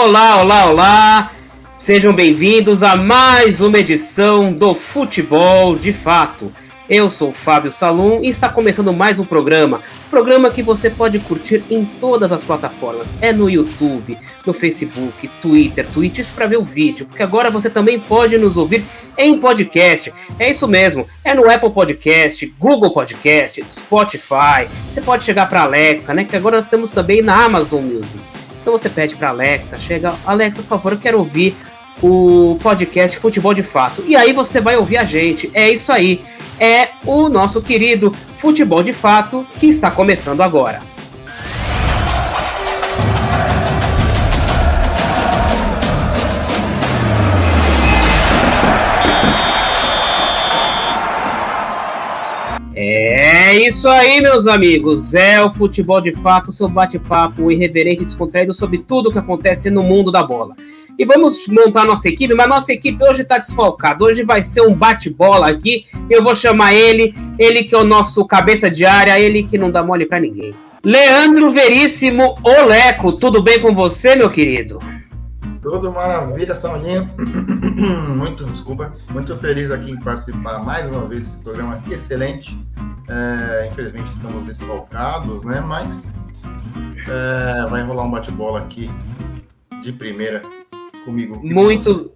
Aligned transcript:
Olá, 0.00 0.40
olá, 0.40 0.70
olá! 0.70 1.32
Sejam 1.76 2.12
bem-vindos 2.12 2.84
a 2.84 2.94
mais 2.94 3.60
uma 3.60 3.80
edição 3.80 4.52
do 4.52 4.72
Futebol 4.72 5.74
de 5.74 5.92
Fato. 5.92 6.52
Eu 6.88 7.10
sou 7.10 7.34
Fábio 7.34 7.72
Salum 7.72 8.22
e 8.22 8.28
está 8.28 8.48
começando 8.48 8.92
mais 8.92 9.18
um 9.18 9.24
programa. 9.24 9.82
Programa 10.08 10.52
que 10.52 10.62
você 10.62 10.88
pode 10.88 11.18
curtir 11.18 11.64
em 11.68 11.84
todas 11.84 12.30
as 12.30 12.44
plataformas. 12.44 13.12
É 13.20 13.32
no 13.32 13.50
YouTube, 13.50 14.16
no 14.46 14.54
Facebook, 14.54 15.28
Twitter, 15.42 15.84
Twitch, 15.88 16.18
isso 16.18 16.32
para 16.32 16.46
ver 16.46 16.58
o 16.58 16.64
vídeo, 16.64 17.06
porque 17.06 17.24
agora 17.24 17.50
você 17.50 17.68
também 17.68 17.98
pode 17.98 18.38
nos 18.38 18.56
ouvir 18.56 18.84
em 19.18 19.40
podcast. 19.40 20.14
É 20.38 20.48
isso 20.48 20.68
mesmo, 20.68 21.08
é 21.24 21.34
no 21.34 21.50
Apple 21.50 21.70
Podcast, 21.70 22.46
Google 22.56 22.94
Podcast, 22.94 23.64
Spotify. 23.68 24.68
Você 24.88 25.00
pode 25.00 25.24
chegar 25.24 25.48
para 25.48 25.62
Alexa, 25.62 26.14
né? 26.14 26.22
Que 26.22 26.36
agora 26.36 26.58
nós 26.58 26.68
temos 26.68 26.92
também 26.92 27.20
na 27.20 27.46
Amazon 27.46 27.82
Music. 27.82 28.37
Então 28.68 28.76
você 28.76 28.90
pede 28.90 29.16
para 29.16 29.30
Alexa, 29.30 29.78
chega, 29.78 30.14
Alexa, 30.26 30.60
por 30.60 30.68
favor, 30.68 30.92
eu 30.92 30.98
quero 30.98 31.16
ouvir 31.16 31.56
o 32.02 32.58
podcast 32.62 33.18
Futebol 33.18 33.54
de 33.54 33.62
Fato. 33.62 34.04
E 34.06 34.14
aí 34.14 34.34
você 34.34 34.60
vai 34.60 34.76
ouvir 34.76 34.98
a 34.98 35.04
gente. 35.04 35.50
É 35.54 35.70
isso 35.70 35.90
aí. 35.90 36.22
É 36.60 36.90
o 37.06 37.30
nosso 37.30 37.62
querido 37.62 38.10
Futebol 38.10 38.82
de 38.82 38.92
Fato 38.92 39.46
que 39.54 39.70
está 39.70 39.90
começando 39.90 40.42
agora. 40.42 40.82
É 52.80 53.56
isso 53.56 53.88
aí, 53.88 54.20
meus 54.20 54.46
amigos. 54.46 55.12
É 55.12 55.42
o 55.42 55.52
Futebol 55.52 56.00
de 56.00 56.12
Fato, 56.12 56.52
seu 56.52 56.68
bate-papo 56.68 57.50
irreverente 57.50 58.02
e 58.02 58.06
descontraído 58.06 58.54
sobre 58.54 58.78
tudo 58.78 59.08
o 59.08 59.12
que 59.12 59.18
acontece 59.18 59.68
no 59.68 59.82
mundo 59.82 60.12
da 60.12 60.22
bola. 60.22 60.54
E 60.96 61.04
vamos 61.04 61.48
montar 61.48 61.84
nossa 61.84 62.08
equipe, 62.08 62.32
mas 62.34 62.48
nossa 62.48 62.72
equipe 62.72 63.02
hoje 63.02 63.22
está 63.22 63.36
desfalcada. 63.36 64.04
Hoje 64.04 64.22
vai 64.22 64.44
ser 64.44 64.60
um 64.60 64.72
bate-bola 64.72 65.50
aqui. 65.50 65.86
Eu 66.08 66.22
vou 66.22 66.36
chamar 66.36 66.72
ele, 66.72 67.12
ele 67.36 67.64
que 67.64 67.74
é 67.74 67.78
o 67.78 67.82
nosso 67.82 68.24
cabeça 68.24 68.70
de 68.70 68.86
área, 68.86 69.18
ele 69.18 69.42
que 69.42 69.58
não 69.58 69.72
dá 69.72 69.82
mole 69.82 70.06
para 70.06 70.20
ninguém. 70.20 70.54
Leandro 70.84 71.50
Veríssimo 71.50 72.36
Oleco, 72.44 73.10
tudo 73.10 73.42
bem 73.42 73.58
com 73.58 73.74
você, 73.74 74.14
meu 74.14 74.30
querido? 74.30 74.78
Tudo 75.60 75.92
maravilha, 75.92 76.54
Saulinho. 76.54 77.08
muito, 78.16 78.44
desculpa, 78.44 78.92
muito 79.10 79.36
feliz 79.36 79.70
aqui 79.70 79.90
em 79.90 79.98
participar 79.98 80.58
mais 80.58 80.88
uma 80.88 81.04
vez 81.06 81.22
desse 81.22 81.36
programa 81.38 81.82
excelente. 81.90 82.58
É, 83.08 83.68
infelizmente 83.68 84.10
estamos 84.10 84.44
desfalcados, 84.44 85.42
né? 85.44 85.60
Mas 85.60 86.10
é, 87.08 87.66
vai 87.68 87.82
rolar 87.82 88.04
um 88.04 88.10
bate-bola 88.10 88.60
aqui 88.60 88.90
de 89.82 89.92
primeira 89.92 90.42
comigo. 91.04 91.40
Muito, 91.42 92.12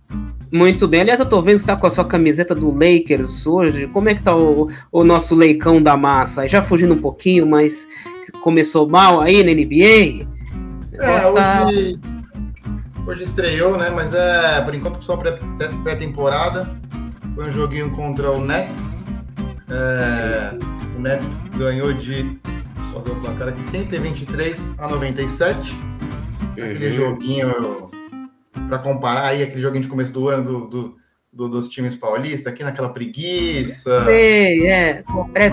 muito 0.50 0.86
bem. 0.86 1.00
Aliás, 1.00 1.18
eu 1.18 1.26
tô 1.26 1.40
vendo 1.40 1.56
que 1.56 1.62
você 1.62 1.66
tá 1.66 1.76
com 1.76 1.86
a 1.86 1.90
sua 1.90 2.04
camiseta 2.04 2.54
do 2.54 2.70
Lakers 2.70 3.46
hoje. 3.46 3.86
Como 3.88 4.08
é 4.08 4.14
que 4.14 4.22
tá 4.22 4.36
o, 4.36 4.68
o 4.90 5.02
nosso 5.02 5.34
leicão 5.34 5.82
da 5.82 5.96
massa? 5.96 6.46
Já 6.46 6.62
fugindo 6.62 6.94
um 6.94 7.00
pouquinho, 7.00 7.46
mas 7.46 7.88
começou 8.42 8.88
mal 8.88 9.20
aí 9.20 9.42
na 9.42 9.52
NBA? 9.52 10.28
É, 10.92 11.32
tá... 11.32 11.66
hoje, 13.06 13.24
estreou, 13.24 13.76
né? 13.76 13.90
Mas 13.90 14.14
é, 14.14 14.60
por 14.60 14.74
enquanto, 14.74 15.02
só 15.02 15.16
pré-temporada. 15.16 16.68
Foi 17.34 17.48
um 17.48 17.52
joguinho 17.52 17.90
contra 17.90 18.30
o 18.30 18.44
Nets. 18.44 19.04
É, 19.68 20.56
o 20.96 21.00
Nets 21.00 21.48
ganhou 21.56 21.92
de. 21.92 22.38
Só 22.92 23.00
ver 23.00 23.12
o 23.12 23.20
placar 23.20 23.48
aqui: 23.48 23.64
123 23.64 24.68
a 24.78 24.88
97. 24.88 25.72
Uhum. 25.72 26.64
Aquele 26.64 26.90
joguinho 26.90 27.90
para 28.68 28.78
comparar 28.78 29.28
aí 29.28 29.42
aquele 29.42 29.60
joguinho 29.60 29.82
de 29.82 29.88
começo 29.88 30.12
do 30.12 30.28
ano 30.28 30.44
do, 30.44 30.66
do, 30.66 30.96
do, 31.32 31.48
dos 31.48 31.68
times 31.68 31.96
paulistas, 31.96 32.52
aqui 32.52 32.62
naquela 32.62 32.90
preguiça. 32.90 34.04
Sei, 34.04 34.66
é. 34.66 35.02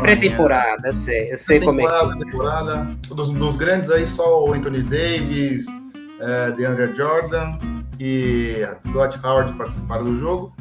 Pré-temporada, 0.01 0.89
eu 0.89 0.93
sei, 0.93 1.31
eu 1.31 1.37
sei 1.37 1.59
como 1.59 1.81
é 1.81 1.85
que 1.85 2.25
temporada. 2.25 2.97
Dos, 3.07 3.29
dos 3.29 3.55
grandes 3.55 3.89
aí, 3.89 4.05
só 4.05 4.45
o 4.45 4.53
Anthony 4.53 4.81
Davis, 4.81 5.65
é, 6.19 6.51
DeAndre 6.51 6.95
Jordan 6.95 7.57
e 7.99 8.65
Dwight 8.85 9.19
Howard 9.23 9.53
participaram 9.53 10.05
do 10.05 10.15
jogo. 10.15 10.53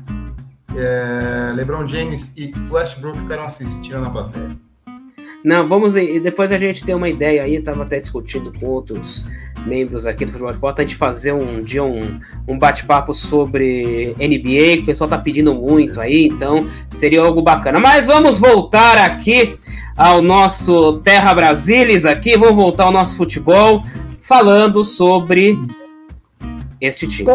É, 0.76 1.52
LeBron 1.54 1.86
James 1.86 2.34
e 2.36 2.52
Westbrook 2.70 3.18
ficaram 3.18 3.44
assistindo 3.44 4.00
na 4.00 4.10
plateia. 4.10 4.50
Não, 5.44 5.66
vamos. 5.66 5.92
Depois 5.92 6.50
a 6.50 6.58
gente 6.58 6.84
tem 6.84 6.94
uma 6.94 7.08
ideia 7.08 7.42
aí, 7.42 7.60
tava 7.60 7.84
até 7.84 8.00
discutindo 8.00 8.52
com 8.52 8.66
outros 8.66 9.26
membros 9.66 10.06
aqui 10.06 10.24
do 10.24 10.32
Futebol 10.32 10.52
de 10.52 10.58
Volta 10.58 10.84
de 10.84 10.94
fazer 10.94 11.32
um 11.32 11.62
dia 11.62 11.82
um, 11.82 12.20
um 12.46 12.58
bate-papo 12.58 13.12
sobre 13.12 14.14
NBA, 14.18 14.76
que 14.76 14.82
o 14.82 14.86
pessoal 14.86 15.10
tá 15.10 15.18
pedindo 15.18 15.54
muito 15.54 16.00
aí, 16.00 16.26
então 16.26 16.66
seria 16.90 17.22
algo 17.22 17.42
bacana. 17.42 17.78
Mas 17.78 18.06
vamos 18.06 18.38
voltar 18.38 18.98
aqui 18.98 19.58
ao 19.96 20.22
nosso 20.22 20.98
Terra 21.00 21.34
Brasilis 21.34 22.04
aqui, 22.04 22.36
vamos 22.36 22.56
voltar 22.56 22.84
ao 22.84 22.92
nosso 22.92 23.16
futebol, 23.16 23.84
falando 24.28 24.84
sobre 24.84 25.58
este 26.80 27.08
time. 27.08 27.28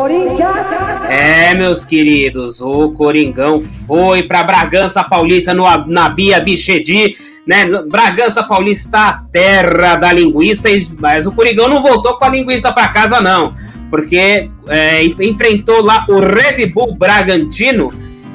É, 1.10 1.54
meus 1.56 1.84
queridos, 1.84 2.62
o 2.62 2.92
Coringão 2.92 3.62
foi 3.88 4.24
para 4.24 4.44
Bragança 4.44 5.04
Paulista 5.04 5.54
no, 5.54 5.66
na 5.88 6.08
Bia 6.08 6.40
Bichedi 6.40 7.18
né? 7.46 7.66
Bragança 7.90 8.44
Paulista, 8.44 8.98
a 8.98 9.14
terra 9.14 9.96
da 9.96 10.14
linguiça, 10.14 10.70
mas 11.00 11.28
o 11.28 11.32
Coringão 11.32 11.68
não 11.68 11.82
voltou 11.82 12.18
com 12.18 12.26
a 12.26 12.30
linguiça 12.30 12.72
para 12.72 12.88
casa, 12.88 13.22
não, 13.22 13.54
porque 13.90 14.50
é, 14.68 15.04
enfrentou 15.04 15.84
lá 15.84 16.06
o 16.10 16.20
Red 16.20 16.68
Bull 16.68 16.96
Bragantino 16.96 17.92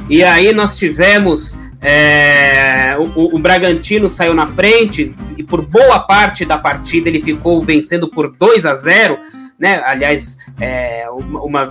e 0.08 0.22
aí 0.22 0.52
nós 0.52 0.76
tivemos. 0.76 1.58
É, 1.80 2.96
o, 2.98 3.36
o, 3.36 3.38
Bragantino 3.38 4.08
saiu 4.08 4.34
na 4.34 4.48
frente 4.48 5.14
e 5.36 5.44
por 5.44 5.64
boa 5.64 6.00
parte 6.00 6.44
da 6.44 6.58
partida 6.58 7.08
ele 7.08 7.22
ficou 7.22 7.62
vencendo 7.62 8.08
por 8.08 8.36
2 8.36 8.66
a 8.66 8.74
0 8.74 9.18
né? 9.58 9.82
Aliás, 9.84 10.38
é, 10.60 11.06
uma, 11.10 11.42
uma 11.42 11.68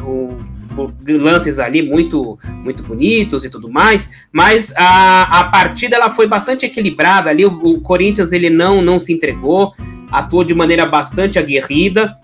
lances 1.07 1.57
ali 1.57 1.81
muito 1.81 2.37
muito 2.63 2.83
bonitos 2.83 3.45
e 3.45 3.49
tudo 3.49 3.69
mais, 3.69 4.11
mas 4.31 4.73
a, 4.77 5.39
a 5.39 5.43
partida 5.45 5.95
ela 5.95 6.13
foi 6.13 6.27
bastante 6.27 6.65
equilibrada 6.65 7.29
ali, 7.29 7.45
o, 7.45 7.51
o 7.63 7.81
Corinthians 7.81 8.31
ele 8.31 8.49
não 8.49 8.81
não 8.81 8.99
se 8.99 9.11
entregou, 9.11 9.73
atuou 10.11 10.43
de 10.43 10.53
maneira 10.53 10.85
bastante 10.85 11.39
aguerrida, 11.39 12.15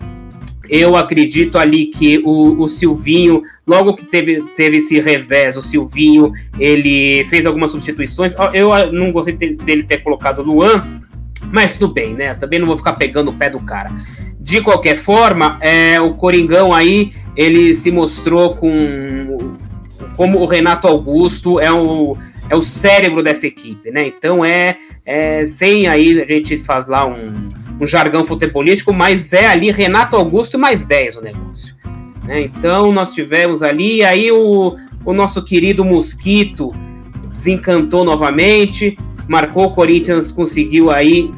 eu 0.68 0.96
acredito 0.96 1.58
ali 1.58 1.86
que 1.86 2.18
o, 2.24 2.62
o, 2.62 2.68
Silvinho, 2.68 3.42
logo 3.66 3.94
que 3.94 4.04
teve, 4.04 4.42
teve 4.56 4.78
esse 4.78 5.00
revés, 5.00 5.56
o 5.56 5.62
Silvinho, 5.62 6.32
ele 6.58 7.24
fez 7.26 7.46
algumas 7.46 7.70
substituições. 7.70 8.34
Eu 8.52 8.92
não 8.92 9.12
gostei 9.12 9.34
dele 9.34 9.82
ter 9.82 9.98
colocado 9.98 10.38
o 10.38 10.42
Luan, 10.42 10.82
mas 11.52 11.76
tudo 11.76 11.92
bem, 11.92 12.14
né? 12.14 12.34
Também 12.34 12.58
não 12.58 12.66
vou 12.66 12.78
ficar 12.78 12.94
pegando 12.94 13.30
o 13.30 13.34
pé 13.34 13.50
do 13.50 13.60
cara. 13.60 13.90
De 14.40 14.60
qualquer 14.60 14.98
forma, 14.98 15.58
é, 15.60 16.00
o 16.00 16.14
Coringão 16.14 16.72
aí, 16.72 17.12
ele 17.36 17.74
se 17.74 17.90
mostrou 17.90 18.56
com 18.56 19.38
como 20.16 20.38
o 20.40 20.46
Renato 20.46 20.86
Augusto 20.86 21.58
é 21.58 21.72
o, 21.72 22.16
é 22.48 22.54
o 22.54 22.62
cérebro 22.62 23.22
dessa 23.22 23.46
equipe, 23.46 23.90
né? 23.90 24.06
Então 24.06 24.44
é, 24.44 24.76
é 25.04 25.44
sem 25.46 25.86
aí 25.86 26.20
a 26.22 26.26
gente 26.26 26.56
faz 26.58 26.86
lá 26.86 27.06
um, 27.06 27.32
um 27.80 27.86
jargão 27.86 28.24
futebolístico, 28.24 28.92
mas 28.92 29.32
é 29.32 29.46
ali 29.46 29.70
Renato 29.70 30.16
Augusto 30.16 30.58
mais 30.58 30.84
10 30.84 31.16
o 31.16 31.22
negócio. 31.22 31.74
Né? 32.24 32.42
Então 32.42 32.92
nós 32.92 33.12
tivemos 33.12 33.62
ali, 33.62 34.02
aí 34.02 34.30
o, 34.30 34.76
o 35.04 35.12
nosso 35.12 35.44
querido 35.44 35.84
Mosquito 35.84 36.74
desencantou 37.34 38.04
novamente, 38.04 38.96
marcou, 39.28 39.66
o 39.66 39.74
Corinthians 39.74 40.30
conseguiu 40.30 40.90
aí 40.90 41.30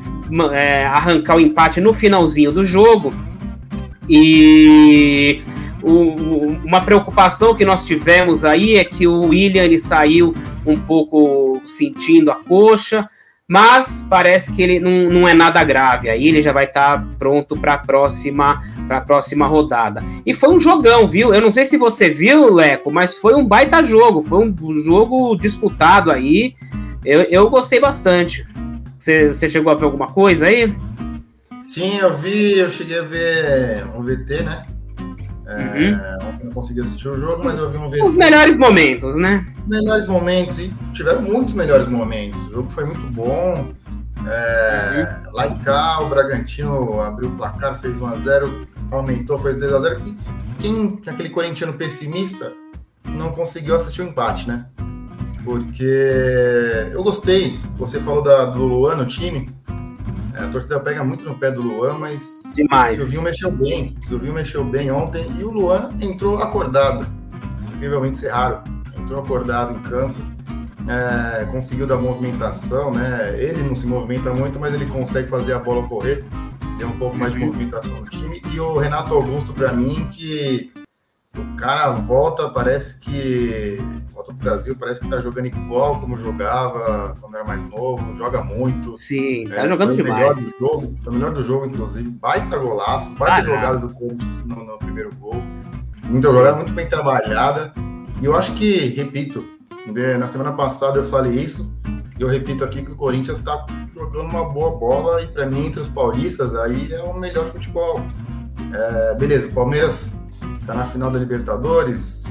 é, 0.52 0.84
arrancar 0.84 1.36
o 1.36 1.41
empate 1.41 1.80
no 1.80 1.92
finalzinho 1.92 2.52
do 2.52 2.64
jogo. 2.64 3.12
E 4.08 5.42
o, 5.82 6.56
uma 6.64 6.81
preocupação 6.81 7.55
que 7.55 7.64
nós 7.64 7.84
tivemos 7.84 8.44
aí 8.44 8.76
é 8.76 8.84
que 8.84 9.06
o 9.06 9.28
William 9.28 9.76
saiu 9.78 10.34
um 10.64 10.78
pouco 10.78 11.61
sentindo 11.64 12.31
a 12.31 12.37
coxa, 12.37 13.08
mas 13.48 14.04
parece 14.10 14.52
que 14.52 14.60
ele 14.60 14.81
não, 14.81 15.08
não 15.20 15.28
é 15.28 15.32
nada 15.32 15.62
grave. 15.62 16.10
Aí 16.10 16.26
ele 16.26 16.43
já 16.43 16.52
vai 16.52 16.64
estar 16.64 16.98
tá 16.98 17.06
pronto 17.19 17.56
para 17.56 17.75
a 17.75 17.78
próxima, 17.78 18.60
pra 18.88 19.00
próxima 19.00 19.46
rodada. 19.46 20.02
E 20.25 20.34
foi 20.34 20.48
um 20.48 20.58
jogão, 20.58 21.06
viu? 21.06 21.32
Eu 21.32 21.40
não 21.40 21.52
sei 21.52 21.64
se 21.64 21.76
você 21.76 22.10
viu, 22.10 22.52
Leco, 22.52 22.90
mas 22.90 23.16
foi 23.16 23.34
um 23.34 23.46
baita 23.46 23.84
jogo. 23.84 24.22
Foi 24.22 24.44
um 24.44 24.82
jogo 24.82 25.37
disputado 25.37 26.10
aí. 26.10 26.54
Eu, 27.04 27.22
eu 27.22 27.48
gostei 27.48 27.78
bastante. 27.78 28.44
Você, 28.98 29.28
você 29.28 29.49
chegou 29.49 29.70
a 29.70 29.76
ver 29.76 29.84
alguma 29.84 30.08
coisa 30.08 30.46
aí? 30.46 30.75
Sim, 31.60 31.99
eu 31.99 32.12
vi, 32.14 32.58
eu 32.58 32.69
cheguei 32.69 32.99
a 32.99 33.02
ver 33.02 33.87
um 33.94 34.02
VT, 34.02 34.42
né? 34.42 34.66
É, 35.46 35.56
uhum. 35.56 36.45
Consegui 36.56 36.81
assistir 36.81 37.08
o 37.08 37.19
jogo, 37.19 37.44
mas 37.44 37.58
eu 37.58 37.69
vi 37.69 37.76
um 37.76 37.91
VT. 37.91 38.03
Os 38.03 38.17
melhores 38.17 38.56
momentos, 38.56 39.14
né? 39.14 39.47
Melhores 39.67 40.06
momentos, 40.06 40.58
e 40.58 40.73
tiveram 40.94 41.20
muitos 41.20 41.53
melhores 41.53 41.87
momentos. 41.87 42.41
O 42.47 42.53
jogo 42.53 42.70
foi 42.70 42.87
muito 42.87 43.12
bom. 43.12 43.75
É, 44.26 45.20
uhum. 45.26 45.32
Lá 45.35 45.49
em 45.49 45.58
cá, 45.58 46.00
o 46.00 46.08
Bragantino 46.08 46.99
abriu 47.03 47.29
o 47.29 47.32
placar, 47.32 47.79
fez 47.79 47.99
1x0, 47.99 48.67
aumentou, 48.91 49.38
fez 49.38 49.58
2x0. 49.58 50.06
E 50.06 50.17
quem, 50.58 50.99
aquele 51.06 51.29
corintiano 51.29 51.75
pessimista, 51.75 52.55
não 53.05 53.32
conseguiu 53.32 53.76
assistir 53.76 54.00
o 54.00 54.06
empate, 54.06 54.49
né? 54.49 54.67
Porque 55.44 56.88
eu 56.91 57.02
gostei. 57.05 57.59
Você 57.76 58.00
falou 58.00 58.23
da, 58.23 58.47
do 58.47 58.67
Luan 58.67 58.97
no 58.97 59.06
time. 59.06 59.50
É, 60.37 60.44
a 60.44 60.49
torcida 60.49 60.79
pega 60.79 61.03
muito 61.03 61.25
no 61.25 61.35
pé 61.35 61.50
do 61.50 61.62
Luan, 61.62 61.94
mas 61.94 62.43
Demais. 62.55 62.99
o 62.99 63.03
Silvinho 63.03 63.23
mexeu 63.23 63.50
bem. 63.50 63.94
O 64.03 64.06
Silvinho 64.06 64.35
mexeu 64.35 64.65
bem 64.65 64.91
ontem 64.91 65.27
e 65.38 65.43
o 65.43 65.50
Luan 65.50 65.91
entrou 65.99 66.38
acordado. 66.38 67.09
Incrivelmente 67.75 68.19
ser 68.19 68.29
raro. 68.29 68.62
Entrou 68.99 69.21
acordado 69.21 69.75
em 69.75 69.83
campo. 69.83 70.15
É, 70.88 71.47
conseguiu 71.47 71.87
dar 71.87 71.97
movimentação, 71.97 72.93
né? 72.93 73.35
Ele 73.38 73.62
não 73.62 73.75
se 73.75 73.87
movimenta 73.87 74.33
muito, 74.33 74.61
mas 74.61 74.75
ele 74.75 74.87
consegue 74.87 75.27
fazer 75.29 75.55
a 75.55 75.59
bola 75.59 75.88
correr. 75.88 76.23
Deu 76.79 76.88
um 76.88 76.99
pouco 76.99 77.17
mais 77.17 77.33
de 77.33 77.41
uhum. 77.41 77.47
movimentação 77.47 77.97
no 77.97 78.06
time. 78.06 78.43
E 78.53 78.61
o 78.61 78.77
Renato 78.77 79.15
Augusto, 79.15 79.55
para 79.55 79.73
mim, 79.73 80.06
que 80.12 80.71
o 81.41 81.56
cara 81.56 81.91
volta, 81.91 82.49
parece 82.49 83.00
que. 83.00 83.79
Volta 84.11 84.33
pro 84.33 84.44
Brasil, 84.44 84.77
parece 84.79 85.00
que 85.00 85.09
tá 85.09 85.21
jogando 85.21 85.47
igual 85.47 86.00
como 86.00 86.17
jogava 86.17 87.15
quando 87.21 87.35
era 87.35 87.44
mais 87.44 87.65
novo, 87.69 88.17
joga 88.17 88.43
muito. 88.43 88.97
Sim, 88.97 89.49
tá 89.49 89.62
é, 89.62 89.69
jogando 89.69 89.94
demais. 89.94 90.15
Melhor 90.17 90.35
do 90.35 90.59
jogo, 90.59 90.94
o 91.06 91.12
melhor 91.12 91.35
do 91.35 91.44
jogo, 91.44 91.67
inclusive. 91.67 92.11
Baita 92.11 92.56
golaço, 92.56 93.15
baita 93.15 93.37
ah, 93.37 93.43
jogada 93.43 93.79
do 93.79 93.94
Corinthians 93.94 94.43
no, 94.44 94.65
no, 94.65 94.79
primeiro 94.79 95.15
gol. 95.17 95.43
Muita 96.05 96.33
jogada, 96.33 96.56
muito 96.56 96.73
bem 96.73 96.88
trabalhada. 96.88 97.73
E 98.21 98.25
eu 98.25 98.35
acho 98.35 98.53
que, 98.55 98.88
repito, 98.88 99.44
na 100.19 100.27
semana 100.27 100.53
passada 100.53 100.99
eu 100.99 101.05
falei 101.05 101.35
isso, 101.35 101.71
e 102.19 102.23
eu 102.23 102.29
repito 102.29 102.65
aqui 102.65 102.83
que 102.83 102.91
o 102.91 102.97
Corinthians 102.97 103.38
tá 103.38 103.67
jogando 103.94 104.31
uma 104.31 104.44
boa 104.44 104.77
bola, 104.79 105.23
e 105.23 105.27
para 105.27 105.44
mim, 105.47 105.67
entre 105.67 105.81
os 105.81 105.88
paulistas, 105.88 106.55
aí 106.55 106.93
é 106.93 107.03
o 107.03 107.12
melhor 107.19 107.44
futebol. 107.47 108.00
É, 108.73 109.15
beleza, 109.15 109.49
o 109.49 109.53
Palmeiras 109.53 110.17
tá 110.66 110.74
na 110.74 110.84
final 110.84 111.10
da 111.10 111.18
Libertadores. 111.18 112.24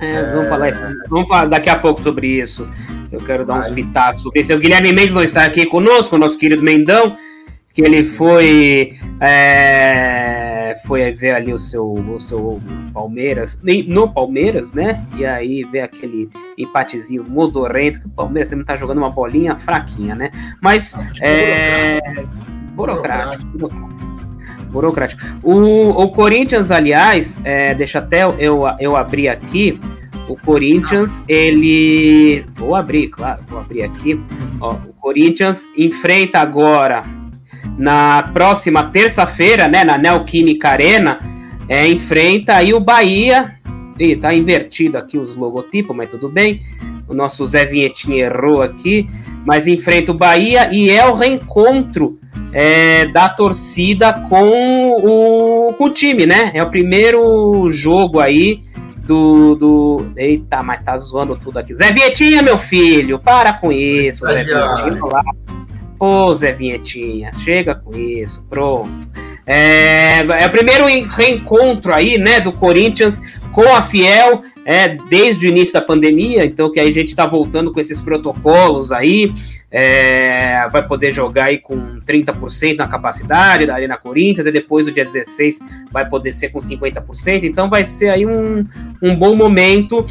É, 0.00 0.14
é... 0.14 0.26
Vamos, 0.30 0.48
falar 0.48 0.70
isso, 0.70 0.82
vamos 1.08 1.28
falar 1.28 1.46
daqui 1.46 1.70
a 1.70 1.78
pouco 1.78 2.00
sobre 2.00 2.26
isso. 2.26 2.68
Eu 3.10 3.20
quero 3.20 3.44
dar 3.44 3.56
Mas... 3.56 3.68
uns 3.68 3.74
pitacos 3.74 4.22
sobre 4.22 4.40
isso. 4.40 4.54
O 4.54 4.58
Guilherme 4.58 4.92
Mendes 4.92 5.14
não 5.14 5.22
está 5.22 5.44
aqui 5.44 5.66
conosco, 5.66 6.16
nosso 6.16 6.38
querido 6.38 6.62
Mendão, 6.62 7.16
que 7.74 7.82
ele 7.82 8.04
foi 8.04 8.98
é, 9.20 10.76
foi 10.86 11.12
ver 11.12 11.34
ali 11.34 11.52
o 11.52 11.58
seu, 11.58 11.92
o 11.92 12.18
seu 12.18 12.60
Palmeiras, 12.92 13.60
no 13.86 14.12
Palmeiras, 14.12 14.72
né? 14.72 15.06
E 15.16 15.24
aí 15.24 15.64
ver 15.64 15.80
aquele 15.80 16.28
empatezinho 16.56 17.24
modorrento, 17.28 18.00
que 18.00 18.06
o 18.06 18.10
Palmeiras 18.10 18.48
sempre 18.48 18.64
tá 18.64 18.76
jogando 18.76 18.98
uma 18.98 19.10
bolinha 19.10 19.56
fraquinha, 19.56 20.14
né? 20.14 20.30
Mas 20.60 20.94
ah, 20.94 21.06
é, 21.20 22.00
burocrático. 22.74 23.44
burocrático 23.44 23.58
burocrático. 23.58 24.21
O, 25.42 25.90
o 25.90 26.08
Corinthians, 26.08 26.70
aliás, 26.70 27.40
é, 27.44 27.74
deixa 27.74 27.98
até 27.98 28.24
eu, 28.24 28.64
eu 28.80 28.96
abrir 28.96 29.28
aqui. 29.28 29.78
O 30.28 30.36
Corinthians, 30.36 31.22
ele. 31.28 32.44
Vou 32.54 32.74
abrir, 32.74 33.08
claro, 33.08 33.42
vou 33.48 33.58
abrir 33.60 33.82
aqui. 33.82 34.18
Ó, 34.60 34.72
o 34.72 34.92
Corinthians 35.00 35.64
enfrenta 35.76 36.38
agora, 36.38 37.02
na 37.76 38.30
próxima 38.32 38.84
terça-feira, 38.84 39.68
né, 39.68 39.84
na 39.84 39.98
Neoquímica 39.98 40.68
Arena, 40.68 41.18
é, 41.68 41.86
enfrenta 41.86 42.54
aí 42.54 42.72
o 42.72 42.80
Bahia. 42.80 43.56
Ih, 43.98 44.16
tá 44.16 44.34
invertido 44.34 44.96
aqui 44.96 45.18
os 45.18 45.34
logotipos, 45.34 45.94
mas 45.94 46.08
tudo 46.08 46.28
bem. 46.28 46.62
O 47.08 47.14
nosso 47.14 47.44
Zé 47.46 47.64
Vinhetinho 47.64 48.18
errou 48.18 48.62
aqui. 48.62 49.08
Mas 49.44 49.66
enfrenta 49.66 50.12
o 50.12 50.14
Bahia 50.14 50.72
e 50.72 50.88
é 50.88 51.04
o 51.04 51.14
reencontro 51.14 52.18
é, 52.52 53.06
da 53.06 53.28
torcida 53.28 54.12
com 54.28 54.92
o, 55.02 55.72
com 55.72 55.84
o 55.84 55.90
time, 55.90 56.26
né? 56.26 56.52
É 56.54 56.62
o 56.62 56.70
primeiro 56.70 57.68
jogo 57.70 58.20
aí 58.20 58.62
do, 59.04 59.54
do. 59.54 60.06
Eita, 60.16 60.62
mas 60.62 60.82
tá 60.84 60.96
zoando 60.96 61.36
tudo 61.36 61.58
aqui. 61.58 61.74
Zé 61.74 61.92
Vietinha, 61.92 62.42
meu 62.42 62.58
filho, 62.58 63.18
para 63.18 63.54
com 63.54 63.72
isso, 63.72 64.26
Zé 64.26 64.44
Vietinha. 64.44 65.00
Ô, 65.98 66.34
Zé 66.34 66.52
Vinhetinha, 66.52 67.32
chega 67.32 67.74
com 67.74 67.96
isso, 67.96 68.46
pronto. 68.48 69.08
É, 69.46 70.20
é 70.20 70.46
o 70.46 70.50
primeiro 70.50 70.84
reencontro 70.84 71.92
aí, 71.92 72.16
né, 72.16 72.40
do 72.40 72.52
Corinthians 72.52 73.20
com 73.52 73.68
a 73.72 73.82
Fiel 73.82 74.42
é, 74.64 74.88
desde 75.08 75.46
o 75.46 75.48
início 75.48 75.74
da 75.74 75.80
pandemia, 75.80 76.44
então 76.44 76.70
que 76.70 76.78
aí 76.78 76.88
a 76.88 76.92
gente 76.92 77.08
está 77.08 77.26
voltando 77.26 77.72
com 77.72 77.80
esses 77.80 78.00
protocolos 78.00 78.92
aí, 78.92 79.32
é, 79.70 80.68
vai 80.70 80.86
poder 80.86 81.12
jogar 81.12 81.44
aí 81.46 81.58
com 81.58 81.98
30% 82.00 82.76
na 82.76 82.86
capacidade 82.86 83.66
da 83.66 83.74
Arena 83.74 83.96
Corinthians, 83.96 84.46
e 84.46 84.52
depois 84.52 84.86
do 84.86 84.92
dia 84.92 85.04
16 85.04 85.60
vai 85.90 86.08
poder 86.08 86.32
ser 86.32 86.50
com 86.50 86.58
50%, 86.58 87.44
então 87.44 87.68
vai 87.68 87.84
ser 87.84 88.10
aí 88.10 88.26
um, 88.26 88.66
um 89.00 89.16
bom 89.16 89.34
momento 89.34 90.06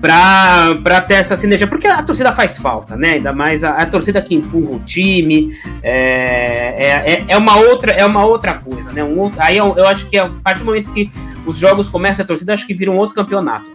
para 0.00 1.00
ter 1.00 1.14
essa 1.14 1.36
sinergia, 1.36 1.66
porque 1.66 1.86
a 1.86 2.02
torcida 2.02 2.32
faz 2.32 2.58
falta, 2.58 2.96
né? 2.96 3.12
Ainda 3.12 3.32
mais 3.32 3.64
a, 3.64 3.70
a 3.70 3.86
torcida 3.86 4.20
que 4.20 4.34
empurra 4.34 4.76
o 4.76 4.80
time, 4.80 5.56
é, 5.82 6.74
é, 6.78 7.12
é, 7.12 7.24
é 7.28 7.36
uma 7.36 7.56
outra 7.56 7.92
é 7.92 8.04
uma 8.04 8.24
outra 8.24 8.54
coisa, 8.54 8.92
né? 8.92 9.02
Um 9.02 9.18
outro, 9.18 9.40
aí 9.40 9.56
eu, 9.56 9.74
eu 9.76 9.86
acho 9.86 10.06
que 10.06 10.18
a 10.18 10.28
partir 10.28 10.60
do 10.60 10.66
momento 10.66 10.92
que 10.92 11.10
os 11.46 11.56
jogos 11.56 11.88
começam 11.88 12.24
a 12.24 12.26
torcida, 12.26 12.52
acho 12.52 12.66
que 12.66 12.74
vira 12.74 12.90
um 12.90 12.96
outro 12.96 13.14
campeonato. 13.14 13.70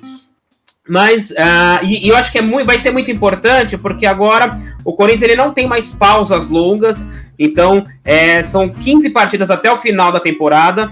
Mas 0.87 1.31
uh, 1.31 1.83
e, 1.83 2.05
e, 2.05 2.09
eu 2.09 2.17
acho 2.17 2.31
que 2.31 2.39
é 2.39 2.41
muito, 2.41 2.65
vai 2.65 2.79
ser 2.79 2.91
muito 2.91 3.11
importante 3.11 3.77
porque 3.77 4.05
agora 4.05 4.59
o 4.83 4.93
Corinthians 4.93 5.23
ele 5.23 5.35
não 5.35 5.53
tem 5.53 5.67
mais 5.67 5.91
pausas 5.91 6.47
longas, 6.49 7.07
então 7.37 7.85
é, 8.03 8.43
são 8.43 8.67
15 8.67 9.09
partidas 9.11 9.51
até 9.51 9.71
o 9.71 9.77
final 9.77 10.11
da 10.11 10.19
temporada. 10.19 10.91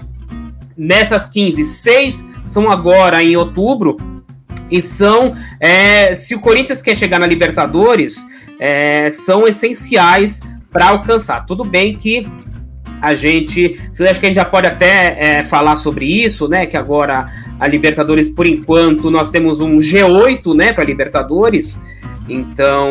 Nessas 0.76 1.26
15, 1.26 1.64
seis 1.66 2.26
são 2.44 2.70
agora 2.70 3.22
em 3.22 3.36
outubro, 3.36 3.98
e 4.70 4.80
são, 4.80 5.34
é, 5.58 6.14
se 6.14 6.34
o 6.34 6.40
Corinthians 6.40 6.80
quer 6.82 6.96
chegar 6.96 7.18
na 7.18 7.26
Libertadores, 7.26 8.16
é, 8.58 9.10
são 9.10 9.46
essenciais 9.46 10.40
para 10.70 10.88
alcançar. 10.88 11.44
Tudo 11.46 11.64
bem 11.64 11.96
que 11.96 12.26
a 13.00 13.14
gente, 13.14 13.80
acha 13.90 14.20
que 14.20 14.26
a 14.26 14.28
gente 14.28 14.34
já 14.34 14.44
pode 14.44 14.66
até 14.66 15.16
é, 15.18 15.44
falar 15.44 15.76
sobre 15.76 16.04
isso, 16.06 16.46
né? 16.48 16.66
Que 16.66 16.76
agora 16.76 17.26
a 17.58 17.66
Libertadores, 17.66 18.28
por 18.28 18.46
enquanto, 18.46 19.10
nós 19.10 19.30
temos 19.30 19.60
um 19.60 19.78
G8, 19.78 20.54
né, 20.54 20.72
para 20.72 20.84
Libertadores. 20.84 21.82
Então, 22.28 22.88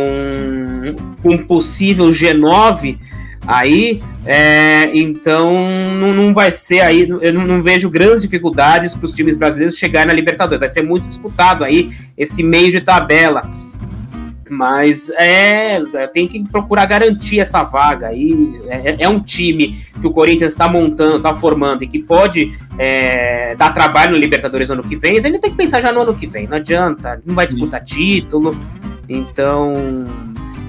um 1.24 1.38
possível 1.38 2.10
G9 2.10 2.98
aí, 3.48 4.02
é, 4.26 4.90
então 4.94 5.52
não, 5.96 6.14
não, 6.14 6.34
vai 6.34 6.52
ser 6.52 6.82
aí, 6.82 7.08
eu 7.22 7.34
não, 7.34 7.46
não 7.46 7.64
vejo 7.64 7.90
grandes 7.90 8.22
dificuldades 8.22 8.94
para 8.94 9.06
os 9.06 9.12
times 9.12 9.36
brasileiros 9.36 9.78
chegarem 9.78 10.08
na 10.08 10.14
Libertadores, 10.14 10.60
vai 10.60 10.70
ser 10.70 10.84
muito 10.84 11.08
disputado 11.08 11.64
aí 11.64 11.92
esse 12.18 12.44
meio 12.44 12.72
de 12.72 12.82
tabela. 12.82 13.50
Mas 14.50 15.12
é, 15.12 15.80
tem 16.12 16.28
que 16.28 16.44
procurar 16.50 16.88
garantir 16.88 17.40
essa 17.40 17.64
vaga 17.64 18.08
aí. 18.08 18.60
É, 18.68 19.04
é 19.04 19.08
um 19.08 19.20
time 19.20 19.80
que 20.02 20.08
o 20.08 20.12
Corinthians 20.12 20.54
está 20.54 20.68
montando, 20.68 21.18
está 21.18 21.36
formando 21.36 21.84
e 21.84 21.88
que 21.88 22.00
pode 22.00 22.58
é, 22.78 23.56
dar 23.56 23.72
trabalho 23.72 24.14
no 24.14 24.18
Libertadores 24.18 24.70
no 24.70 24.74
ano 24.74 24.84
que 24.84 24.96
vem. 24.96 25.14
Mas 25.14 25.24
ainda 25.24 25.40
tem 25.40 25.52
que 25.52 25.58
pensar 25.58 25.82
já 25.82 25.92
no 25.92 26.02
ano 26.02 26.16
que 26.16 26.26
vem. 26.26 26.48
Não 26.48 26.58
adianta, 26.58 27.22
não 27.24 27.36
vai 27.36 27.46
disputar 27.46 27.84
título. 27.84 28.60
Então, 29.08 29.74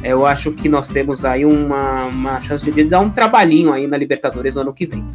eu 0.02 0.26
acho 0.26 0.52
que 0.52 0.69
nós 0.69 0.88
temos 0.88 1.25
aí 1.25 1.45
uma, 1.45 2.07
uma 2.07 2.40
chance 2.40 2.71
de 2.71 2.85
dar 2.85 3.00
um 3.00 3.11
trabalhinho 3.11 3.73
aí 3.73 3.87
na 3.87 3.97
Libertadores 3.97 4.54
no 4.54 4.62
ano 4.62 4.73
que 4.73 4.87
vem. 4.87 5.07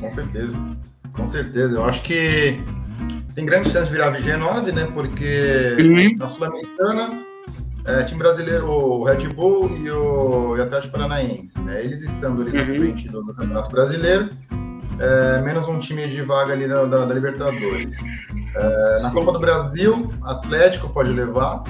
Com 0.00 0.10
certeza, 0.10 0.56
com 1.12 1.26
certeza. 1.26 1.76
Eu 1.76 1.84
acho 1.84 2.02
que 2.02 2.60
tem 3.34 3.46
grande 3.46 3.70
chance 3.70 3.86
de 3.86 3.92
virar 3.92 4.12
VG9, 4.12 4.72
né? 4.72 4.88
Porque 4.92 5.76
uhum. 5.78 6.16
na 6.18 6.28
Sul-Americana, 6.28 7.24
é, 7.84 8.02
time 8.02 8.18
brasileiro, 8.18 8.66
o 8.68 9.04
Red 9.04 9.28
Bull 9.28 9.76
e 9.76 9.90
o, 9.90 10.56
e 10.56 10.60
Atlético 10.60 10.92
Paranaense, 10.92 11.60
né? 11.60 11.84
Eles 11.84 12.02
estando 12.02 12.42
ali 12.42 12.50
uhum. 12.50 12.66
na 12.66 12.66
frente 12.66 13.08
do, 13.08 13.22
do 13.22 13.34
Campeonato 13.34 13.70
Brasileiro, 13.70 14.28
é, 14.98 15.40
menos 15.40 15.68
um 15.68 15.78
time 15.78 16.08
de 16.08 16.20
vaga 16.22 16.52
ali 16.52 16.66
da, 16.66 16.84
da, 16.84 17.04
da 17.04 17.14
Libertadores. 17.14 17.98
É, 18.56 19.02
na 19.02 19.10
Copa 19.12 19.32
do 19.32 19.38
Brasil, 19.38 20.12
Atlético 20.22 20.88
pode 20.88 21.12
levar, 21.12 21.62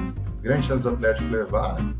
grande 0.42 0.66
chance 0.66 0.82
do 0.82 0.90
Atlético 0.90 1.30
levar, 1.30 1.74
né? 1.80 1.94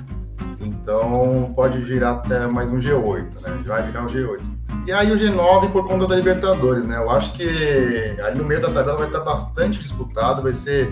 Então 0.60 1.52
pode 1.54 1.78
virar 1.78 2.12
até 2.12 2.46
mais 2.46 2.70
um 2.70 2.78
G8, 2.78 3.42
né? 3.42 3.58
Vai 3.64 3.82
virar 3.86 4.02
um 4.02 4.06
G8. 4.06 4.40
E 4.86 4.92
aí 4.92 5.10
o 5.12 5.16
G9 5.16 5.70
por 5.70 5.86
conta 5.86 6.06
da 6.06 6.16
Libertadores, 6.16 6.84
né? 6.84 6.96
Eu 6.96 7.10
acho 7.10 7.32
que 7.32 8.16
ali 8.22 8.40
o 8.40 8.44
meio 8.44 8.60
da 8.60 8.68
tabela 8.68 8.98
vai 8.98 9.06
estar 9.06 9.20
bastante 9.20 9.78
disputado, 9.78 10.42
vai 10.42 10.52
ser 10.52 10.90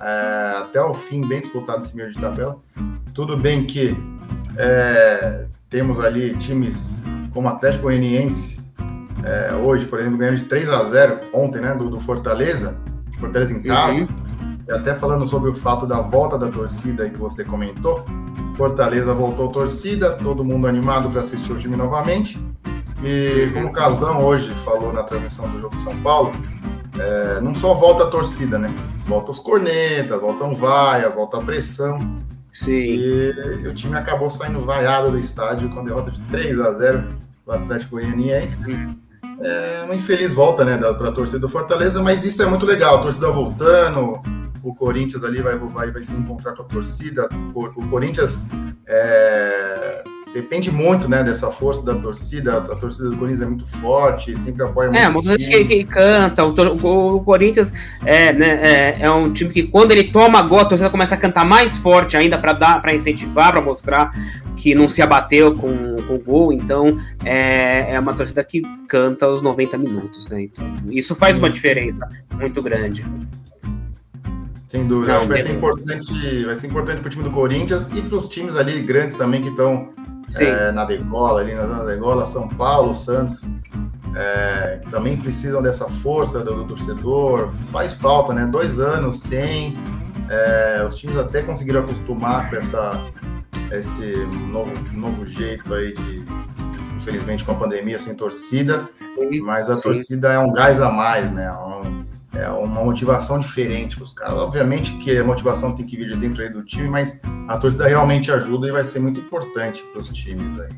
é, 0.00 0.56
até 0.58 0.80
o 0.80 0.94
fim 0.94 1.26
bem 1.26 1.40
disputado 1.40 1.84
esse 1.84 1.96
meio 1.96 2.10
de 2.10 2.18
tabela. 2.20 2.58
Tudo 3.14 3.36
bem 3.36 3.64
que 3.64 3.96
é, 4.56 5.46
temos 5.70 6.00
ali 6.00 6.36
times 6.36 7.02
como 7.32 7.48
Atlético 7.48 7.84
Goianiense, 7.84 8.56
é, 9.22 9.54
hoje, 9.54 9.86
por 9.86 9.98
exemplo, 9.98 10.18
ganhando 10.18 10.36
de 10.36 10.44
3 10.44 10.70
a 10.70 10.84
0 10.84 11.20
ontem, 11.32 11.60
né? 11.60 11.74
Do, 11.74 11.90
do 11.90 12.00
Fortaleza, 12.00 12.78
Fortaleza 13.18 13.54
em 13.54 13.62
casa. 13.62 14.00
Uhum. 14.00 14.06
E 14.68 14.72
até 14.72 14.94
falando 14.94 15.28
sobre 15.28 15.50
o 15.50 15.54
fato 15.54 15.86
da 15.86 16.00
volta 16.00 16.36
da 16.36 16.48
torcida 16.48 17.04
aí 17.04 17.10
que 17.10 17.18
você 17.18 17.44
comentou, 17.44 18.04
Fortaleza 18.56 19.12
voltou 19.14 19.48
torcida, 19.48 20.12
todo 20.12 20.42
mundo 20.42 20.66
animado 20.66 21.10
para 21.10 21.20
assistir 21.20 21.52
o 21.52 21.56
time 21.56 21.76
novamente. 21.76 22.40
E 23.04 23.50
como 23.52 23.68
o 23.68 23.72
Casão 23.72 24.24
hoje 24.24 24.50
falou 24.64 24.92
na 24.92 25.02
transmissão 25.02 25.48
do 25.50 25.60
jogo 25.60 25.76
de 25.76 25.82
São 25.82 25.96
Paulo, 26.00 26.32
é, 26.98 27.40
não 27.40 27.54
só 27.54 27.74
volta 27.74 28.04
a 28.04 28.06
torcida, 28.06 28.58
né? 28.58 28.74
Volta 29.06 29.30
os 29.30 29.38
cornetas, 29.38 30.20
voltam 30.20 30.54
vaias, 30.54 31.14
volta 31.14 31.36
a 31.36 31.42
pressão. 31.42 31.98
Sim. 32.50 32.72
E 32.72 33.68
o 33.68 33.74
time 33.74 33.96
acabou 33.96 34.30
saindo 34.30 34.60
vaiado 34.60 35.10
do 35.10 35.18
estádio 35.18 35.68
com 35.68 35.80
a 35.80 35.82
derrota 35.84 36.10
de 36.10 36.20
3 36.22 36.58
a 36.60 36.72
0 36.72 37.08
do 37.44 37.52
Atlético 37.52 37.96
Goianiense. 37.96 38.74
É 39.38 39.82
uma 39.84 39.94
infeliz 39.94 40.32
volta, 40.32 40.64
né, 40.64 40.78
para 40.78 41.10
a 41.10 41.12
torcida 41.12 41.38
do 41.38 41.48
Fortaleza, 41.48 42.02
mas 42.02 42.24
isso 42.24 42.42
é 42.42 42.46
muito 42.46 42.64
legal. 42.64 42.96
A 42.96 42.98
torcida 42.98 43.30
voltando, 43.30 44.22
o 44.66 44.74
Corinthians 44.74 45.22
ali 45.22 45.40
vai, 45.40 45.56
vai, 45.56 45.92
vai 45.92 46.02
se 46.02 46.12
encontrar 46.12 46.52
com 46.52 46.62
a 46.62 46.64
torcida. 46.64 47.28
O 47.54 47.86
Corinthians 47.86 48.36
é, 48.84 50.02
depende 50.34 50.72
muito, 50.72 51.08
né, 51.08 51.22
dessa 51.22 51.52
força 51.52 51.84
da 51.84 51.94
torcida. 51.94 52.58
A 52.58 52.74
torcida 52.74 53.10
do 53.10 53.16
Corinthians 53.16 53.42
é 53.42 53.46
muito 53.46 53.64
forte, 53.64 54.36
sempre 54.36 54.64
apoia 54.64 54.90
muito. 54.90 55.00
É, 55.00 55.08
muita 55.08 55.38
gente 55.38 55.46
que, 55.46 55.64
que, 55.64 55.84
canta. 55.84 56.44
O, 56.44 56.52
o, 56.82 57.16
o 57.16 57.20
Corinthians 57.22 57.72
é, 58.04 58.32
né, 58.32 58.58
é, 58.60 58.96
é, 59.02 59.10
um 59.12 59.32
time 59.32 59.52
que 59.52 59.62
quando 59.62 59.92
ele 59.92 60.10
toma 60.10 60.42
gol, 60.42 60.58
a 60.58 60.64
torcida 60.64 60.90
começa 60.90 61.14
a 61.14 61.18
cantar 61.18 61.44
mais 61.44 61.76
forte 61.76 62.16
ainda 62.16 62.36
para 62.36 62.52
dar, 62.52 62.82
para 62.82 62.92
incentivar, 62.92 63.52
para 63.52 63.60
mostrar 63.60 64.10
que 64.56 64.74
não 64.74 64.88
se 64.88 65.00
abateu 65.00 65.54
com, 65.54 65.94
com 66.08 66.14
o 66.16 66.18
gol. 66.18 66.52
Então 66.52 66.98
é, 67.24 67.94
é 67.94 68.00
uma 68.00 68.14
torcida 68.14 68.42
que 68.42 68.62
canta 68.88 69.28
os 69.28 69.40
90 69.40 69.78
minutos, 69.78 70.28
né? 70.28 70.42
Então 70.42 70.74
isso 70.90 71.14
faz 71.14 71.38
uma 71.38 71.48
diferença 71.48 72.08
muito 72.36 72.60
grande. 72.60 73.04
Sem 74.66 74.86
dúvida. 74.86 75.12
Não, 75.12 75.18
Acho 75.18 75.28
que 75.28 75.32
vai 75.32 75.42
ser 75.42 75.52
importante, 75.52 76.44
vai 76.44 76.54
ser 76.54 76.66
importante 76.66 77.00
para 77.00 77.06
o 77.06 77.10
time 77.10 77.24
do 77.24 77.30
Corinthians 77.30 77.88
e 77.94 78.02
para 78.02 78.16
os 78.16 78.28
times 78.28 78.56
ali 78.56 78.80
grandes 78.82 79.14
também 79.14 79.40
que 79.40 79.48
estão 79.48 79.90
é, 80.38 80.72
na 80.72 80.84
degola, 80.84 81.40
ali 81.40 81.54
na 81.54 81.84
degola, 81.84 82.26
São 82.26 82.48
Paulo, 82.48 82.94
Santos, 82.94 83.44
é, 84.16 84.80
que 84.82 84.90
também 84.90 85.16
precisam 85.16 85.62
dessa 85.62 85.86
força 85.86 86.40
do, 86.40 86.54
do, 86.54 86.64
torcedor. 86.64 87.50
Faz 87.70 87.94
falta, 87.94 88.34
né? 88.34 88.44
Dois 88.46 88.80
anos 88.80 89.20
sem. 89.20 89.74
É, 90.28 90.82
os 90.84 90.96
times 90.96 91.16
até 91.16 91.42
conseguiram 91.42 91.80
acostumar 91.80 92.50
com 92.50 92.56
essa, 92.56 93.00
esse 93.70 94.16
novo, 94.48 94.72
novo 94.92 95.24
jeito 95.24 95.72
aí 95.72 95.92
de, 95.92 96.24
infelizmente, 96.96 97.44
com 97.44 97.52
a 97.52 97.54
pandemia 97.54 98.00
sem 98.00 98.14
torcida. 98.14 98.88
Mas 99.42 99.70
a 99.70 99.76
Sim. 99.76 99.82
torcida 99.82 100.32
é 100.32 100.38
um 100.38 100.52
gás 100.52 100.80
a 100.80 100.90
mais, 100.90 101.30
né? 101.30 101.52
Um, 101.52 102.04
é 102.38 102.48
uma 102.50 102.84
motivação 102.84 103.38
diferente 103.38 103.96
para 103.96 104.04
os 104.04 104.12
caras. 104.12 104.34
Obviamente 104.34 104.92
que 104.94 105.16
a 105.16 105.24
motivação 105.24 105.74
tem 105.74 105.84
que 105.84 105.96
vir 105.96 106.08
de 106.08 106.16
dentro 106.16 106.42
aí 106.42 106.48
do 106.48 106.62
time, 106.62 106.88
mas 106.88 107.20
a 107.48 107.56
torcida 107.56 107.86
realmente 107.86 108.30
ajuda 108.30 108.68
e 108.68 108.72
vai 108.72 108.84
ser 108.84 109.00
muito 109.00 109.20
importante 109.20 109.82
para 109.92 110.00
os 110.00 110.08
times 110.08 110.60
aí. 110.60 110.68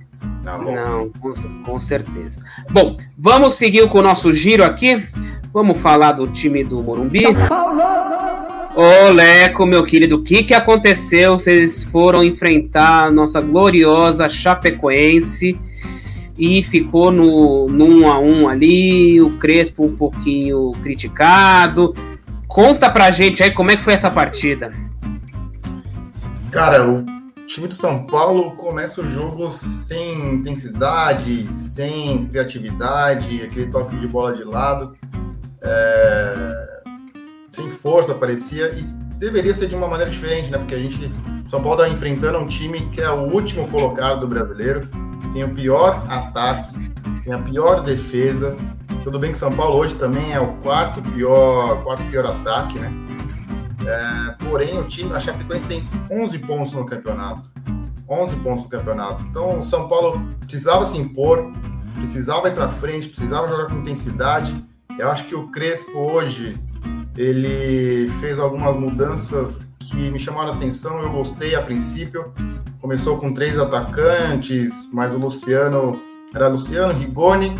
Não, 0.42 1.10
com, 1.10 1.32
com, 1.64 1.78
certeza. 1.78 2.42
Bom, 2.70 2.96
vamos 3.16 3.54
seguir 3.54 3.88
com 3.88 3.98
o 3.98 4.02
nosso 4.02 4.32
giro 4.32 4.64
aqui. 4.64 5.06
Vamos 5.52 5.78
falar 5.78 6.12
do 6.12 6.26
time 6.26 6.64
do 6.64 6.82
Morumbi. 6.82 7.24
Ô, 8.76 9.10
Leco, 9.10 9.66
meu 9.66 9.84
querido, 9.84 10.16
o 10.16 10.22
que, 10.22 10.42
que 10.42 10.54
aconteceu? 10.54 11.38
Vocês 11.38 11.84
foram 11.84 12.22
enfrentar 12.22 13.06
a 13.06 13.10
nossa 13.10 13.40
gloriosa 13.40 14.28
Chapecoense 14.28 15.58
e 16.38 16.62
ficou 16.62 17.10
no, 17.10 17.66
no 17.66 17.84
1 17.84 18.00
um 18.00 18.12
a 18.12 18.18
1 18.20 18.42
um 18.42 18.48
ali, 18.48 19.20
o 19.20 19.36
Crespo 19.38 19.84
um 19.84 19.96
pouquinho 19.96 20.70
criticado. 20.82 21.92
Conta 22.46 22.88
pra 22.88 23.10
gente 23.10 23.42
aí 23.42 23.50
como 23.50 23.72
é 23.72 23.76
que 23.76 23.82
foi 23.82 23.94
essa 23.94 24.10
partida. 24.10 24.72
Cara, 26.50 26.88
o 26.88 27.04
time 27.46 27.66
do 27.66 27.74
São 27.74 28.06
Paulo 28.06 28.52
começa 28.52 29.02
o 29.02 29.06
jogo 29.06 29.50
sem 29.50 30.34
intensidade, 30.34 31.52
sem 31.52 32.26
criatividade, 32.26 33.42
aquele 33.42 33.66
toque 33.70 33.96
de 33.96 34.06
bola 34.06 34.34
de 34.34 34.44
lado, 34.44 34.96
é... 35.60 36.80
sem 37.50 37.68
força 37.68 38.14
parecia, 38.14 38.72
e 38.78 38.82
deveria 39.18 39.54
ser 39.54 39.66
de 39.66 39.74
uma 39.74 39.88
maneira 39.88 40.10
diferente, 40.10 40.50
né? 40.50 40.58
Porque 40.58 40.74
a 40.74 40.78
gente, 40.78 41.12
São 41.48 41.60
Paulo 41.60 41.82
está 41.82 41.92
enfrentando 41.92 42.38
um 42.38 42.46
time 42.46 42.88
que 42.90 43.00
é 43.00 43.10
o 43.10 43.32
último 43.32 43.66
colocado 43.68 44.20
do 44.20 44.28
brasileiro, 44.28 44.88
tem 45.32 45.44
o 45.44 45.54
pior 45.54 46.04
ataque, 46.08 46.90
tem 47.24 47.32
a 47.32 47.38
pior 47.38 47.82
defesa. 47.82 48.56
Tudo 49.04 49.18
bem 49.18 49.32
que 49.32 49.38
São 49.38 49.52
Paulo 49.52 49.76
hoje 49.76 49.94
também 49.94 50.32
é 50.32 50.40
o 50.40 50.54
quarto 50.56 51.00
pior, 51.00 51.82
quarto 51.82 52.02
pior 52.10 52.26
ataque, 52.26 52.78
né? 52.78 52.92
É, 53.86 54.34
porém, 54.44 54.78
o 54.78 54.84
time, 54.84 55.14
a 55.14 55.20
Chapecoense 55.20 55.66
tem 55.66 55.82
11 56.10 56.38
pontos 56.40 56.72
no 56.72 56.84
campeonato. 56.84 57.50
11 58.08 58.36
pontos 58.36 58.64
no 58.64 58.70
campeonato. 58.70 59.22
Então, 59.24 59.58
o 59.58 59.62
São 59.62 59.88
Paulo 59.88 60.20
precisava 60.40 60.84
se 60.84 60.98
impor, 60.98 61.52
precisava 61.94 62.48
ir 62.48 62.54
para 62.54 62.68
frente, 62.68 63.08
precisava 63.08 63.48
jogar 63.48 63.66
com 63.66 63.76
intensidade. 63.76 64.64
Eu 64.98 65.10
acho 65.10 65.24
que 65.24 65.34
o 65.34 65.48
Crespo 65.48 65.96
hoje 65.96 66.58
ele 67.16 68.08
fez 68.20 68.38
algumas 68.38 68.76
mudanças 68.76 69.68
que 69.88 70.10
me 70.10 70.18
chamaram 70.18 70.52
a 70.52 70.54
atenção. 70.54 71.02
Eu 71.02 71.10
gostei 71.10 71.54
a 71.54 71.62
princípio 71.62 72.32
começou 72.80 73.18
com 73.18 73.32
três 73.32 73.58
atacantes, 73.58 74.88
mas 74.92 75.12
o 75.12 75.18
Luciano 75.18 76.00
era 76.34 76.48
Luciano, 76.48 76.92
Rigoni 76.92 77.54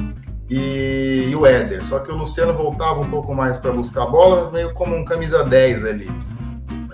e, 0.49 1.29
e 1.31 1.37
o 1.37 1.45
Éder. 1.45 1.85
Só 1.85 1.99
que 1.99 2.11
o 2.11 2.17
Luciano 2.17 2.53
voltava 2.55 3.01
um 3.01 3.11
pouco 3.11 3.35
mais 3.35 3.59
para 3.59 3.73
buscar 3.73 4.05
a 4.05 4.07
bola, 4.07 4.51
meio 4.51 4.73
como 4.75 4.97
um 4.97 5.05
camisa 5.05 5.45
10 5.45 5.85
ali. 5.85 6.11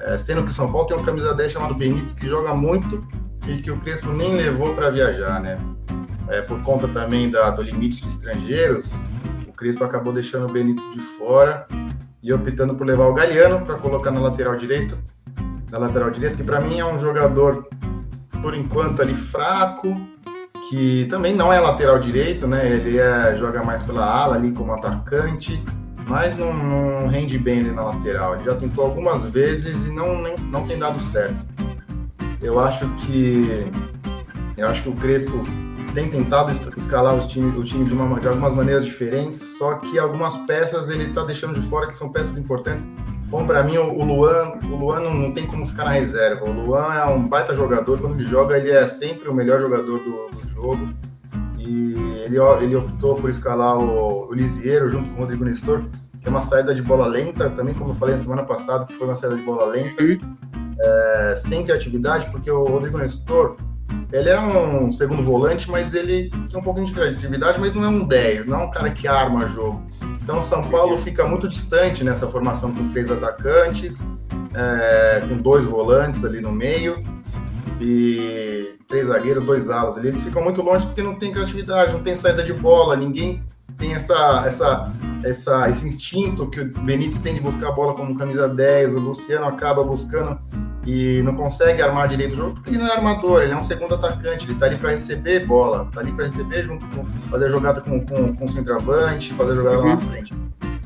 É, 0.00 0.18
sendo 0.18 0.42
que 0.42 0.50
o 0.50 0.54
São 0.54 0.70
Paulo 0.70 0.86
tem 0.86 0.96
um 0.96 1.02
camisa 1.02 1.34
10 1.34 1.52
chamado 1.52 1.74
Benítez 1.74 2.14
que 2.14 2.26
joga 2.26 2.54
muito 2.54 3.06
e 3.46 3.60
que 3.60 3.70
o 3.70 3.78
Crespo 3.78 4.10
nem 4.12 4.34
levou 4.34 4.74
para 4.74 4.90
viajar, 4.90 5.40
né? 5.40 5.58
É, 6.28 6.40
por 6.42 6.60
conta 6.62 6.88
também 6.88 7.30
da, 7.30 7.50
do 7.50 7.62
limite 7.62 8.00
de 8.00 8.08
estrangeiros, 8.08 8.94
o 9.46 9.52
Crespo 9.52 9.84
acabou 9.84 10.12
deixando 10.12 10.48
o 10.48 10.52
Benítez 10.52 10.90
de 10.92 11.00
fora 11.00 11.66
e 12.22 12.32
optando 12.32 12.74
por 12.74 12.86
levar 12.86 13.06
o 13.06 13.14
Galeano 13.14 13.64
para 13.64 13.76
colocar 13.76 14.10
na 14.10 14.20
lateral 14.20 14.56
direito, 14.56 14.98
na 15.75 15.81
lateral 15.81 16.09
direita, 16.11 16.37
que 16.37 16.45
para 16.45 16.61
mim 16.61 16.78
é 16.78 16.85
um 16.85 16.99
jogador 16.99 17.66
por 18.40 18.54
enquanto 18.54 19.02
ali 19.02 19.14
fraco, 19.14 20.00
que 20.71 21.04
também 21.11 21.35
não 21.35 21.52
é 21.52 21.59
lateral 21.59 21.99
direito, 21.99 22.47
né? 22.47 22.71
Ele 22.71 22.97
é, 22.97 23.37
joga 23.37 23.62
mais 23.62 23.83
pela 23.83 24.07
ala 24.07 24.37
ali 24.37 24.52
como 24.52 24.73
atacante, 24.73 25.62
mas 26.07 26.37
não, 26.37 26.52
não, 26.54 27.09
rende 27.09 27.37
bem 27.37 27.59
ali 27.59 27.73
na 27.73 27.83
lateral. 27.87 28.37
Ele 28.37 28.45
já 28.45 28.54
tentou 28.54 28.85
algumas 28.85 29.25
vezes 29.25 29.88
e 29.88 29.93
não, 29.93 30.23
nem, 30.23 30.38
não 30.38 30.64
tem 30.64 30.78
dado 30.78 31.00
certo. 31.00 31.45
Eu 32.40 32.61
acho 32.61 32.88
que 32.90 33.66
eu 34.57 34.69
acho 34.69 34.83
que 34.85 34.88
o 34.88 34.95
Crespo 34.95 35.43
tem 35.93 36.09
tentado 36.09 36.52
escalar 36.76 37.16
os 37.16 37.26
time, 37.26 37.57
o 37.59 37.64
time 37.64 37.85
de, 37.85 37.93
uma, 37.93 38.21
de 38.21 38.28
algumas 38.28 38.52
maneiras 38.52 38.85
diferentes, 38.85 39.59
só 39.59 39.75
que 39.76 39.99
algumas 39.99 40.37
peças 40.38 40.88
ele 40.88 41.04
está 41.04 41.25
deixando 41.25 41.59
de 41.59 41.66
fora 41.66 41.88
que 41.88 41.97
são 41.97 42.11
peças 42.11 42.38
importantes 42.38 42.87
Bom, 43.28 43.47
para 43.47 43.62
mim, 43.62 43.76
o 43.76 44.04
Luan, 44.04 44.59
o 44.64 44.76
Luan 44.76 45.00
não, 45.00 45.33
tem 45.33 45.47
como 45.47 45.66
ficar 45.66 45.85
na 45.85 45.90
reserva. 45.90 46.49
O 46.49 46.52
Luan 46.52 46.95
é 46.95 47.04
um 47.07 47.26
baita 47.26 47.54
jogador. 47.54 48.00
Quando 48.00 48.14
ele 48.14 48.25
joga, 48.25 48.57
ele 48.57 48.71
é 48.71 48.87
sempre 48.87 49.28
o 49.28 49.35
melhor 49.35 49.61
jogador 49.61 49.99
do, 49.99 50.31
do 50.31 50.49
jogo. 50.50 50.95
E 51.59 51.95
ele, 52.25 52.37
ele 52.62 52.76
optou 52.76 53.16
por 53.16 53.31
escalar 53.31 53.76
o, 53.76 54.28
o 54.28 54.35
Lisieiro 54.35 54.90
junto 54.90 55.09
com 55.11 55.16
o 55.16 55.19
Rodrigo 55.21 55.45
Nestor, 55.45 55.85
que 56.21 56.28
é 56.28 56.31
uma 56.31 56.43
saída 56.43 56.75
de 56.75 56.83
bola 56.83 57.07
lenta, 57.07 57.50
também 57.50 57.75
como 57.75 57.90
eu 57.90 57.95
falei 57.95 58.14
na 58.14 58.21
semana 58.21 58.45
passada, 58.45 58.85
que 58.85 58.93
foi 58.93 59.07
uma 59.07 59.14
saída 59.14 59.37
de 59.37 59.43
bola 59.43 59.66
lenta, 59.66 60.02
uhum. 60.02 60.19
é, 60.78 61.35
sem 61.37 61.62
criatividade, 61.62 62.31
porque 62.31 62.50
o 62.50 62.64
Rodrigo 62.64 62.99
Nestor, 62.99 63.57
ele 64.12 64.30
é 64.30 64.40
um 64.40 64.92
segundo 64.92 65.22
volante, 65.22 65.70
mas 65.70 65.92
ele 65.92 66.30
tem 66.48 66.58
um 66.58 66.62
pouquinho 66.62 66.86
de 66.86 66.92
criatividade, 66.92 67.58
mas 67.58 67.74
não 67.74 67.84
é 67.84 67.88
um 67.88 68.06
10, 68.06 68.46
não 68.46 68.60
é 68.60 68.64
um 68.64 68.70
cara 68.70 68.90
que 68.90 69.08
arma 69.08 69.46
jogo. 69.48 69.82
Então, 70.22 70.40
São 70.40 70.62
Paulo 70.62 70.96
fica 70.96 71.26
muito 71.26 71.48
distante 71.48 72.04
nessa 72.04 72.26
formação 72.28 72.72
com 72.72 72.88
três 72.88 73.10
atacantes, 73.10 74.06
é, 74.54 75.24
com 75.28 75.36
dois 75.36 75.66
volantes 75.66 76.24
ali 76.24 76.40
no 76.40 76.52
meio 76.52 77.02
e 77.80 78.78
três 78.86 79.08
zagueiros, 79.08 79.42
dois 79.42 79.68
alas 79.68 79.98
ali. 79.98 80.08
Eles 80.08 80.22
ficam 80.22 80.42
muito 80.42 80.62
longe 80.62 80.86
porque 80.86 81.02
não 81.02 81.16
tem 81.16 81.32
criatividade, 81.32 81.92
não 81.92 82.02
tem 82.02 82.14
saída 82.14 82.42
de 82.42 82.52
bola, 82.52 82.96
ninguém 82.96 83.42
tem 83.76 83.94
essa, 83.94 84.44
essa, 84.46 84.92
essa, 85.24 85.68
esse 85.68 85.86
instinto 85.88 86.48
que 86.48 86.60
o 86.60 86.80
Benítez 86.80 87.20
tem 87.20 87.34
de 87.34 87.40
buscar 87.40 87.68
a 87.68 87.72
bola 87.72 87.94
como 87.94 88.16
camisa 88.16 88.48
10, 88.48 88.94
o 88.94 89.00
Luciano 89.00 89.46
acaba 89.46 89.82
buscando 89.82 90.38
e 90.86 91.22
não 91.22 91.34
consegue 91.34 91.80
armar 91.80 92.08
direito 92.08 92.34
o 92.34 92.36
jogo 92.36 92.54
porque 92.54 92.70
ele 92.70 92.78
não 92.78 92.86
é 92.86 92.92
armador, 92.92 93.42
ele 93.42 93.52
é 93.52 93.56
um 93.56 93.62
segundo 93.62 93.94
atacante, 93.94 94.46
ele 94.46 94.58
tá 94.58 94.66
ali 94.66 94.76
para 94.76 94.90
receber 94.90 95.46
bola, 95.46 95.88
tá 95.92 96.00
ali 96.00 96.12
para 96.12 96.26
receber 96.26 96.64
junto 96.64 96.86
com 96.88 97.04
fazer 97.30 97.46
a 97.46 97.48
jogada 97.48 97.80
com, 97.80 98.00
com, 98.04 98.34
com 98.34 98.44
o 98.44 98.48
centroavante, 98.48 99.32
fazer 99.32 99.52
a 99.52 99.54
jogada 99.54 99.78
uhum. 99.78 99.84
lá 99.84 99.90
na 99.94 99.98
frente. 99.98 100.34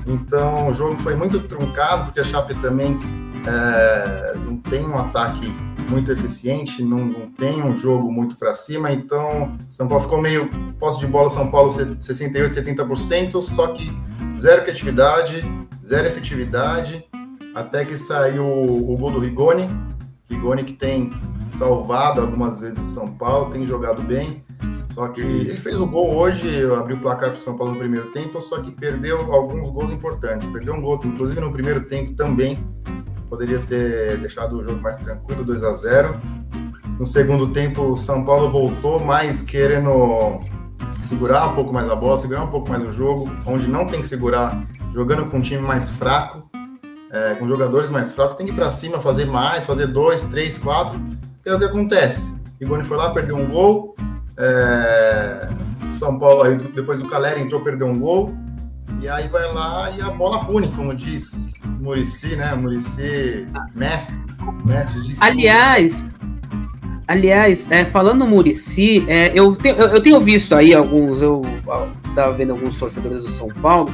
Então 0.06 0.68
o 0.68 0.72
jogo 0.72 0.98
foi 0.98 1.14
muito 1.14 1.40
truncado 1.40 2.04
porque 2.04 2.20
a 2.20 2.24
Chape 2.24 2.54
também 2.56 2.98
é, 3.46 4.34
não 4.36 4.56
tem 4.56 4.86
um 4.86 4.98
ataque 4.98 5.52
muito 5.88 6.12
eficiente, 6.12 6.82
não, 6.82 6.98
não 6.98 7.30
tem 7.30 7.62
um 7.62 7.74
jogo 7.74 8.12
muito 8.12 8.36
para 8.36 8.52
cima, 8.52 8.92
então 8.92 9.56
São 9.70 9.88
Paulo 9.88 10.02
ficou 10.02 10.20
meio 10.20 10.48
posse 10.78 11.00
de 11.00 11.06
bola 11.06 11.30
São 11.30 11.50
Paulo 11.50 11.72
68, 11.72 12.54
70%, 12.54 13.40
só 13.42 13.68
que 13.68 13.90
zero 14.38 14.62
criatividade, 14.62 15.42
zero 15.84 16.06
efetividade 16.06 17.07
até 17.58 17.84
que 17.84 17.96
saiu 17.96 18.46
o 18.46 18.96
gol 18.96 19.10
do 19.10 19.18
Rigoni, 19.18 19.68
Rigoni 20.30 20.62
que 20.62 20.74
tem 20.74 21.10
salvado 21.48 22.20
algumas 22.20 22.60
vezes 22.60 22.78
o 22.78 22.88
São 22.88 23.08
Paulo, 23.08 23.50
tem 23.50 23.66
jogado 23.66 24.02
bem. 24.02 24.44
Só 24.86 25.08
que 25.08 25.20
ele 25.20 25.56
fez 25.56 25.78
o 25.78 25.86
gol 25.86 26.14
hoje, 26.16 26.64
abriu 26.72 26.96
o 26.96 27.00
placar 27.00 27.30
para 27.30 27.38
o 27.38 27.40
São 27.40 27.56
Paulo 27.56 27.72
no 27.72 27.78
primeiro 27.78 28.10
tempo, 28.12 28.40
só 28.40 28.60
que 28.60 28.70
perdeu 28.70 29.32
alguns 29.32 29.70
gols 29.70 29.92
importantes. 29.92 30.46
Perdeu 30.48 30.74
um 30.74 30.80
gol, 30.80 31.00
inclusive 31.04 31.40
no 31.40 31.52
primeiro 31.52 31.82
tempo 31.82 32.14
também. 32.14 32.58
Poderia 33.28 33.58
ter 33.58 34.18
deixado 34.18 34.58
o 34.58 34.62
jogo 34.62 34.80
mais 34.80 34.96
tranquilo, 34.96 35.44
2 35.44 35.62
a 35.62 35.72
0 35.72 36.16
No 36.98 37.06
segundo 37.06 37.48
tempo, 37.48 37.82
o 37.82 37.96
São 37.96 38.24
Paulo 38.24 38.50
voltou 38.50 38.98
mais 38.98 39.42
querendo 39.42 40.40
segurar 41.02 41.48
um 41.48 41.54
pouco 41.54 41.72
mais 41.72 41.88
a 41.88 41.96
bola, 41.96 42.18
segurar 42.18 42.44
um 42.44 42.50
pouco 42.50 42.68
mais 42.68 42.82
o 42.82 42.90
jogo, 42.90 43.30
onde 43.46 43.66
não 43.68 43.86
tem 43.86 44.00
que 44.00 44.06
segurar, 44.06 44.66
jogando 44.92 45.26
com 45.26 45.38
um 45.38 45.42
time 45.42 45.62
mais 45.62 45.90
fraco, 45.90 46.47
é, 47.10 47.34
com 47.34 47.48
jogadores 47.48 47.90
mais 47.90 48.14
fracos, 48.14 48.36
tem 48.36 48.46
que 48.46 48.52
ir 48.52 48.54
para 48.54 48.70
cima, 48.70 49.00
fazer 49.00 49.26
mais, 49.26 49.66
fazer 49.66 49.86
dois, 49.86 50.24
três, 50.24 50.58
quatro, 50.58 51.00
que 51.42 51.48
é 51.48 51.54
o 51.54 51.58
que 51.58 51.64
acontece. 51.64 52.36
Igoni 52.60 52.84
foi 52.84 52.96
lá, 52.96 53.10
perdeu 53.10 53.36
um 53.36 53.46
gol, 53.46 53.96
é, 54.36 55.48
São 55.90 56.18
Paulo, 56.18 56.42
aí 56.42 56.56
depois 56.56 57.00
o 57.00 57.08
Caleri 57.08 57.40
entrou, 57.40 57.60
perdeu 57.60 57.86
um 57.86 57.98
gol, 57.98 58.34
e 59.00 59.08
aí 59.08 59.28
vai 59.28 59.52
lá 59.52 59.90
e 59.90 60.00
a 60.00 60.10
bola 60.10 60.44
pune, 60.44 60.68
como 60.68 60.94
diz 60.94 61.54
Murici, 61.80 62.34
né? 62.34 62.54
Murici, 62.54 63.46
mestre, 63.74 64.16
mestre 64.64 65.02
diz 65.02 65.22
Aliás, 65.22 66.04
aliás, 67.06 67.70
é, 67.70 67.84
falando 67.84 68.26
Murici, 68.26 69.04
é, 69.08 69.30
eu, 69.32 69.54
te, 69.54 69.68
eu, 69.68 69.88
eu, 69.88 70.02
tenho 70.02 70.20
visto 70.20 70.54
aí 70.54 70.74
alguns, 70.74 71.22
eu 71.22 71.42
estava 72.08 72.32
vendo 72.32 72.50
alguns 72.50 72.76
torcedores 72.76 73.22
do 73.22 73.28
São 73.28 73.48
Paulo 73.48 73.92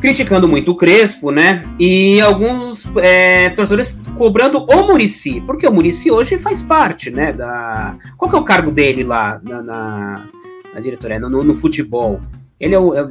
criticando 0.00 0.48
muito 0.48 0.72
o 0.72 0.76
Crespo, 0.76 1.30
né? 1.30 1.62
E 1.78 2.20
alguns 2.20 2.90
é, 2.96 3.50
torcedores 3.50 4.00
cobrando 4.16 4.64
o 4.64 4.86
Murici, 4.86 5.40
porque 5.42 5.66
o 5.66 5.72
Murici 5.72 6.10
hoje 6.10 6.38
faz 6.38 6.62
parte, 6.62 7.10
né? 7.10 7.32
Da... 7.32 7.96
Qual 8.16 8.30
que 8.30 8.36
é 8.36 8.40
o 8.40 8.44
cargo 8.44 8.70
dele 8.70 9.04
lá 9.04 9.40
na, 9.42 9.62
na, 9.62 10.28
na 10.74 10.80
diretoria, 10.80 11.18
no, 11.18 11.44
no, 11.44 11.54
futebol? 11.54 12.20
Ele 12.60 12.74
é, 12.74 12.78
o, 12.78 12.94
é, 12.94 13.08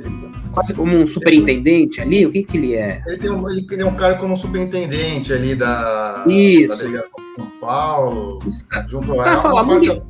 quase 0.51 0.73
como 0.73 0.95
um 0.97 1.07
superintendente 1.07 2.01
ali? 2.01 2.25
O 2.25 2.31
que 2.31 2.43
que 2.43 2.57
ele 2.57 2.75
é? 2.75 3.01
Ele 3.07 3.17
tem 3.17 3.31
um, 3.31 3.49
ele 3.49 3.61
tem 3.61 3.83
um 3.83 3.95
cargo 3.95 4.19
como 4.19 4.37
superintendente 4.37 5.31
ali 5.31 5.55
da, 5.55 6.23
Isso. 6.27 6.77
da 6.77 6.83
delegação 6.83 7.15
de 7.17 7.35
São 7.35 7.51
Paulo, 7.61 8.39
Os, 8.45 8.65
junto 8.89 9.19
a... 9.21 9.41
Fala, 9.41 9.65
parte, 9.65 10.01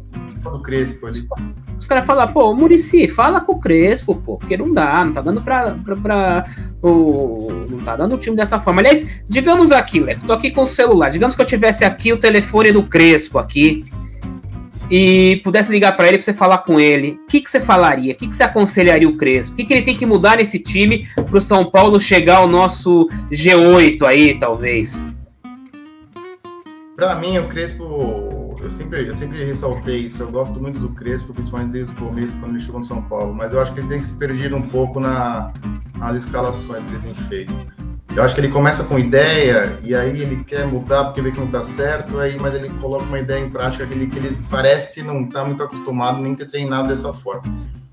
do 0.43 0.61
Crespo 0.61 1.07
ali. 1.07 1.27
Os 1.79 1.85
caras 1.85 2.05
falam, 2.05 2.31
pô, 2.31 2.53
Murici, 2.53 3.07
fala 3.07 3.41
com 3.41 3.53
o 3.53 3.59
Crespo, 3.59 4.15
pô, 4.15 4.37
porque 4.37 4.57
não 4.57 4.73
dá, 4.73 5.03
não 5.05 5.13
tá 5.13 5.21
dando 5.21 5.41
pra. 5.41 5.71
pra, 5.71 5.95
pra 5.95 6.45
o, 6.81 7.65
não 7.69 7.79
tá 7.79 7.95
dando 7.95 8.15
o 8.15 8.17
time 8.17 8.35
dessa 8.35 8.59
forma. 8.59 8.81
Aliás, 8.81 9.07
digamos 9.27 9.71
aqui, 9.71 9.99
Leco, 9.99 10.25
tô 10.25 10.33
aqui 10.33 10.51
com 10.51 10.63
o 10.63 10.67
celular. 10.67 11.09
Digamos 11.09 11.35
que 11.35 11.41
eu 11.41 11.45
tivesse 11.45 11.83
aqui 11.83 12.13
o 12.13 12.17
telefone 12.17 12.71
do 12.71 12.83
Crespo 12.83 13.37
aqui 13.37 13.85
e 14.89 15.41
pudesse 15.43 15.71
ligar 15.71 15.95
para 15.95 16.07
ele 16.07 16.17
para 16.17 16.25
você 16.25 16.33
falar 16.33 16.59
com 16.59 16.79
ele, 16.79 17.19
o 17.23 17.27
que, 17.27 17.41
que 17.41 17.51
você 17.51 17.59
falaria? 17.59 18.13
O 18.13 18.15
que, 18.15 18.27
que 18.27 18.35
você 18.35 18.43
aconselharia 18.43 19.07
o 19.07 19.17
Crespo? 19.17 19.53
O 19.53 19.57
que, 19.57 19.65
que 19.65 19.73
ele 19.73 19.85
tem 19.85 19.97
que 19.97 20.05
mudar 20.05 20.37
nesse 20.37 20.59
time 20.59 21.07
para 21.13 21.37
o 21.37 21.41
São 21.41 21.69
Paulo 21.69 21.99
chegar 21.99 22.37
ao 22.37 22.47
nosso 22.47 23.07
G8 23.31 24.03
aí, 24.03 24.39
talvez? 24.39 25.05
Para 26.95 27.15
mim, 27.15 27.37
o 27.37 27.47
Crespo 27.47 28.46
eu 28.61 28.69
sempre, 28.69 29.07
eu 29.07 29.13
sempre 29.13 29.43
ressaltei 29.43 29.97
isso. 29.97 30.21
Eu 30.21 30.31
gosto 30.31 30.59
muito 30.59 30.79
do 30.79 30.89
Crespo, 30.89 31.33
principalmente 31.33 31.71
desde 31.71 31.93
o 31.93 31.95
começo, 31.95 32.39
quando 32.39 32.51
ele 32.51 32.59
chegou 32.59 32.79
no 32.79 32.85
São 32.85 33.01
Paulo. 33.01 33.33
Mas 33.33 33.53
eu 33.53 33.61
acho 33.61 33.73
que 33.73 33.79
ele 33.79 33.87
tem 33.87 34.01
se 34.01 34.13
perdido 34.13 34.55
um 34.55 34.61
pouco 34.61 34.99
na, 34.99 35.51
nas 35.97 36.15
escalações 36.17 36.85
que 36.85 36.93
ele 36.93 37.01
tem 37.01 37.15
feito. 37.15 37.53
Eu 38.15 38.23
acho 38.23 38.33
que 38.33 38.41
ele 38.41 38.47
começa 38.47 38.83
com 38.83 38.97
ideia 38.97 39.79
e 39.83 39.93
aí 39.93 40.21
ele 40.21 40.43
quer 40.43 40.65
mudar 40.65 41.03
porque 41.03 41.21
vê 41.21 41.31
que 41.31 41.37
não 41.37 41.45
está 41.45 41.63
certo, 41.63 42.19
aí, 42.19 42.35
mas 42.39 42.55
ele 42.55 42.67
coloca 42.81 43.03
uma 43.03 43.19
ideia 43.19 43.45
em 43.45 43.49
prática 43.49 43.85
que 43.85 43.93
ele, 43.93 44.07
que 44.07 44.17
ele 44.17 44.39
parece 44.49 45.03
não 45.03 45.25
estar 45.25 45.41
tá 45.41 45.45
muito 45.45 45.61
acostumado 45.61 46.19
nem 46.19 46.33
ter 46.33 46.47
treinado 46.47 46.87
dessa 46.87 47.13
forma. 47.13 47.43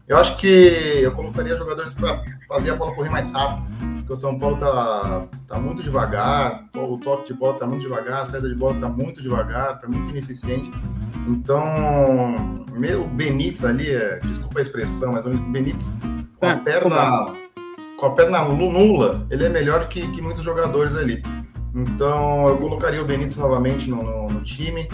Eu 0.07 0.19
acho 0.19 0.37
que 0.37 0.47
eu 0.47 1.13
colocaria 1.13 1.57
jogadores 1.57 1.95
para 1.95 2.23
fazer 2.47 2.71
a 2.71 2.77
bola 2.77 2.95
correr 2.95 3.09
mais 3.09 3.33
rápido, 3.33 3.67
porque 3.97 4.13
o 4.13 4.17
São 4.17 4.39
Paulo 4.39 4.59
tá, 4.59 5.27
tá 5.47 5.59
muito 5.59 5.83
devagar, 5.83 6.67
o 6.77 6.99
toque 6.99 7.33
de 7.33 7.39
bola 7.39 7.59
tá 7.59 7.67
muito 7.67 7.83
devagar, 7.83 8.21
a 8.21 8.25
saída 8.27 8.49
de 8.49 8.55
bola 8.55 8.79
tá 8.79 8.89
muito 8.89 9.23
devagar, 9.23 9.79
tá 9.79 9.89
muito 9.89 10.11
ineficiente. 10.11 10.71
Então, 11.27 12.67
o 13.01 13.09
Benítez 13.09 13.65
ali, 13.65 13.91
é, 13.91 14.19
desculpa 14.19 14.59
a 14.59 14.63
expressão, 14.63 15.13
mas 15.13 15.25
o 15.25 15.31
Benítez 15.31 15.95
com 16.39 16.47
a 16.47 16.53
ah, 16.53 16.57
perna 16.59 17.33
com 17.97 18.07
a 18.07 18.11
perna 18.11 18.45
nula, 18.45 19.27
ele 19.31 19.45
é 19.45 19.49
melhor 19.49 19.89
que, 19.89 20.07
que 20.11 20.21
muitos 20.21 20.43
jogadores 20.43 20.95
ali. 20.95 21.23
Então, 21.75 22.49
eu 22.49 22.59
colocaria 22.59 23.01
o 23.01 23.05
Benítez 23.07 23.37
novamente 23.37 23.89
no, 23.89 24.03
no, 24.03 24.29
no 24.29 24.43
time. 24.43 24.87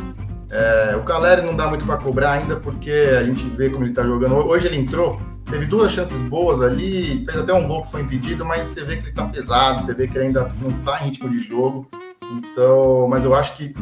É, 0.50 0.96
o 0.96 1.02
Caleri 1.02 1.42
não 1.42 1.54
dá 1.54 1.68
muito 1.68 1.86
para 1.86 1.96
cobrar 1.96 2.32
ainda, 2.32 2.56
porque 2.56 2.90
a 2.90 3.22
gente 3.22 3.44
vê 3.50 3.70
como 3.70 3.84
ele 3.84 3.92
está 3.92 4.04
jogando. 4.04 4.34
Hoje 4.34 4.66
ele 4.66 4.76
entrou, 4.76 5.20
teve 5.48 5.64
duas 5.64 5.92
chances 5.92 6.20
boas 6.22 6.60
ali, 6.60 7.24
fez 7.24 7.38
até 7.38 7.54
um 7.54 7.68
gol 7.68 7.82
que 7.82 7.90
foi 7.90 8.02
impedido, 8.02 8.44
mas 8.44 8.66
você 8.66 8.82
vê 8.82 8.96
que 8.96 9.02
ele 9.02 9.10
está 9.10 9.24
pesado, 9.26 9.80
você 9.80 9.94
vê 9.94 10.08
que 10.08 10.18
ele 10.18 10.26
ainda 10.26 10.48
não 10.60 10.70
está 10.70 11.00
em 11.00 11.04
ritmo 11.06 11.28
de 11.28 11.38
jogo. 11.38 11.88
Então, 12.32 13.06
mas 13.08 13.24
eu 13.24 13.34
acho 13.34 13.54
que 13.56 13.74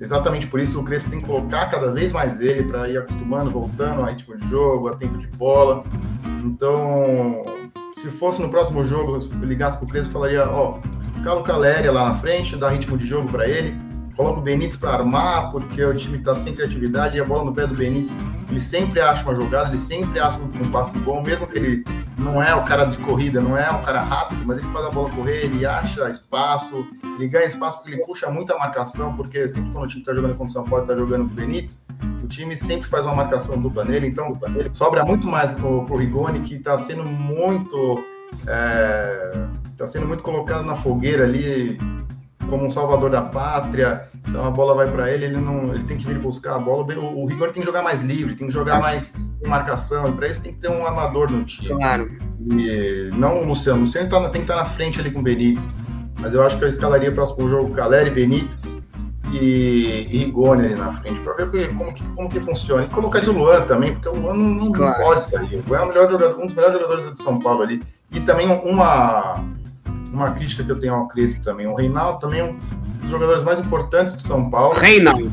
exatamente 0.00 0.48
por 0.48 0.60
isso 0.60 0.80
o 0.80 0.84
Crespo 0.84 1.10
tem 1.10 1.20
que 1.20 1.26
colocar 1.26 1.66
cada 1.66 1.92
vez 1.92 2.12
mais 2.12 2.40
ele 2.40 2.64
para 2.64 2.88
ir 2.88 2.98
acostumando, 2.98 3.50
voltando 3.50 4.02
a 4.02 4.06
ritmo 4.06 4.36
de 4.36 4.48
jogo, 4.48 4.88
a 4.88 4.96
tempo 4.96 5.18
de 5.18 5.28
bola. 5.28 5.84
Então, 6.44 7.44
se 7.94 8.10
fosse 8.10 8.42
no 8.42 8.48
próximo 8.48 8.84
jogo, 8.84 9.16
eu 9.16 9.46
ligasse 9.46 9.76
para 9.76 9.86
o 9.86 9.88
Crespo, 9.88 10.10
falaria: 10.10 10.48
ó, 10.48 10.78
escala 11.12 11.40
o 11.40 11.44
Caleri 11.44 11.88
lá 11.88 12.08
na 12.08 12.14
frente, 12.14 12.56
dá 12.56 12.68
ritmo 12.68 12.98
de 12.98 13.06
jogo 13.06 13.28
para 13.30 13.48
ele 13.48 13.85
coloca 14.16 14.40
o 14.40 14.42
Benítez 14.42 14.76
para 14.76 14.94
armar, 14.94 15.50
porque 15.50 15.84
o 15.84 15.94
time 15.94 16.16
está 16.16 16.34
sem 16.34 16.54
criatividade 16.54 17.16
e 17.16 17.20
a 17.20 17.24
bola 17.24 17.44
no 17.44 17.52
pé 17.52 17.66
do 17.66 17.74
Benítez, 17.74 18.16
ele 18.48 18.60
sempre 18.60 19.00
acha 19.00 19.22
uma 19.22 19.34
jogada, 19.34 19.68
ele 19.68 19.78
sempre 19.78 20.18
acha 20.18 20.40
um, 20.40 20.44
um 20.44 20.70
passe 20.70 20.98
bom, 20.98 21.22
mesmo 21.22 21.46
que 21.46 21.58
ele 21.58 21.84
não 22.16 22.42
é 22.42 22.54
o 22.54 22.64
cara 22.64 22.86
de 22.86 22.96
corrida, 22.98 23.40
não 23.40 23.58
é 23.58 23.70
um 23.70 23.82
cara 23.82 24.00
rápido, 24.00 24.42
mas 24.46 24.56
ele 24.56 24.66
faz 24.68 24.86
a 24.86 24.90
bola 24.90 25.10
correr, 25.10 25.44
ele 25.44 25.66
acha 25.66 26.08
espaço, 26.08 26.86
ele 27.18 27.28
ganha 27.28 27.44
espaço 27.44 27.78
porque 27.78 27.92
ele 27.92 28.04
puxa 28.04 28.30
muita 28.30 28.56
marcação, 28.56 29.14
porque 29.14 29.46
sempre 29.46 29.70
quando 29.70 29.84
o 29.84 29.88
time 29.88 30.00
está 30.00 30.14
jogando 30.14 30.34
com 30.34 30.44
o 30.44 30.48
São 30.48 30.64
Paulo, 30.64 30.84
está 30.84 30.96
jogando 30.96 31.26
com 31.26 31.32
o 31.32 31.36
Benítez, 31.36 31.78
o 32.24 32.26
time 32.26 32.56
sempre 32.56 32.88
faz 32.88 33.04
uma 33.04 33.14
marcação 33.14 33.60
dupla 33.60 33.84
nele, 33.84 34.06
então 34.06 34.38
sobra 34.72 35.04
muito 35.04 35.26
mais 35.26 35.54
para 35.54 35.66
o 35.66 35.96
Rigoni, 35.96 36.40
que 36.40 36.54
está 36.54 36.78
sendo 36.78 37.04
muito. 37.04 38.02
é, 38.46 39.46
sendo 39.86 40.08
muito 40.08 40.22
colocado 40.22 40.64
na 40.64 40.74
fogueira 40.74 41.24
ali 41.24 41.78
como 42.48 42.64
um 42.64 42.70
salvador 42.70 43.10
da 43.10 43.22
pátria, 43.22 44.08
então 44.28 44.44
a 44.44 44.50
bola 44.50 44.74
vai 44.74 44.90
para 44.90 45.10
ele, 45.10 45.26
ele 45.26 45.36
não, 45.36 45.72
ele 45.74 45.84
tem 45.84 45.96
que 45.96 46.06
vir 46.06 46.18
buscar 46.18 46.54
a 46.54 46.58
bola. 46.58 46.84
O, 46.94 47.22
o 47.22 47.26
Rigoni 47.26 47.52
tem 47.52 47.62
que 47.62 47.66
jogar 47.66 47.82
mais 47.82 48.02
livre, 48.02 48.34
tem 48.34 48.46
que 48.46 48.52
jogar 48.52 48.80
mais 48.80 49.14
em 49.44 49.48
marcação, 49.48 50.08
e 50.08 50.12
para 50.12 50.28
isso 50.28 50.42
tem 50.42 50.52
que 50.52 50.58
ter 50.58 50.68
um 50.68 50.84
armador 50.86 51.30
no 51.30 51.44
time. 51.44 51.68
Claro. 51.68 52.10
E, 52.40 53.10
não 53.14 53.42
o 53.42 53.46
Luciano, 53.46 53.78
o 53.78 53.80
Luciano 53.82 54.08
tá, 54.08 54.20
tem 54.22 54.32
que 54.32 54.38
estar 54.40 54.54
tá 54.54 54.60
na 54.60 54.66
frente 54.66 55.00
ali 55.00 55.10
com 55.10 55.20
o 55.20 55.22
Benítez, 55.22 55.68
mas 56.18 56.34
eu 56.34 56.42
acho 56.42 56.58
que 56.58 56.64
eu 56.64 56.68
escalaria 56.68 57.12
próximo 57.12 57.48
jogo 57.48 57.74
Caleri, 57.74 58.10
Benítez 58.10 58.82
e, 59.32 60.06
e 60.10 60.18
Rigoni 60.18 60.66
ali 60.66 60.74
na 60.74 60.92
frente, 60.92 61.20
para 61.20 61.34
ver 61.34 61.50
que, 61.50 61.74
como, 61.74 61.92
que, 61.92 62.08
como 62.14 62.28
que 62.28 62.40
funciona. 62.40 62.84
E 62.84 62.88
colocaria 62.88 63.30
o 63.30 63.32
Luan 63.32 63.62
também, 63.62 63.92
porque 63.92 64.08
o 64.08 64.20
Luan 64.20 64.34
não, 64.34 64.64
não, 64.64 64.72
claro. 64.72 65.02
pode 65.02 65.22
sair. 65.22 65.62
O 65.66 65.68
Luan 65.68 65.78
é 65.78 65.82
o 65.82 65.88
melhor 65.88 66.10
jogador, 66.10 66.40
um 66.40 66.46
dos 66.46 66.54
melhores 66.54 66.74
jogadores 66.74 67.04
do 67.10 67.22
São 67.22 67.38
Paulo 67.38 67.62
ali. 67.62 67.82
E 68.12 68.20
também 68.20 68.46
uma 68.46 69.44
uma 70.12 70.30
crítica 70.32 70.64
que 70.64 70.70
eu 70.70 70.78
tenho 70.78 70.94
ao 70.94 71.08
Crespo 71.08 71.42
também. 71.42 71.66
O 71.66 71.74
Reinaldo 71.74 72.18
também 72.18 72.40
é 72.40 72.44
um 72.44 72.56
dos 73.00 73.10
jogadores 73.10 73.42
mais 73.42 73.58
importantes 73.58 74.16
de 74.16 74.22
São 74.22 74.50
Paulo. 74.50 74.78
Reinaldo. 74.78 75.30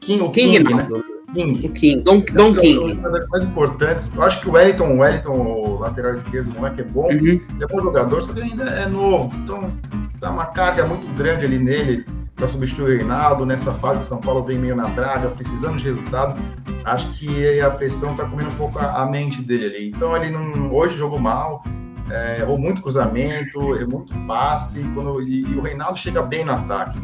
King, 0.00 0.22
o 0.22 0.30
King, 0.30 0.64
King 0.64 0.74
né? 0.74 0.86
King. 1.34 1.66
O 1.66 1.72
King. 1.72 2.02
Don, 2.02 2.20
Don 2.32 2.50
é 2.50 2.60
King. 2.60 2.78
Um 2.78 2.86
dos 2.86 2.94
jogadores 2.94 3.28
mais 3.28 3.44
importantes. 3.44 4.14
Eu 4.14 4.22
acho 4.22 4.40
que 4.40 4.48
o 4.48 4.52
Wellington, 4.52 4.88
o 4.88 4.98
Wellington, 4.98 5.32
o 5.32 5.78
lateral 5.78 6.12
esquerdo, 6.12 6.66
é 6.66 6.70
que 6.70 6.80
é 6.80 6.84
bom. 6.84 7.06
Uhum. 7.06 7.16
Ele 7.16 7.42
é 7.60 7.66
bom 7.66 7.80
jogador, 7.80 8.20
só 8.22 8.32
que 8.32 8.40
ainda 8.40 8.64
é 8.64 8.86
novo. 8.86 9.34
Então, 9.38 9.64
tá 10.20 10.30
uma 10.30 10.46
carga 10.46 10.84
muito 10.84 11.06
grande 11.14 11.44
ali 11.44 11.58
nele 11.58 12.04
para 12.34 12.48
substituir 12.48 12.84
o 12.84 12.96
Reinaldo 12.98 13.46
nessa 13.46 13.72
fase 13.72 14.00
que 14.00 14.04
o 14.04 14.08
São 14.08 14.18
Paulo 14.18 14.42
vem 14.42 14.58
meio 14.58 14.74
na 14.74 14.88
draga, 14.88 15.28
precisando 15.28 15.76
de 15.76 15.84
resultado. 15.84 16.40
Acho 16.84 17.08
que 17.10 17.60
a 17.60 17.70
pressão 17.70 18.14
tá 18.14 18.24
comendo 18.24 18.50
um 18.50 18.54
pouco 18.54 18.78
a, 18.78 19.02
a 19.02 19.06
mente 19.06 19.40
dele 19.40 19.66
ali. 19.66 19.88
Então 19.88 20.16
ele 20.16 20.30
não, 20.30 20.74
hoje 20.74 20.96
jogou 20.96 21.18
mal, 21.18 21.62
é, 22.10 22.40
errou 22.40 22.58
muito 22.58 22.82
cruzamento, 22.82 23.74
errou 23.76 23.90
muito 23.90 24.18
passe, 24.26 24.82
quando, 24.94 25.22
e, 25.22 25.42
e, 25.42 25.56
o 25.56 25.62
Reinaldo 25.62 25.98
chega 25.98 26.22
bem 26.22 26.44
no 26.44 26.52
ataque, 26.52 26.98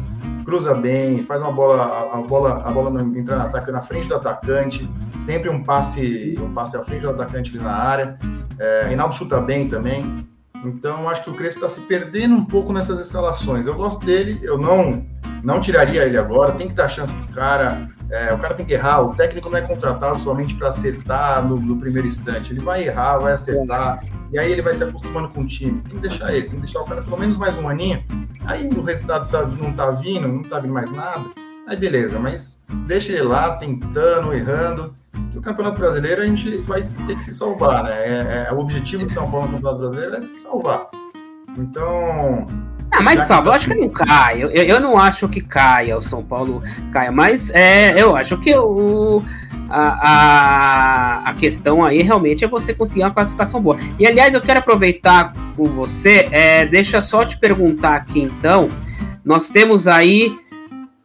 cruza 0.45 0.73
bem, 0.73 1.23
faz 1.23 1.41
uma 1.41 1.51
bola, 1.51 1.83
a, 1.83 2.17
a 2.17 2.21
bola, 2.21 2.61
a 2.65 2.71
bola 2.71 3.01
entra 3.01 3.37
no 3.37 3.43
ataque 3.43 3.71
na 3.71 3.81
frente 3.81 4.07
do 4.07 4.15
atacante, 4.15 4.89
sempre 5.19 5.49
um 5.49 5.63
passe, 5.63 6.35
um 6.39 6.53
passe 6.53 6.77
à 6.77 6.81
frente 6.81 7.01
do 7.01 7.09
atacante 7.09 7.55
ali 7.55 7.63
na 7.63 7.73
área. 7.73 8.17
É, 8.57 8.85
Reinaldo 8.87 9.15
chuta 9.15 9.39
bem 9.39 9.67
também. 9.67 10.27
Então, 10.65 11.07
acho 11.07 11.23
que 11.23 11.29
o 11.29 11.33
Crespo 11.33 11.59
está 11.59 11.69
se 11.69 11.81
perdendo 11.81 12.35
um 12.35 12.43
pouco 12.43 12.73
nessas 12.73 12.99
escalações. 12.99 13.65
Eu 13.65 13.75
gosto 13.75 14.05
dele, 14.05 14.39
eu 14.43 14.57
não 14.57 15.05
não 15.43 15.61
tiraria 15.61 16.05
ele 16.05 16.17
agora, 16.17 16.51
tem 16.53 16.67
que 16.67 16.73
dar 16.73 16.87
chance 16.87 17.13
pro 17.13 17.27
cara. 17.29 17.89
É, 18.11 18.33
o 18.33 18.39
cara 18.39 18.55
tem 18.55 18.65
que 18.65 18.73
errar, 18.73 19.01
o 19.01 19.13
técnico 19.13 19.49
não 19.49 19.57
é 19.57 19.61
contratado 19.61 20.17
somente 20.17 20.55
para 20.55 20.69
acertar 20.69 21.45
no, 21.47 21.57
no, 21.57 21.77
primeiro 21.77 22.07
instante. 22.07 22.51
Ele 22.51 22.59
vai 22.59 22.83
errar, 22.87 23.19
vai 23.19 23.33
acertar, 23.33 24.03
e 24.31 24.39
aí 24.39 24.51
ele 24.51 24.63
vai 24.63 24.73
se 24.73 24.83
acostumando 24.83 25.29
com 25.29 25.41
o 25.41 25.45
time. 25.45 25.79
Tem 25.81 25.93
que 25.93 25.99
deixar 25.99 26.33
ele, 26.33 26.47
tem 26.47 26.55
que 26.55 26.65
deixar 26.65 26.81
o 26.81 26.85
cara 26.85 27.01
pelo 27.01 27.19
menos 27.19 27.37
mais 27.37 27.55
um 27.55 27.67
aninho. 27.69 28.03
Aí 28.45 28.67
o 28.67 28.81
resultado 28.81 29.29
tá, 29.29 29.45
não 29.45 29.71
tá 29.73 29.91
vindo, 29.91 30.27
não 30.27 30.43
tá 30.43 30.59
vindo 30.59 30.73
mais 30.73 30.91
nada. 30.91 31.25
aí 31.67 31.77
beleza, 31.77 32.17
mas 32.19 32.63
deixa 32.87 33.11
ele 33.11 33.23
lá 33.23 33.55
tentando, 33.57 34.33
errando, 34.33 34.95
que 35.31 35.37
o 35.37 35.41
Campeonato 35.41 35.79
Brasileiro 35.79 36.21
a 36.23 36.25
gente 36.25 36.57
vai 36.57 36.81
ter 37.05 37.15
que 37.15 37.23
se 37.23 37.33
salvar, 37.33 37.83
né? 37.83 37.91
É, 37.91 38.47
é 38.49 38.53
o 38.53 38.59
objetivo 38.59 39.05
de 39.05 39.13
São 39.13 39.29
Paulo 39.29 39.47
no 39.47 39.53
Campeonato 39.53 39.79
Brasileiro 39.81 40.15
é 40.15 40.21
se 40.21 40.37
salvar. 40.37 40.89
Então. 41.57 42.47
Ah, 42.99 43.03
mas 43.03 43.21
salva, 43.21 43.49
eu 43.49 43.53
acho 43.53 43.67
que 43.69 43.75
não 43.75 43.87
cai. 43.87 44.43
Eu, 44.43 44.49
eu 44.49 44.79
não 44.81 44.99
acho 44.99 45.29
que 45.29 45.39
caia, 45.39 45.97
o 45.97 46.01
São 46.01 46.21
Paulo 46.21 46.61
caia, 46.91 47.11
mas 47.11 47.49
é, 47.51 47.99
eu 47.99 48.15
acho 48.15 48.37
que 48.37 48.53
o. 48.53 49.23
A, 49.69 50.09
a, 50.09 51.29
a, 51.29 51.33
questão 51.35 51.85
aí 51.85 52.01
realmente 52.01 52.43
é 52.43 52.47
você 52.47 52.73
conseguir 52.73 53.03
uma 53.03 53.11
classificação 53.11 53.61
boa. 53.61 53.77
E 53.99 54.07
aliás, 54.07 54.33
eu 54.33 54.41
quero 54.41 54.59
aproveitar 54.59 55.31
com 55.55 55.65
você, 55.65 56.27
é, 56.31 56.65
deixa 56.65 57.03
só 57.03 57.23
te 57.23 57.37
perguntar 57.37 57.95
aqui 57.95 58.19
então. 58.19 58.67
Nós 59.23 59.49
temos 59.49 59.87
aí, 59.87 60.35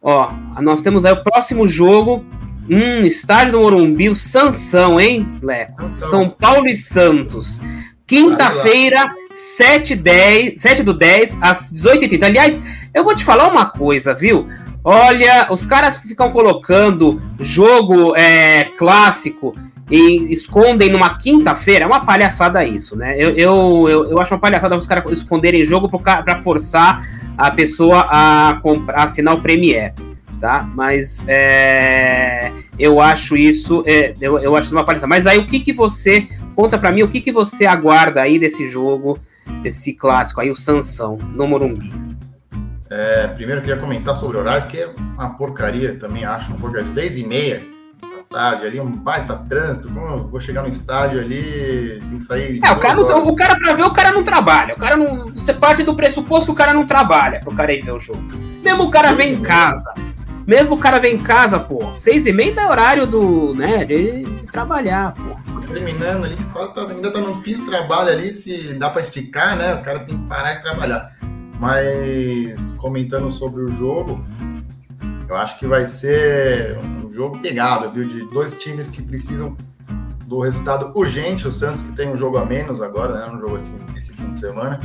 ó, 0.01 0.31
nós 0.61 0.81
temos 0.81 1.05
aí 1.05 1.13
o 1.13 1.23
próximo 1.23 1.67
jogo, 1.67 2.25
um 2.67 3.05
estádio 3.05 3.53
do 3.53 3.59
Morumbi, 3.59 4.09
o 4.09 4.15
Sansão, 4.15 4.99
hein, 4.99 5.27
Leco? 5.43 5.87
São 5.87 6.27
Paulo 6.27 6.65
e 6.67 6.75
Santos. 6.75 7.61
Quinta-feira, 8.07 9.13
7, 9.33 9.95
10, 9.95 10.61
7 10.61 10.83
do 10.83 10.93
10, 10.93 11.39
às 11.41 11.71
18h30. 11.73 12.23
Aliás, 12.23 12.63
eu 12.93 13.03
vou 13.03 13.15
te 13.15 13.23
falar 13.23 13.47
uma 13.47 13.65
coisa, 13.65 14.13
viu? 14.13 14.47
Olha, 14.83 15.47
os 15.49 15.65
caras 15.65 15.97
ficam 15.97 16.31
colocando 16.31 17.19
jogo 17.39 18.15
é, 18.15 18.65
clássico 18.77 19.55
e 19.89 20.31
escondem 20.31 20.91
numa 20.91 21.17
quinta-feira. 21.17 21.85
É 21.85 21.87
uma 21.87 22.05
palhaçada 22.05 22.63
isso, 22.63 22.95
né? 22.95 23.15
Eu, 23.17 23.31
eu, 23.31 23.89
eu, 23.89 24.11
eu 24.11 24.21
acho 24.21 24.33
uma 24.33 24.39
palhaçada 24.39 24.75
os 24.75 24.85
caras 24.85 25.11
esconderem 25.11 25.65
jogo 25.65 25.89
para 25.89 26.41
forçar 26.43 27.03
a 27.35 27.49
pessoa 27.49 28.07
a, 28.09 28.59
comprar, 28.61 28.99
a 28.99 29.03
assinar 29.05 29.33
o 29.33 29.41
Premiere 29.41 29.93
tá? 30.39 30.69
Mas 30.75 31.23
é, 31.27 32.51
eu 32.77 32.99
acho 33.01 33.35
isso, 33.35 33.83
é, 33.87 34.13
eu, 34.21 34.37
eu 34.37 34.55
acho 34.55 34.71
uma 34.71 34.83
palhaçada. 34.83 35.07
Mas 35.07 35.25
aí 35.25 35.39
o 35.39 35.47
que 35.47 35.59
que 35.59 35.73
você 35.73 36.27
conta 36.55 36.77
para 36.77 36.91
mim? 36.91 37.03
O 37.03 37.07
que 37.07 37.21
que 37.21 37.31
você 37.31 37.65
aguarda 37.65 38.21
aí 38.21 38.39
desse 38.39 38.67
jogo, 38.67 39.19
desse 39.61 39.93
clássico 39.93 40.41
aí, 40.41 40.49
o 40.49 40.55
Sansão 40.55 41.17
no 41.35 41.47
Morumbi? 41.47 41.91
É, 42.89 43.27
primeiro 43.27 43.59
eu 43.59 43.65
queria 43.65 43.81
comentar 43.81 44.15
sobre 44.15 44.37
o 44.37 44.39
horário, 44.39 44.67
que 44.67 44.77
é 44.77 44.89
uma 45.17 45.35
porcaria, 45.35 45.95
também 45.95 46.23
acho 46.23 46.49
uma 46.49 46.59
porcaria. 46.59 46.85
Seis 46.85 47.17
e 47.17 47.25
meia 47.25 47.61
da 48.01 48.37
tarde 48.37 48.67
ali, 48.67 48.79
um 48.79 48.91
baita 48.91 49.35
trânsito. 49.35 49.89
Como 49.89 50.07
eu 50.07 50.27
vou 50.27 50.39
chegar 50.39 50.61
no 50.61 50.69
estádio 50.69 51.19
ali, 51.19 52.01
tem 52.09 52.17
que 52.17 52.23
sair. 52.23 52.59
É, 52.63 52.71
o 52.71 52.79
cara, 52.79 52.95
não, 52.95 53.27
o 53.27 53.35
cara, 53.35 53.55
pra 53.57 53.73
ver, 53.73 53.83
o 53.83 53.91
cara 53.91 54.11
não 54.11 54.23
trabalha. 54.23 54.75
O 54.75 54.77
cara 54.77 54.95
não. 54.95 55.27
Você 55.27 55.53
parte 55.53 55.83
do 55.83 55.95
pressuposto 55.95 56.45
que 56.45 56.51
o 56.51 56.55
cara 56.55 56.73
não 56.73 56.85
trabalha 56.85 57.39
pro 57.39 57.55
cara 57.55 57.73
ir 57.73 57.81
ver 57.81 57.91
o 57.91 57.99
jogo. 57.99 58.23
Mesmo 58.63 58.83
o 58.83 58.91
cara 58.91 59.09
Sim, 59.09 59.15
vem 59.15 59.33
em 59.33 59.41
casa. 59.41 59.93
Mesmo 60.45 60.75
o 60.75 60.79
cara 60.79 60.99
vem 60.99 61.15
em 61.15 61.19
casa, 61.19 61.59
pô, 61.59 61.95
seis 61.95 62.27
e 62.27 62.31
meia 62.31 62.53
é 62.61 62.67
horário 62.67 63.07
do, 63.07 63.55
né, 63.55 63.83
de, 63.83 64.21
de 64.21 64.45
trabalhar, 64.45 65.13
pô. 65.15 65.54
Terminando 65.67 66.25
ali, 66.25 66.35
quase 66.53 66.73
tá, 66.73 66.87
ainda 66.87 67.11
tá 67.11 67.19
no 67.19 67.33
fim 67.33 67.57
do 67.57 67.65
trabalho 67.65 68.11
ali, 68.11 68.31
se 68.31 68.73
dá 68.73 68.89
para 68.89 69.01
esticar, 69.01 69.57
né, 69.57 69.73
o 69.73 69.83
cara 69.83 69.99
tem 69.99 70.17
que 70.17 70.27
parar 70.27 70.53
de 70.53 70.61
trabalhar. 70.61 71.15
Mas 71.59 72.73
comentando 72.73 73.31
sobre 73.31 73.61
o 73.61 73.71
jogo, 73.71 74.23
eu 75.27 75.35
acho 75.35 75.57
que 75.57 75.65
vai 75.67 75.85
ser 75.85 76.77
um 76.77 77.11
jogo 77.11 77.39
pegado, 77.39 77.91
viu, 77.91 78.05
de 78.05 78.29
dois 78.29 78.55
times 78.55 78.87
que 78.87 79.01
precisam 79.01 79.57
do 80.27 80.39
resultado 80.39 80.91
urgente. 80.97 81.47
O 81.47 81.51
Santos 81.51 81.81
que 81.81 81.93
tem 81.93 82.09
um 82.09 82.17
jogo 82.17 82.37
a 82.37 82.45
menos 82.45 82.81
agora, 82.81 83.13
né, 83.13 83.33
um 83.33 83.39
jogo 83.39 83.55
assim, 83.55 83.73
esse 83.95 84.13
fim 84.13 84.29
de 84.29 84.37
semana. 84.37 84.79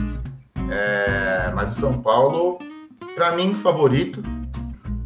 É, 0.70 1.52
mas 1.54 1.76
o 1.76 1.80
São 1.80 2.00
Paulo, 2.00 2.58
para 3.14 3.34
mim, 3.34 3.54
favorito 3.54 4.22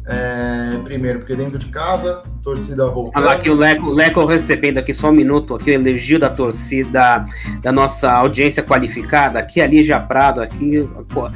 é, 0.07 0.77
primeiro, 0.83 1.19
porque 1.19 1.35
dentro 1.35 1.57
de 1.57 1.65
casa, 1.67 2.21
torcida 2.43 2.87
voltando. 2.89 3.15
Olha 3.15 3.25
lá 3.25 3.33
aqui 3.33 3.49
o 3.49 3.55
Leco, 3.55 3.89
Leco 3.89 4.23
recebendo 4.25 4.77
aqui 4.77 4.93
só 4.93 5.09
um 5.09 5.13
minuto 5.13 5.55
aqui, 5.55 5.71
o 5.71 5.73
elogio 5.73 6.19
da 6.19 6.29
torcida, 6.29 7.25
da 7.61 7.71
nossa 7.71 8.11
audiência 8.11 8.61
qualificada, 8.61 9.39
aqui 9.39 9.59
ali 9.59 9.81
já 9.81 9.99
Prado, 9.99 10.41
aqui, 10.41 10.87
pô, 11.09 11.27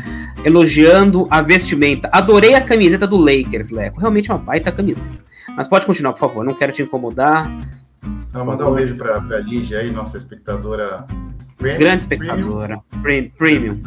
elogiando 0.45 1.27
a 1.31 1.41
vestimenta. 1.41 2.09
Adorei 2.11 2.53
a 2.53 2.61
camiseta 2.61 3.07
do 3.07 3.17
Lakers, 3.17 3.71
Leco. 3.71 3.99
Realmente 3.99 4.29
é 4.29 4.33
uma 4.35 4.39
baita 4.39 4.71
camiseta. 4.71 5.23
Mas 5.57 5.67
pode 5.67 5.87
continuar, 5.87 6.13
por 6.13 6.19
favor, 6.19 6.45
não 6.45 6.53
quero 6.53 6.71
te 6.71 6.83
incomodar. 6.83 7.51
Não, 8.31 8.45
mandar 8.45 8.69
um 8.69 8.75
beijo 8.75 8.95
para 8.95 9.17
a 9.17 9.39
Lígia 9.39 9.79
aí, 9.79 9.89
nossa 9.89 10.17
espectadora. 10.17 11.05
Premium, 11.57 11.79
Grande 11.79 12.03
espectadora. 12.03 12.79
Premium. 13.01 13.31
premium. 13.35 13.81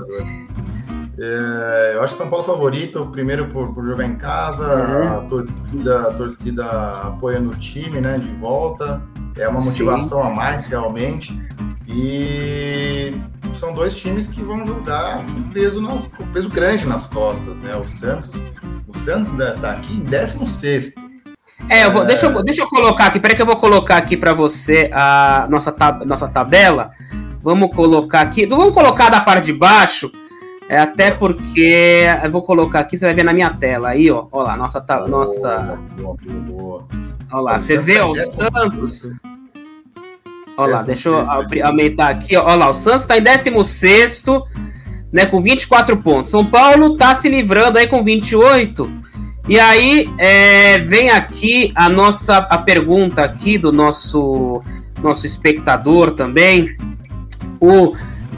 É, 1.19 1.93
eu 1.95 2.03
acho 2.03 2.15
que 2.15 2.19
São 2.19 2.29
Paulo 2.29 2.45
favorito, 2.45 3.07
primeiro 3.07 3.49
por, 3.49 3.73
por 3.75 3.85
jogar 3.85 4.05
em 4.05 4.17
casa, 4.17 4.65
uhum. 4.65 5.19
a, 5.19 5.21
torcida, 5.29 6.01
a 6.09 6.13
torcida 6.15 6.67
apoiando 7.03 7.51
o 7.51 7.55
time, 7.55 8.01
né, 8.01 8.19
de 8.19 8.31
volta, 8.31 9.03
é 9.37 9.47
uma 9.47 9.61
motivação 9.61 10.23
Sim. 10.23 10.31
a 10.31 10.35
mais 10.35 10.67
realmente. 10.67 11.39
E 11.87 13.11
são 13.55 13.75
dois 13.75 13.95
times 13.95 14.27
que 14.27 14.43
vão 14.43 14.67
jogar 14.67 15.25
com 15.27 15.43
peso, 15.51 15.81
nas, 15.81 16.07
com 16.07 16.27
peso 16.29 16.49
grande 16.49 16.87
nas 16.87 17.07
costas, 17.07 17.59
né? 17.59 17.77
O 17.77 17.87
Santos, 17.87 18.43
o 18.89 18.97
Santos 18.99 19.31
tá 19.61 19.73
aqui 19.73 19.95
em 19.95 20.01
16 20.01 20.95
é, 21.69 21.85
eu 21.85 21.93
vou, 21.93 22.03
é... 22.03 22.07
Deixa, 22.07 22.27
eu, 22.27 22.43
deixa 22.43 22.63
eu 22.63 22.69
colocar 22.69 23.07
aqui, 23.07 23.21
peraí 23.21 23.37
que 23.37 23.43
eu 23.43 23.47
vou 23.47 23.57
colocar 23.57 23.97
aqui 23.97 24.17
para 24.17 24.33
você 24.33 24.91
a 24.93 25.47
nossa, 25.49 25.71
tab, 25.71 26.05
nossa 26.05 26.29
tabela. 26.29 26.91
Vamos 27.41 27.75
colocar 27.75 28.21
aqui, 28.21 28.47
vamos 28.47 28.73
colocar 28.73 29.11
da 29.11 29.21
parte 29.21 29.47
de 29.47 29.53
baixo, 29.53 30.11
é 30.69 30.79
até 30.79 31.11
porque 31.11 32.07
eu 32.23 32.31
vou 32.31 32.43
colocar 32.43 32.81
aqui, 32.81 32.97
você 32.97 33.07
vai 33.07 33.15
ver 33.15 33.25
na 33.25 33.33
minha 33.33 33.51
tela 33.51 33.91
aí, 33.91 34.11
ó. 34.11 34.27
Olha 34.33 34.49
lá, 34.49 34.57
nossa. 34.57 34.81
Tá, 34.81 35.07
nossa... 35.07 35.79
Boa, 35.97 36.17
boa, 36.23 36.41
boa. 36.41 36.89
Olha 37.33 37.43
lá, 37.43 37.61
você 37.61 37.79
vê 37.79 38.01
o 38.01 38.15
Santos. 38.15 39.13
Olha 40.57 40.75
lá, 40.75 40.83
deixa 40.83 41.09
eu 41.09 41.65
aumentar 41.65 42.09
aqui. 42.09 42.37
Olha 42.37 42.55
lá, 42.55 42.71
o 42.71 42.75
Santos 42.75 43.03
está 43.03 43.17
em 43.17 43.23
16, 43.23 44.25
né, 45.11 45.27
com 45.27 45.41
24 45.41 45.97
pontos. 45.97 46.31
São 46.31 46.45
Paulo 46.45 46.93
está 46.93 47.15
se 47.15 47.29
livrando 47.29 47.79
aí 47.79 47.87
com 47.87 48.05
28. 48.05 49.03
E 49.49 49.59
aí 49.59 50.09
é, 50.19 50.79
vem 50.79 51.11
aqui 51.11 51.73
a 51.75 51.89
nossa 51.89 52.37
a 52.39 52.59
pergunta 52.59 53.25
aqui 53.25 53.59
do 53.59 53.73
nosso 53.73 54.63
nosso 55.03 55.27
espectador 55.27 56.13
também. 56.13 56.77
O 57.59 57.93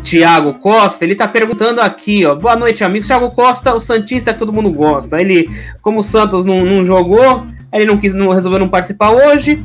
Tiago 0.04 0.54
Costa, 0.54 1.02
ele 1.02 1.14
tá 1.14 1.26
perguntando 1.26 1.80
aqui, 1.80 2.26
ó. 2.26 2.34
Boa 2.34 2.54
noite, 2.54 2.84
amigos. 2.84 3.06
Tiago 3.06 3.30
Costa, 3.30 3.74
o 3.74 3.80
Santista 3.80 4.34
que 4.34 4.38
todo 4.38 4.52
mundo 4.52 4.70
gosta. 4.70 5.18
Ele, 5.18 5.48
como 5.80 6.00
o 6.00 6.02
Santos 6.02 6.44
não, 6.44 6.62
não 6.62 6.84
jogou, 6.84 7.46
ele 7.72 7.86
não 7.86 7.96
quis, 7.96 8.14
não 8.14 8.28
resolveu 8.28 8.60
não 8.60 8.68
participar 8.68 9.12
hoje. 9.12 9.64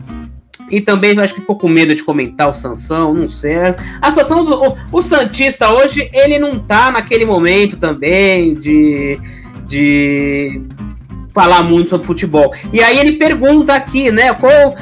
E 0.71 0.79
também 0.79 1.19
acho 1.19 1.33
que 1.33 1.41
ficou 1.41 1.57
com 1.57 1.67
medo 1.67 1.93
de 1.93 2.03
comentar 2.03 2.49
o 2.49 2.53
Sansão, 2.53 3.13
não 3.13 3.27
sei. 3.27 3.57
A 4.01 4.09
situação 4.11 4.45
do 4.45 4.63
o, 4.63 4.77
o 4.93 5.01
Santista 5.01 5.73
hoje, 5.73 6.09
ele 6.13 6.39
não 6.39 6.57
tá 6.57 6.89
naquele 6.89 7.25
momento 7.25 7.75
também 7.75 8.53
de, 8.53 9.19
de 9.67 10.61
falar 11.33 11.63
muito 11.63 11.89
sobre 11.89 12.07
futebol. 12.07 12.53
E 12.71 12.81
aí 12.81 12.97
ele 12.97 13.13
pergunta 13.13 13.73
aqui, 13.73 14.09
né, 14.09 14.33
qual 14.33 14.73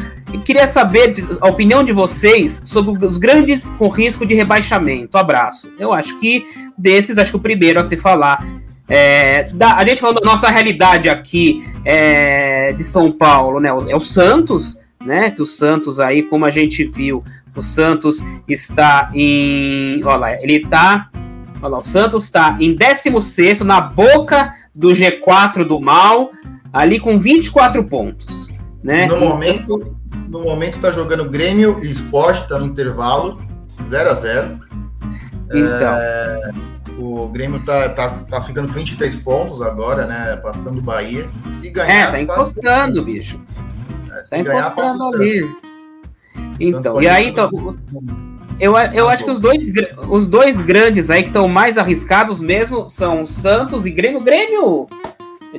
queria 0.43 0.67
saber 0.67 1.15
a 1.39 1.47
opinião 1.47 1.83
de 1.83 1.91
vocês 1.91 2.61
sobre 2.65 3.05
os 3.05 3.17
grandes 3.17 3.69
com 3.71 3.87
risco 3.87 4.25
de 4.25 4.33
rebaixamento. 4.33 5.17
Abraço. 5.17 5.71
Eu 5.79 5.93
acho 5.93 6.19
que 6.19 6.45
desses, 6.77 7.17
acho 7.17 7.31
que 7.31 7.37
o 7.37 7.41
primeiro 7.41 7.79
a 7.79 7.83
se 7.83 7.95
falar. 7.95 8.45
É, 8.89 9.43
da, 9.53 9.75
a 9.75 9.85
gente 9.85 9.99
falando 9.99 10.21
da 10.21 10.25
nossa 10.25 10.49
realidade 10.49 11.09
aqui 11.09 11.65
é, 11.83 12.71
de 12.73 12.83
São 12.83 13.11
Paulo, 13.11 13.59
né? 13.59 13.69
É 13.69 13.95
o 13.95 13.99
Santos, 13.99 14.79
né? 15.05 15.31
Que 15.31 15.41
o 15.41 15.45
Santos 15.45 15.99
aí, 15.99 16.23
como 16.23 16.45
a 16.45 16.49
gente 16.49 16.85
viu, 16.85 17.23
o 17.55 17.61
Santos 17.61 18.23
está 18.47 19.09
em. 19.13 20.01
Olha 20.03 20.15
lá, 20.17 20.33
ele 20.41 20.57
está. 20.57 21.09
Olha 21.61 21.71
lá, 21.71 21.77
o 21.79 21.81
Santos 21.81 22.25
está 22.25 22.55
em 22.59 22.73
16 22.75 23.61
na 23.61 23.81
boca 23.81 24.53
do 24.75 24.89
G4 24.89 25.63
do 25.63 25.81
mal, 25.81 26.31
ali 26.71 26.99
com 26.99 27.17
24 27.17 27.83
pontos. 27.85 28.55
Né? 28.83 29.07
No 29.07 29.19
momento, 29.19 29.96
no 30.27 30.41
momento 30.41 30.79
tá 30.79 30.91
jogando 30.91 31.29
Grêmio 31.29 31.79
e 31.83 31.89
Esporte, 31.89 32.47
tá 32.47 32.59
no 32.59 32.65
intervalo, 32.65 33.41
0 33.83 34.09
a 34.09 34.13
0 34.13 34.59
Então. 35.49 35.95
É, 35.95 36.51
o 36.97 37.27
Grêmio 37.29 37.63
tá, 37.63 37.89
tá, 37.89 38.09
tá 38.29 38.41
ficando 38.41 38.67
com 38.67 38.73
23 38.73 39.15
pontos 39.17 39.61
agora, 39.61 40.05
né? 40.05 40.35
Passando 40.37 40.79
o 40.79 40.81
Bahia. 40.81 41.25
Se 41.49 41.69
ganhar. 41.69 42.09
É, 42.09 42.11
tá 42.11 42.21
encostando, 42.21 43.03
bicho. 43.03 43.39
É, 44.11 44.21
tá 44.21 44.41
ganhar, 44.41 44.71
encostando 44.71 45.03
ali. 45.15 45.55
Então, 46.59 47.01
e 47.01 47.07
aí, 47.07 47.27
então, 47.27 47.49
eu, 48.59 48.75
eu 48.75 49.07
acho 49.07 49.23
que 49.23 49.29
os 49.29 49.39
dois, 49.39 49.71
os 50.09 50.25
dois 50.25 50.59
grandes 50.59 51.11
aí 51.11 51.21
que 51.21 51.29
estão 51.29 51.47
mais 51.47 51.77
arriscados 51.77 52.41
mesmo 52.41 52.89
são 52.89 53.25
Santos 53.27 53.85
e 53.85 53.91
Grêmio. 53.91 54.23
Grêmio, 54.23 54.87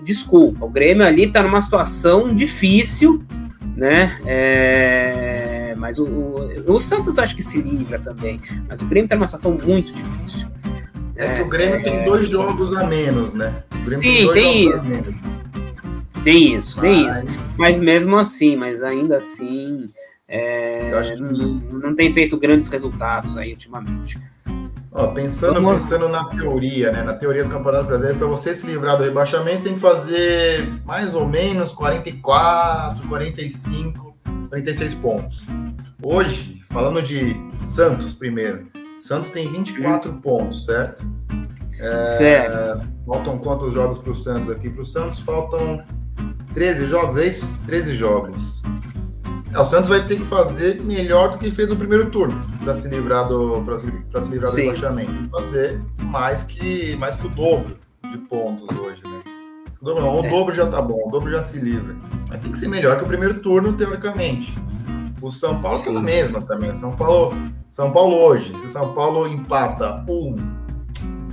desculpa, 0.03 0.65
o 0.65 0.69
Grêmio 0.69 1.07
ali 1.07 1.29
tá 1.29 1.43
numa 1.43 1.63
situação 1.63 2.35
difícil 2.35 3.25
né? 3.79 4.19
É... 4.27 5.75
Mas 5.79 6.01
o, 6.01 6.05
o, 6.05 6.73
o, 6.75 6.81
Santos 6.81 7.17
acho 7.19 7.37
que 7.37 7.43
se 7.43 7.61
livra 7.63 7.99
também. 8.01 8.41
Mas 8.69 8.83
o 8.83 8.87
Grêmio 8.87 9.07
está 9.07 9.15
numa 9.15 9.29
situação 9.29 9.53
muito 9.53 9.93
difícil. 9.93 10.49
É 11.15 11.35
que 11.35 11.43
o 11.43 11.49
Grêmio 11.49 11.77
é... 11.77 11.83
tem 11.83 12.05
dois 12.05 12.29
jogos 12.29 12.77
a 12.77 12.85
menos, 12.85 13.33
né? 13.33 13.63
Sim, 13.85 14.01
tem, 14.01 14.33
tem 14.33 14.69
isso. 14.69 14.85
Tem 16.25 16.55
isso, 16.57 16.81
mas... 16.81 17.23
tem 17.23 17.31
isso. 17.31 17.55
Mas 17.57 17.81
mesmo 17.81 18.17
assim, 18.17 18.57
mas 18.57 18.83
ainda 18.83 19.19
assim, 19.19 19.87
é, 20.27 20.91
que... 21.15 21.23
não, 21.23 21.55
não 21.55 21.95
tem 21.95 22.13
feito 22.13 22.37
grandes 22.37 22.69
resultados 22.69 23.39
aí 23.39 23.53
ultimamente. 23.53 24.19
Ó, 24.91 25.09
pensando, 25.09 25.55
Vamos... 25.55 25.83
pensando 25.83 26.09
na 26.09 26.25
teoria, 26.25 26.91
né? 26.91 27.03
Na 27.03 27.15
teoria 27.15 27.45
do 27.45 27.51
Campeonato 27.51 27.87
Brasileiro, 27.87 28.19
para 28.19 28.27
você 28.27 28.55
se 28.55 28.67
livrar 28.67 28.97
do 28.97 29.05
rebaixamento, 29.05 29.59
você 29.59 29.65
tem 29.65 29.75
que 29.75 29.81
fazer 29.81 30.67
mais 30.85 31.15
ou 31.15 31.27
menos 31.27 31.73
44, 31.73 33.07
45, 33.07 34.17
46 34.49 34.95
pontos. 34.95 35.47
Hoje, 36.03 36.63
falando 36.71 37.03
de 37.03 37.37
Santos 37.55 38.15
primeiro, 38.15 38.67
Santos 38.99 39.31
tem 39.31 39.51
24 39.51 40.11
hum. 40.11 40.21
pontos, 40.21 40.65
certo? 40.65 41.07
É, 41.79 42.05
certo. 42.05 42.89
Faltam 43.07 43.39
quantos 43.39 43.75
jogos 43.75 43.99
para 43.99 44.13
o 44.13 44.17
Santos 44.17 44.51
aqui? 44.51 44.69
Para 44.69 44.83
o 44.83 44.87
Santos 44.87 45.21
faltam 45.21 45.85
13 46.55 46.89
jogos, 46.89 47.17
é 47.19 47.27
isso? 47.27 47.59
13 47.67 47.95
jogos. 47.95 48.63
É, 49.53 49.59
o 49.59 49.65
Santos 49.65 49.89
vai 49.89 50.05
ter 50.07 50.17
que 50.17 50.25
fazer 50.25 50.81
melhor 50.83 51.31
do 51.31 51.39
que 51.39 51.51
fez 51.51 51.69
no 51.69 51.77
primeiro 51.77 52.11
turno 52.11 52.39
para 52.63 52.75
se 52.75 52.89
livrar 52.89 53.27
do 53.27 53.63
para 53.63 53.79
se, 53.79 53.87
se 53.87 54.31
livrar 54.31 54.51
do 54.51 54.57
rebaixamento. 54.57 55.29
Fazer 55.31 55.81
mais 56.03 56.45
que 56.45 56.97
mais 56.97 57.17
que 57.17 57.27
o 57.27 57.31
dobro 57.31 57.77
de 58.11 58.19
pontos 58.19 58.77
hoje, 58.77 59.01
né? 59.05 59.23
O 59.81 59.85
dobro, 59.85 60.03
não, 60.03 60.21
o 60.21 60.25
é. 60.25 60.29
dobro 60.29 60.55
já 60.55 60.67
tá 60.67 60.83
bom, 60.83 61.01
o 61.07 61.11
dobro 61.11 61.31
já 61.31 61.43
se 61.43 61.59
livra. 61.59 61.97
Mas 62.29 62.41
tem 62.41 62.51
que 62.51 62.59
ser 62.59 62.69
melhor 62.69 62.97
que 62.97 63.05
o 63.05 63.07
primeiro 63.07 63.39
turno, 63.41 63.73
teoricamente. 63.73 64.53
O 65.21 65.31
São 65.31 65.61
Paulo 65.61 65.83
tá 65.83 65.91
na 65.91 66.01
mesma 66.01 66.41
também. 66.43 66.73
São 66.75 66.95
Paulo, 66.95 67.37
São 67.69 67.91
Paulo 67.91 68.17
hoje, 68.17 68.57
se 68.59 68.69
São 68.69 68.93
Paulo 68.93 69.27
empata 69.27 70.05
um, 70.09 70.37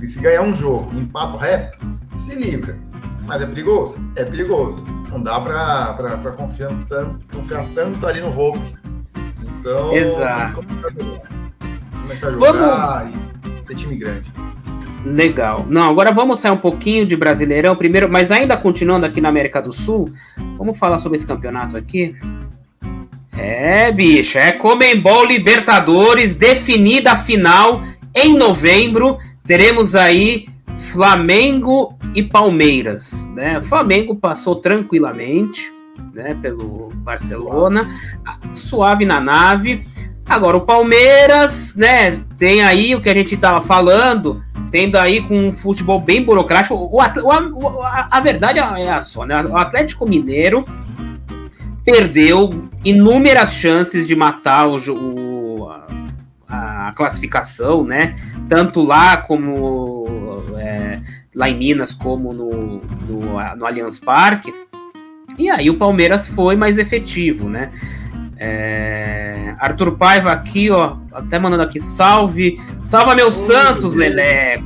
e 0.02 0.06
se 0.06 0.20
ganhar 0.20 0.42
um 0.42 0.54
jogo, 0.54 0.96
empata 0.98 1.34
o 1.34 1.36
resto, 1.36 1.78
se 2.16 2.34
livra. 2.34 2.78
Mas 3.26 3.42
é 3.42 3.46
perigoso? 3.46 3.98
É 4.14 4.24
perigoso. 4.24 4.84
Não 5.16 5.22
dá 5.22 5.40
para 5.40 6.32
confiar 6.36 6.68
tanto, 6.86 7.24
confiar 7.34 7.66
tanto 7.74 8.06
ali 8.06 8.20
no 8.20 8.30
Volpe. 8.30 8.60
Então, 9.42 9.96
Exato. 9.96 10.62
começar 12.02 12.28
a 12.28 12.32
jogar 12.32 13.04
vamos... 13.04 13.16
e 13.64 13.66
ser 13.66 13.74
time 13.76 13.96
grande. 13.96 14.30
Legal. 15.06 15.64
Não, 15.70 15.88
agora 15.88 16.12
vamos 16.12 16.38
sair 16.38 16.50
um 16.50 16.58
pouquinho 16.58 17.06
de 17.06 17.16
Brasileirão 17.16 17.74
primeiro, 17.74 18.10
mas 18.10 18.30
ainda 18.30 18.58
continuando 18.58 19.06
aqui 19.06 19.22
na 19.22 19.30
América 19.30 19.62
do 19.62 19.72
Sul, 19.72 20.12
vamos 20.58 20.78
falar 20.78 20.98
sobre 20.98 21.16
esse 21.16 21.26
campeonato 21.26 21.78
aqui. 21.78 22.14
É, 23.32 23.90
bicho, 23.90 24.36
é 24.36 24.52
Comembol 24.52 25.24
Libertadores, 25.24 26.36
definida 26.36 27.12
a 27.12 27.16
final 27.16 27.82
em 28.14 28.36
novembro. 28.36 29.16
Teremos 29.46 29.96
aí 29.96 30.46
Flamengo 30.96 31.94
e 32.14 32.22
Palmeiras, 32.22 33.30
né? 33.34 33.58
O 33.58 33.64
Flamengo 33.64 34.16
passou 34.16 34.56
tranquilamente, 34.56 35.70
né, 36.14 36.34
pelo 36.40 36.88
Barcelona, 36.94 37.94
suave 38.50 39.04
na 39.04 39.20
nave. 39.20 39.86
Agora 40.26 40.56
o 40.56 40.62
Palmeiras, 40.62 41.76
né, 41.76 42.18
tem 42.38 42.62
aí 42.62 42.94
o 42.94 43.00
que 43.02 43.10
a 43.10 43.14
gente 43.14 43.34
estava 43.34 43.60
falando, 43.60 44.42
tendo 44.70 44.96
aí 44.96 45.20
com 45.20 45.48
um 45.48 45.54
futebol 45.54 46.00
bem 46.00 46.24
burocrático. 46.24 46.74
O, 46.74 46.96
o, 46.96 47.82
a, 47.82 48.08
a, 48.10 48.20
verdade 48.20 48.58
é 48.58 48.90
a 48.90 49.02
só, 49.02 49.26
né? 49.26 49.44
O 49.44 49.54
Atlético 49.54 50.08
Mineiro 50.08 50.64
perdeu 51.84 52.68
inúmeras 52.82 53.52
chances 53.52 54.06
de 54.06 54.16
matar 54.16 54.66
o, 54.66 54.78
o 54.94 55.68
a, 56.48 56.88
a, 56.88 56.92
classificação, 56.94 57.84
né? 57.84 58.16
Tanto 58.48 58.82
lá 58.82 59.18
como 59.18 60.06
lá 61.36 61.50
em 61.50 61.56
Minas 61.56 61.92
como 61.92 62.32
no, 62.32 62.80
no, 63.06 63.56
no 63.56 63.66
Allianz 63.66 64.00
Parque. 64.00 64.52
E 65.38 65.50
aí 65.50 65.68
o 65.68 65.76
Palmeiras 65.76 66.26
foi 66.26 66.56
mais 66.56 66.78
efetivo, 66.78 67.50
né? 67.50 67.70
É... 68.38 69.54
Arthur 69.58 69.96
Paiva 69.96 70.32
aqui, 70.32 70.70
ó, 70.70 70.96
até 71.12 71.38
mandando 71.38 71.62
aqui, 71.62 71.78
salve, 71.78 72.58
salva 72.82 73.14
meu 73.14 73.26
Oi, 73.26 73.32
Santos, 73.32 73.94
Leleco. 73.94 74.64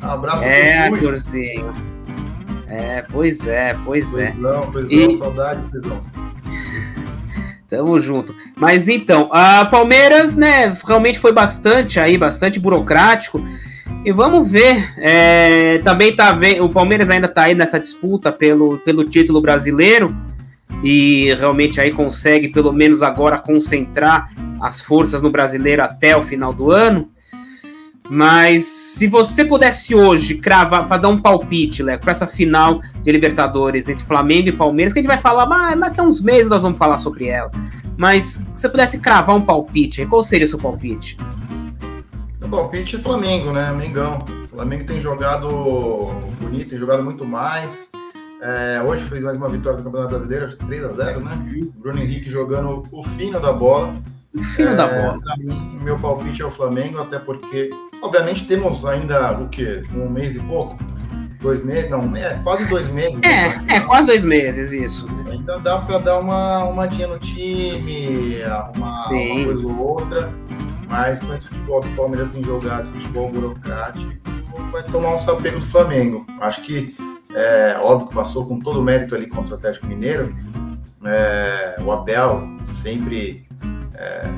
abraço 0.00 0.44
É, 0.44 0.78
Arthurzinho. 0.78 1.72
É, 2.66 3.04
pois 3.10 3.46
é, 3.46 3.76
pois, 3.84 4.12
pois 4.12 4.16
é. 4.16 4.34
Não, 4.34 4.70
pois 4.72 4.90
e... 4.90 5.06
não, 5.06 5.14
saudade, 5.14 5.62
pois 5.70 5.84
não. 5.84 6.02
Tamo 7.68 8.00
junto. 8.00 8.34
Mas 8.56 8.88
então, 8.88 9.28
a 9.32 9.64
Palmeiras, 9.66 10.36
né, 10.36 10.74
realmente 10.86 11.18
foi 11.18 11.32
bastante 11.32 12.00
aí, 12.00 12.16
bastante 12.16 12.58
burocrático. 12.58 13.42
E 14.04 14.12
vamos 14.12 14.50
ver. 14.50 14.92
É, 14.98 15.78
também 15.78 16.14
tá. 16.14 16.36
O 16.60 16.68
Palmeiras 16.68 17.10
ainda 17.10 17.28
tá 17.28 17.42
aí 17.42 17.54
nessa 17.54 17.78
disputa 17.78 18.32
pelo, 18.32 18.78
pelo 18.78 19.04
título 19.04 19.40
brasileiro. 19.40 20.14
E 20.82 21.32
realmente 21.34 21.80
aí 21.80 21.92
consegue, 21.92 22.48
pelo 22.48 22.72
menos 22.72 23.02
agora, 23.02 23.38
concentrar 23.38 24.32
as 24.60 24.80
forças 24.80 25.22
no 25.22 25.30
brasileiro 25.30 25.82
até 25.82 26.16
o 26.16 26.22
final 26.22 26.52
do 26.52 26.70
ano. 26.70 27.10
Mas 28.10 28.64
se 28.64 29.06
você 29.06 29.44
pudesse 29.44 29.94
hoje 29.94 30.34
cravar, 30.34 30.86
para 30.86 30.98
dar 30.98 31.08
um 31.08 31.20
palpite, 31.20 31.82
Leco, 31.82 32.02
para 32.02 32.12
essa 32.12 32.26
final 32.26 32.80
de 33.02 33.12
Libertadores 33.12 33.88
entre 33.88 34.04
Flamengo 34.04 34.48
e 34.48 34.52
Palmeiras, 34.52 34.92
que 34.92 34.98
a 34.98 35.02
gente 35.02 35.10
vai 35.10 35.18
falar, 35.18 35.46
mas 35.46 35.78
daqui 35.78 36.00
a 36.00 36.02
uns 36.02 36.20
meses 36.20 36.50
nós 36.50 36.62
vamos 36.62 36.78
falar 36.78 36.98
sobre 36.98 37.28
ela. 37.28 37.50
Mas 37.96 38.46
se 38.54 38.62
você 38.62 38.68
pudesse 38.68 38.98
cravar 38.98 39.36
um 39.36 39.40
palpite, 39.40 40.04
qual 40.06 40.22
seria 40.22 40.46
o 40.46 40.48
seu 40.48 40.58
palpite? 40.58 41.16
O 42.44 42.48
palpite 42.48 42.96
é 42.96 42.98
Flamengo, 42.98 43.52
né? 43.52 43.70
Mengão. 43.72 44.18
O 44.44 44.48
Flamengo 44.48 44.84
tem 44.84 45.00
jogado 45.00 45.48
bonito, 46.40 46.70
tem 46.70 46.78
jogado 46.78 47.02
muito 47.02 47.24
mais. 47.24 47.90
É, 48.42 48.82
hoje 48.84 49.04
fez 49.04 49.22
mais 49.22 49.36
uma 49.36 49.48
vitória 49.48 49.78
do 49.78 49.84
Campeonato 49.84 50.10
Brasileiro, 50.10 50.56
3 50.56 50.84
a 50.84 50.92
0 50.92 51.20
né? 51.20 51.30
Uhum. 51.32 51.72
Bruno 51.76 52.00
Henrique 52.00 52.28
jogando 52.28 52.82
o 52.90 53.02
fino 53.04 53.38
da 53.38 53.52
bola. 53.52 53.94
O 54.34 54.42
fino 54.42 54.70
é, 54.70 54.74
da 54.74 54.88
bola. 54.88 55.20
Mim, 55.38 55.78
meu 55.82 55.98
palpite 55.98 56.42
é 56.42 56.44
o 56.44 56.50
Flamengo, 56.50 57.00
até 57.00 57.18
porque, 57.18 57.70
obviamente, 58.02 58.44
temos 58.44 58.84
ainda 58.84 59.38
o 59.38 59.48
quê? 59.48 59.82
Um 59.94 60.08
mês 60.08 60.34
e 60.34 60.40
pouco? 60.40 60.76
Dois 61.40 61.64
meses? 61.64 61.90
Não, 61.90 62.16
é 62.16 62.40
quase 62.42 62.64
dois 62.66 62.88
meses. 62.88 63.20
É, 63.22 63.76
é 63.76 63.80
quase 63.80 64.08
dois 64.08 64.24
meses, 64.24 64.72
isso. 64.72 65.08
Então 65.32 65.60
dá 65.60 65.78
para 65.78 65.98
dar 65.98 66.18
uma, 66.18 66.64
uma 66.64 66.86
dia 66.86 67.06
no 67.06 67.18
time, 67.18 68.42
arrumar 68.42 69.08
Sim. 69.08 69.32
uma 69.32 69.44
coisa 69.44 69.66
ou 69.66 69.78
outra. 69.78 70.32
Mas 70.92 71.20
com 71.20 71.32
esse 71.32 71.48
futebol 71.48 71.80
que 71.80 71.88
o 71.88 71.96
Palmeiras 71.96 72.30
tem 72.30 72.44
jogado, 72.44 72.82
esse 72.82 72.90
futebol 72.90 73.30
burocrático, 73.30 74.12
vai 74.70 74.82
tomar 74.82 75.14
um 75.14 75.18
sapego 75.18 75.58
do 75.58 75.64
Flamengo. 75.64 76.26
Acho 76.38 76.60
que, 76.60 76.94
é, 77.34 77.78
óbvio 77.80 78.08
que 78.08 78.14
passou 78.14 78.46
com 78.46 78.60
todo 78.60 78.78
o 78.78 78.82
mérito 78.82 79.14
ali 79.14 79.26
contra 79.26 79.54
o 79.54 79.56
Atlético 79.56 79.86
Mineiro. 79.86 80.36
É, 81.02 81.76
o 81.80 81.90
Abel 81.90 82.46
sempre 82.66 83.48
é, 83.94 84.30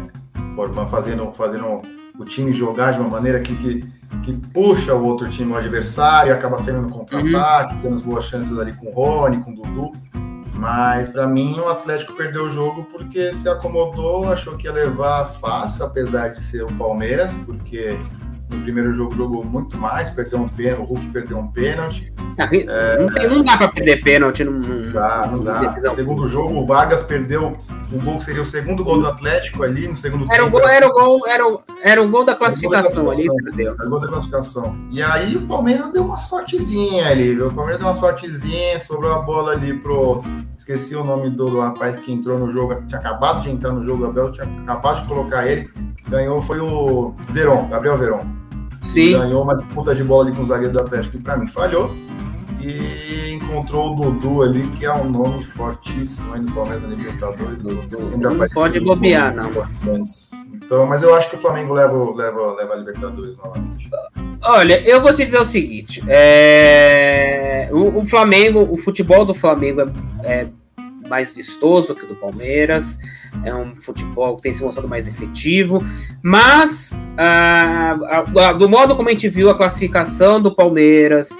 formando, 0.55 0.89
fazendo, 0.89 1.33
fazendo 1.33 1.83
o 2.17 2.25
time 2.25 2.53
jogar 2.53 2.93
de 2.93 3.01
uma 3.01 3.09
maneira 3.09 3.41
que, 3.41 3.57
que, 3.57 3.85
que 4.23 4.33
puxa 4.51 4.95
o 4.95 5.05
outro 5.05 5.29
time, 5.29 5.53
o 5.53 5.57
adversário, 5.57 6.33
acaba 6.33 6.61
sendo 6.61 6.83
no 6.83 6.89
contra-ataque, 6.89 7.75
uhum. 7.75 7.81
tendo 7.81 7.95
as 7.95 8.03
boas 8.03 8.27
chances 8.27 8.57
ali 8.57 8.73
com 8.75 8.87
o 8.87 8.93
Rony, 8.93 9.39
com 9.39 9.51
o 9.51 9.57
Dudu. 9.57 9.93
Mas 10.55 11.09
para 11.09 11.27
mim 11.27 11.59
o 11.59 11.69
Atlético 11.69 12.15
perdeu 12.15 12.45
o 12.45 12.51
jogo 12.51 12.85
porque 12.85 13.35
se 13.35 13.49
acomodou, 13.49 14.33
achou 14.33 14.57
que 14.57 14.67
ia 14.67 14.73
levar 14.73 15.25
fácil, 15.25 15.85
apesar 15.85 16.29
de 16.29 16.43
ser 16.43 16.63
o 16.63 16.73
Palmeiras, 16.75 17.33
porque 17.45 17.99
no 18.51 18.63
primeiro 18.63 18.93
jogo 18.93 19.15
jogou 19.15 19.45
muito 19.45 19.77
mais, 19.77 20.11
perdeu 20.11 20.41
um 20.41 20.49
pênalti, 20.49 20.83
o 20.83 20.85
Hulk 20.85 21.07
perdeu 21.09 21.39
um 21.39 21.49
pênalti. 21.49 22.13
É, 22.39 22.99
não, 22.99 23.13
tem, 23.13 23.29
não, 23.29 23.45
dá 23.45 23.57
para 23.57 23.69
perder 23.69 24.03
pênalti. 24.03 24.45
Não, 24.45 24.53
não 24.53 24.93
dá, 24.93 25.29
não 25.31 25.45
dá. 25.45 25.95
Segundo 25.95 26.29
jogo, 26.29 26.55
o 26.55 26.67
Vargas 26.67 27.03
perdeu 27.03 27.57
o 27.93 27.99
gol 28.01 28.17
que 28.19 28.25
seria 28.25 28.43
o 28.43 28.45
segundo 28.45 28.83
gol 28.83 29.01
do 29.01 29.07
Atlético 29.07 29.63
ali 29.63 29.87
no 29.87 29.97
segundo 29.97 30.25
era 30.31 30.45
tempo. 30.45 30.57
O 30.57 30.61
gol, 30.61 30.69
era, 30.69 30.87
o 30.87 30.93
gol, 30.93 31.27
era, 31.27 31.47
o, 31.47 31.63
era 31.83 32.03
o 32.03 32.09
gol 32.09 32.25
da 32.25 32.35
classificação, 32.35 33.11
ali, 33.11 33.27
perdeu. 33.45 33.75
Era 33.75 33.87
o 33.87 33.91
gol 33.91 34.01
da 34.01 34.09
classificação. 34.09 34.77
E 34.91 35.03
aí 35.03 35.37
o 35.37 35.47
Palmeiras 35.47 35.91
deu 35.93 36.05
uma 36.05 36.19
sortezinha 36.19 37.09
ali, 37.09 37.35
viu? 37.35 37.49
O 37.49 37.55
Palmeiras 37.55 37.79
deu 37.79 37.89
uma 37.89 37.95
sortezinha, 37.95 38.81
sobrou 38.81 39.13
a 39.13 39.19
bola 39.21 39.53
ali 39.53 39.75
pro. 39.79 40.23
Esqueci 40.57 40.97
o 40.97 41.05
nome 41.05 41.31
do, 41.31 41.51
do 41.51 41.61
rapaz 41.61 41.99
que 41.99 42.13
entrou 42.13 42.39
no 42.39 42.51
jogo, 42.51 42.83
tinha 42.87 42.99
acabado 42.99 43.43
de 43.43 43.51
entrar 43.51 43.73
no 43.73 43.85
jogo, 43.85 44.05
o 44.05 44.07
Abel 44.07 44.33
tinha 44.33 44.47
acabado 44.63 45.03
de 45.03 45.09
colocar 45.09 45.47
ele. 45.47 45.69
Ganhou, 46.09 46.43
foi 46.43 46.61
o 46.61 47.15
Veron, 47.31 47.69
Gabriel 47.69 47.97
Veron. 47.97 48.44
Sim. 48.85 49.13
Ganhou 49.13 49.43
uma 49.43 49.57
disputa 49.57 49.95
de 49.95 50.05
bola 50.05 50.27
ali 50.27 50.37
com 50.37 50.43
o 50.43 50.47
zagueiro 50.47 50.73
do 50.73 50.81
Atlético, 50.81 51.17
que 51.17 51.23
pra 51.23 51.37
mim 51.37 51.49
falhou. 51.49 51.95
E 52.61 53.33
encontrou 53.33 53.93
o 53.93 53.95
Dudu 53.97 54.43
ali, 54.43 54.67
que 54.69 54.87
é 54.87 54.93
um 54.93 55.11
nome 55.11 55.43
fortíssimo 55.43 56.33
aí 56.33 56.41
no 56.41 56.53
Palmeiras 56.53 56.83
na 56.83 56.89
Libertadores. 56.89 57.59
Dudu 57.59 58.03
sempre 58.03 58.21
não 58.21 58.49
pode 58.49 58.81
bobear, 58.81 59.35
não. 59.35 59.51
Então, 60.55 60.87
mas 60.87 61.03
eu 61.03 61.15
acho 61.15 61.29
que 61.29 61.37
o 61.37 61.39
Flamengo 61.39 61.75
leva, 61.75 61.93
leva, 62.15 62.55
leva 62.55 62.73
a 62.73 62.77
Libertadores 62.77 63.37
novamente. 63.37 63.91
Olha, 64.41 64.81
eu 64.89 65.03
vou 65.03 65.13
te 65.13 65.25
dizer 65.25 65.39
o 65.39 65.45
seguinte: 65.45 66.03
é... 66.09 67.69
o, 67.73 67.99
o, 67.99 68.07
Flamengo, 68.07 68.67
o 68.71 68.77
futebol 68.79 69.27
do 69.27 69.35
Flamengo 69.35 69.83
é, 69.83 69.87
é 70.25 70.49
mais 71.09 71.33
vistoso 71.33 71.95
que 71.95 72.05
o 72.05 72.09
do 72.09 72.17
Palmeiras 72.17 72.99
é 73.45 73.55
um 73.55 73.75
futebol 73.75 74.37
que 74.37 74.43
tem 74.43 74.53
se 74.53 74.63
mostrado 74.63 74.89
mais 74.89 75.09
efetivo, 75.09 75.83
mas 76.23 76.97
ah, 77.19 78.53
do 78.57 78.69
modo 78.69 78.95
como 78.95 79.09
a 79.09 79.13
gente 79.13 79.29
viu 79.29 79.51
a 79.51 79.57
classificação 79.57 80.41
do 80.41 80.55
Palmeiras, 80.55 81.31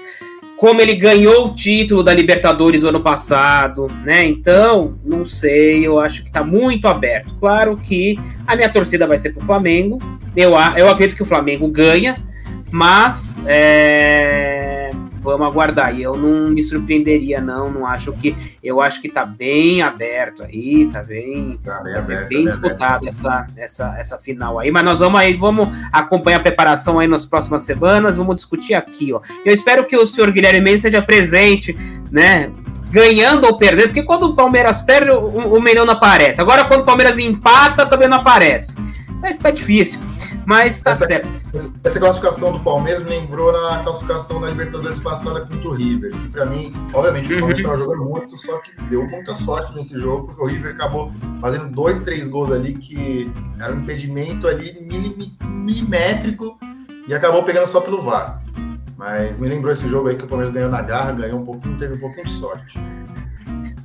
como 0.57 0.81
ele 0.81 0.95
ganhou 0.95 1.47
o 1.47 1.53
título 1.53 2.01
da 2.01 2.13
Libertadores 2.13 2.83
no 2.83 2.89
ano 2.89 3.01
passado, 3.01 3.87
né? 4.03 4.25
Então, 4.25 4.97
não 5.03 5.25
sei, 5.25 5.85
eu 5.85 5.99
acho 5.99 6.23
que 6.23 6.31
tá 6.31 6.43
muito 6.43 6.87
aberto. 6.87 7.33
Claro 7.39 7.75
que 7.77 8.17
a 8.47 8.55
minha 8.55 8.71
torcida 8.71 9.05
vai 9.05 9.19
ser 9.19 9.31
pro 9.33 9.45
Flamengo. 9.45 9.99
Eu, 10.35 10.51
eu 10.77 10.89
acredito 10.89 11.17
que 11.17 11.23
o 11.23 11.25
Flamengo 11.25 11.67
ganha, 11.67 12.23
mas 12.71 13.41
é, 13.45 14.91
vamos 15.25 15.47
aguardar. 15.47 15.93
E 15.95 16.03
eu 16.03 16.15
não 16.15 16.49
me 16.51 16.61
surpreenderia, 16.63 17.41
não. 17.41 17.71
Não 17.71 17.85
acho 17.85 18.13
que. 18.13 18.35
Eu 18.63 18.79
acho 18.79 19.01
que 19.01 19.09
tá 19.09 19.25
bem 19.25 19.81
aberto 19.81 20.43
aí, 20.43 20.87
tá 20.91 21.03
bem. 21.03 21.59
Tá 21.63 21.81
bem, 21.81 21.95
aberto, 21.95 22.29
bem 22.29 22.45
disputado 22.45 23.07
essa, 23.07 23.47
essa, 23.57 23.95
essa 23.97 24.17
final 24.17 24.59
aí. 24.59 24.71
Mas 24.71 24.85
nós 24.85 24.99
vamos 24.99 25.19
aí, 25.19 25.33
vamos 25.33 25.67
acompanhar 25.91 26.37
a 26.37 26.43
preparação 26.43 26.99
aí 26.99 27.07
nas 27.07 27.25
próximas 27.25 27.63
semanas. 27.63 28.17
Vamos 28.17 28.35
discutir 28.35 28.73
aqui, 28.75 29.11
ó. 29.11 29.19
Eu 29.43 29.53
espero 29.53 29.85
que 29.85 29.97
o 29.97 30.05
senhor 30.05 30.31
Guilherme 30.31 30.61
Mendes 30.61 30.83
seja 30.83 31.01
presente, 31.01 31.75
né? 32.11 32.51
Ganhando 32.91 33.45
ou 33.45 33.57
perdendo, 33.57 33.87
porque 33.87 34.03
quando 34.03 34.23
o 34.23 34.35
Palmeiras 34.35 34.81
perde, 34.81 35.11
o, 35.11 35.55
o 35.55 35.59
não 35.59 35.93
aparece. 35.93 36.39
Agora, 36.39 36.63
quando 36.63 36.81
o 36.81 36.85
Palmeiras 36.85 37.17
empata, 37.17 37.85
também 37.85 38.07
não 38.07 38.17
aparece. 38.17 38.77
Vai 39.25 39.33
ficar 39.33 39.49
difícil. 39.49 39.99
Mas 40.45 40.83
tá 40.83 40.91
essa, 40.91 41.07
certo. 41.07 41.27
Essa 41.83 41.99
classificação 41.99 42.51
do 42.51 42.59
Palmeiras 42.59 43.01
me 43.01 43.09
lembrou 43.09 43.51
na 43.51 43.81
classificação 43.81 44.39
da 44.39 44.47
Libertadores 44.49 44.99
passada 44.99 45.41
contra 45.41 45.67
o 45.67 45.71
River. 45.71 46.11
Que 46.11 46.27
pra 46.27 46.45
mim, 46.45 46.71
obviamente, 46.93 47.33
o 47.33 47.39
Palmeiras 47.39 47.57
estava 47.57 47.75
uhum. 47.75 47.83
jogando 47.83 48.07
muito, 48.07 48.37
só 48.37 48.59
que 48.59 48.71
deu 48.83 49.03
muita 49.07 49.33
sorte 49.33 49.73
nesse 49.73 49.99
jogo, 49.99 50.27
porque 50.27 50.43
o 50.43 50.45
River 50.45 50.75
acabou 50.75 51.11
fazendo 51.41 51.71
dois, 51.71 52.01
três 52.01 52.27
gols 52.27 52.51
ali 52.51 52.73
que 52.73 53.31
era 53.59 53.73
um 53.73 53.79
impedimento 53.79 54.47
ali 54.47 54.79
milimétrico 55.43 56.59
e 57.07 57.13
acabou 57.15 57.41
pegando 57.41 57.65
só 57.65 57.81
pelo 57.81 57.99
VAR. 57.99 58.43
Mas 58.95 59.39
me 59.39 59.49
lembrou 59.49 59.73
esse 59.73 59.87
jogo 59.87 60.07
aí 60.07 60.15
que 60.15 60.25
o 60.25 60.27
Palmeiras 60.27 60.53
ganhou 60.53 60.69
na 60.69 60.83
garra, 60.83 61.13
ganhou 61.13 61.39
um 61.39 61.45
pouquinho, 61.45 61.75
teve 61.79 61.95
um 61.95 61.99
pouquinho 61.99 62.27
de 62.27 62.31
sorte. 62.33 62.79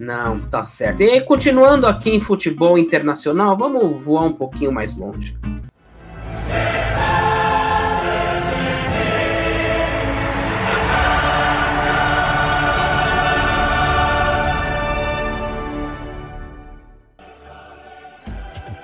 Não, 0.01 0.41
tá 0.41 0.65
certo. 0.65 1.03
E 1.03 1.21
continuando 1.21 1.87
aqui 1.87 2.09
em 2.09 2.21
futebol 2.21 2.79
internacional, 2.79 3.55
vamos 3.55 4.03
voar 4.03 4.25
um 4.25 4.33
pouquinho 4.33 4.73
mais 4.73 4.97
longe. 4.97 5.37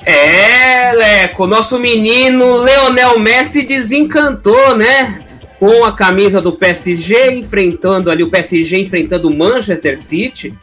É, 0.05 0.93
Leco, 0.93 1.47
nosso 1.47 1.79
menino 1.79 2.59
Leonel 2.59 3.19
Messi 3.19 3.65
desencantou, 3.65 4.77
né? 4.77 5.21
Com 5.59 5.83
a 5.83 5.97
camisa 5.97 6.43
do 6.43 6.53
PSG, 6.53 7.33
enfrentando 7.33 8.11
ali 8.11 8.23
o 8.23 8.31
PSG 8.31 8.77
enfrentando 8.77 9.31
o 9.31 9.35
Manchester 9.35 9.99
City, 9.99 10.55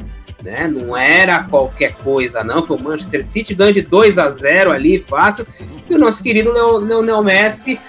né? 0.43 0.67
Não 0.67 0.95
era 0.95 1.43
qualquer 1.43 1.93
coisa, 1.93 2.43
não. 2.43 2.65
Foi 2.65 2.77
o 2.77 2.84
Manchester 2.84 3.25
City 3.25 3.56
ganhando 3.56 3.75
de 3.75 3.82
2 3.82 4.17
a 4.17 4.29
0 4.29 4.71
ali, 4.71 5.01
fácil. 5.01 5.47
E 5.89 5.95
o 5.95 5.97
nosso 5.97 6.21
querido 6.21 6.51
Leonel 6.51 7.23
Messi 7.23 7.79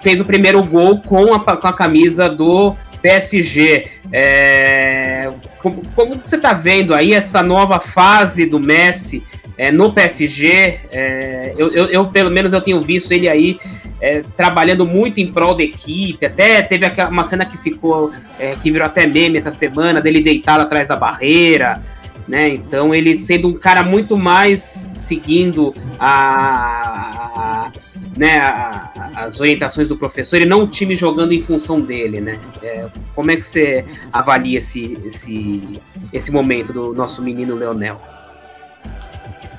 fez 0.00 0.20
o 0.20 0.24
primeiro 0.24 0.62
gol 0.62 1.02
com 1.02 1.34
a, 1.34 1.56
com 1.56 1.66
a 1.66 1.72
camisa 1.72 2.28
do 2.28 2.74
PSG. 3.02 3.90
É, 4.12 5.30
como, 5.58 5.82
como, 5.94 6.14
você 6.24 6.36
está 6.36 6.52
vendo 6.52 6.94
aí 6.94 7.12
essa 7.12 7.42
nova 7.42 7.80
fase 7.80 8.46
do 8.46 8.60
Messi 8.60 9.24
é, 9.56 9.72
no 9.72 9.92
PSG? 9.92 10.78
É, 10.92 11.52
eu, 11.58 11.72
eu, 11.72 11.86
eu, 11.86 12.06
pelo 12.06 12.30
menos, 12.30 12.52
eu 12.52 12.60
tenho 12.60 12.80
visto 12.80 13.10
ele 13.10 13.28
aí 13.28 13.58
é, 14.00 14.22
trabalhando 14.36 14.86
muito 14.86 15.18
em 15.20 15.32
prol 15.32 15.54
da 15.54 15.62
equipe. 15.62 16.24
Até 16.24 16.62
teve 16.62 16.86
uma 17.08 17.24
cena 17.24 17.44
que 17.44 17.58
ficou, 17.58 18.12
é, 18.38 18.54
que 18.56 18.70
virou 18.70 18.86
até 18.86 19.06
meme 19.06 19.38
essa 19.38 19.50
semana, 19.50 20.00
dele 20.00 20.22
deitado 20.22 20.62
atrás 20.62 20.88
da 20.88 20.96
barreira 20.96 21.82
né? 22.28 22.50
Então 22.50 22.94
ele 22.94 23.16
sendo 23.16 23.48
um 23.48 23.54
cara 23.54 23.82
muito 23.82 24.16
mais 24.16 24.92
seguindo 24.94 25.74
a, 25.98 27.70
a 27.70 27.72
né, 28.16 28.38
a, 28.38 28.90
as 29.16 29.40
orientações 29.40 29.88
do 29.88 29.96
professor 29.96 30.40
e 30.40 30.44
não 30.44 30.64
o 30.64 30.66
time 30.66 30.94
jogando 30.94 31.32
em 31.32 31.40
função 31.40 31.80
dele, 31.80 32.20
né? 32.20 32.38
É, 32.62 32.86
como 33.14 33.30
é 33.30 33.36
que 33.36 33.42
você 33.42 33.84
avalia 34.12 34.58
esse, 34.58 34.98
esse, 35.04 35.80
esse 36.12 36.30
momento 36.30 36.72
do 36.72 36.92
nosso 36.92 37.22
menino 37.22 37.54
Leonel? 37.54 38.00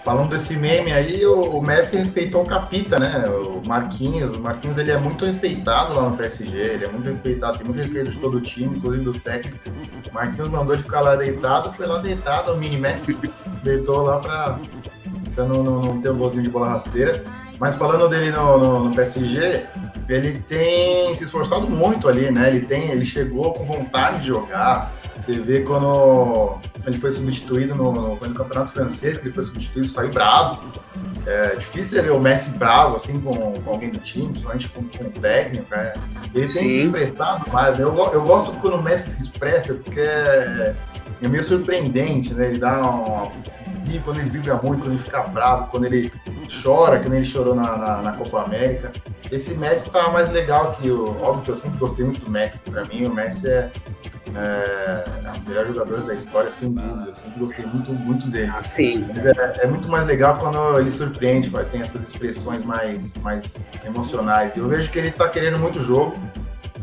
Falando 0.04 0.30
desse 0.30 0.56
meme 0.56 0.92
aí, 0.92 1.26
o, 1.26 1.62
Messi 1.62 1.98
respeitou 1.98 2.44
o 2.44 2.46
Capita, 2.46 2.98
né? 2.98 3.26
O 3.28 3.62
Marquinhos. 3.68 4.38
O 4.38 4.42
Marquinhos 4.42 4.78
ele 4.78 4.92
é 4.92 4.98
muito 4.98 5.26
respeitado 5.26 5.94
lá 5.94 6.10
no 6.10 6.16
PSG, 6.16 6.58
ele 6.58 6.86
é 6.86 6.88
muito 6.88 7.06
respeitado, 7.06 7.58
tem 7.58 7.66
muito 7.66 7.80
respeito 7.80 8.12
de 8.12 8.18
todo 8.18 8.38
o 8.38 8.42
time, 8.42 8.78
inclusive 8.78 9.04
do 9.04 9.14
técnico. 9.14 9.58
O 10.10 10.14
Marquinhos 10.14 10.50
mandou 10.50 10.74
ele 10.74 10.84
ficar 10.84 11.02
lá 11.02 11.16
deitado, 11.16 11.74
foi 11.74 11.86
lá 11.86 12.00
deitado, 12.00 12.54
o 12.54 12.58
mini 12.58 12.78
Messi 12.78 13.18
deitou 13.64 14.04
lá 14.04 14.20
para 14.20 14.58
não, 15.38 15.64
não, 15.64 15.82
não 15.82 16.02
ter 16.02 16.10
um 16.10 16.18
golzinho 16.18 16.44
de 16.44 16.50
bola 16.50 16.70
rasteira. 16.70 17.24
Mas 17.60 17.76
falando 17.76 18.08
dele 18.08 18.32
no, 18.32 18.58
no, 18.58 18.84
no, 18.86 18.96
PSG, 18.96 19.66
ele 20.08 20.40
tem 20.48 21.14
se 21.14 21.26
esforçado 21.26 21.70
muito 21.70 22.08
ali, 22.08 22.32
né? 22.32 22.48
Ele 22.48 22.62
tem, 22.62 22.90
ele 22.90 23.04
chegou 23.04 23.54
com 23.54 23.66
vontade 23.66 24.22
de 24.22 24.28
jogar. 24.28 24.94
Você 25.20 25.34
vê 25.34 25.60
quando 25.60 26.58
ele 26.88 26.98
foi 26.98 27.12
substituído 27.12 27.76
no, 27.76 27.92
no, 27.92 28.16
no 28.16 28.34
campeonato 28.34 28.72
francês, 28.72 29.18
que 29.18 29.26
ele 29.26 29.34
foi 29.34 29.44
substituído, 29.44 29.88
saiu 29.90 30.10
bravo. 30.10 30.72
É 31.26 31.58
difícil 31.58 32.02
ver 32.02 32.12
o 32.12 32.20
Messi 32.22 32.52
bravo, 32.52 32.96
assim, 32.96 33.20
com, 33.20 33.34
com 33.54 33.70
alguém 33.70 33.90
do 33.90 34.00
time, 34.00 34.30
principalmente 34.30 34.70
com, 34.70 34.82
com 34.84 35.04
o 35.04 35.12
técnico, 35.12 35.66
né? 35.70 35.94
Ele 36.34 36.46
tem 36.46 36.48
Sim. 36.48 36.68
se 36.68 36.80
expressado 36.80 37.52
mais. 37.52 37.78
Eu, 37.78 37.94
eu 38.14 38.24
gosto 38.24 38.54
quando 38.54 38.76
o 38.78 38.82
Messi 38.82 39.10
se 39.10 39.24
expressa, 39.24 39.74
porque 39.74 40.00
é, 40.00 40.76
é 41.22 41.28
meio 41.28 41.44
surpreendente, 41.44 42.34
né? 42.34 42.48
Ele 42.48 42.60
dá 42.60 42.82
quando 44.04 44.20
ele 44.20 44.30
vibra 44.30 44.56
muito, 44.56 44.82
quando 44.82 44.94
ele 44.94 45.04
fica 45.04 45.22
bravo, 45.22 45.68
quando 45.68 45.86
ele 45.86 46.12
chora, 46.62 47.00
que 47.00 47.08
nem 47.08 47.20
ele 47.20 47.28
chorou 47.28 47.56
na, 47.56 47.78
na, 47.78 48.02
na, 48.02 48.14
Copa 48.14 48.44
América. 48.44 48.92
Esse 49.32 49.54
Messi 49.56 49.90
tá 49.90 50.10
mais 50.10 50.30
legal 50.30 50.72
que 50.72 50.90
o. 50.90 51.22
Óbvio 51.22 51.44
que 51.44 51.52
eu 51.52 51.58
sempre 51.58 51.78
gostei 51.78 52.06
muito 52.06 52.22
do 52.22 52.30
Messi. 52.30 52.62
Para 52.62 52.86
mim, 52.86 53.06
o 53.06 53.14
Messi 53.14 53.48
é, 53.48 53.72
é, 54.36 55.06
é 55.26 55.30
um 55.30 55.34
dos 55.34 55.44
melhores 55.46 55.74
jogadores 55.74 56.06
da 56.06 56.14
história, 56.14 56.52
sem 56.52 56.72
dúvida. 56.72 57.06
Eu 57.10 57.16
sempre 57.16 57.40
gostei 57.40 57.66
muito, 57.66 57.92
muito 57.94 58.28
dele. 58.28 58.52
Ah, 58.56 58.64
sim. 58.64 59.06
É, 59.16 59.66
é, 59.66 59.68
muito 59.68 59.90
mais 59.90 60.06
legal 60.06 60.38
quando 60.38 60.80
ele 60.80 60.92
surpreende, 60.92 61.50
vai, 61.50 61.66
tem 61.66 61.82
essas 61.82 62.04
expressões 62.04 62.64
mais, 62.64 63.16
mais 63.18 63.58
emocionais. 63.86 64.56
Eu 64.56 64.68
vejo 64.68 64.90
que 64.90 64.98
ele 64.98 65.12
tá 65.12 65.28
querendo 65.28 65.60
muito 65.60 65.82
jogo. 65.82 66.18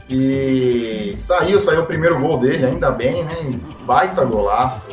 E 0.08 1.14
saiu, 1.16 1.60
saiu 1.60 1.82
o 1.82 1.86
primeiro 1.86 2.20
gol 2.20 2.38
dele, 2.38 2.64
ainda 2.64 2.92
bem, 2.92 3.24
né? 3.24 3.50
Baita 3.84 4.24
golaço. 4.24 4.86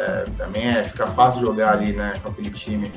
É, 0.00 0.24
também 0.38 0.66
é, 0.66 0.82
fica 0.82 1.06
fácil 1.08 1.42
jogar 1.42 1.72
ali, 1.72 1.92
né, 1.92 2.14
com 2.22 2.30
aquele 2.30 2.48
time. 2.50 2.90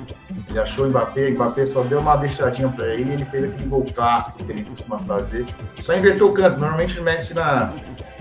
Ele 0.50 0.60
achou 0.60 0.86
o 0.86 0.90
Mbappé, 0.90 1.30
o 1.30 1.34
Mbappé 1.34 1.66
só 1.66 1.84
deu 1.84 2.00
uma 2.00 2.16
deixadinha 2.16 2.70
para 2.70 2.88
ele 2.94 3.12
e 3.12 3.14
ele 3.14 3.26
fez 3.26 3.44
aquele 3.44 3.68
gol 3.68 3.86
clássico 3.94 4.42
que 4.42 4.50
ele 4.50 4.64
costuma 4.64 4.98
fazer. 5.00 5.46
Só 5.82 5.94
inverteu 5.94 6.30
o 6.30 6.34
canto, 6.34 6.60
normalmente 6.60 6.96
ele 6.96 7.04
mete 7.04 7.34
na, 7.34 7.74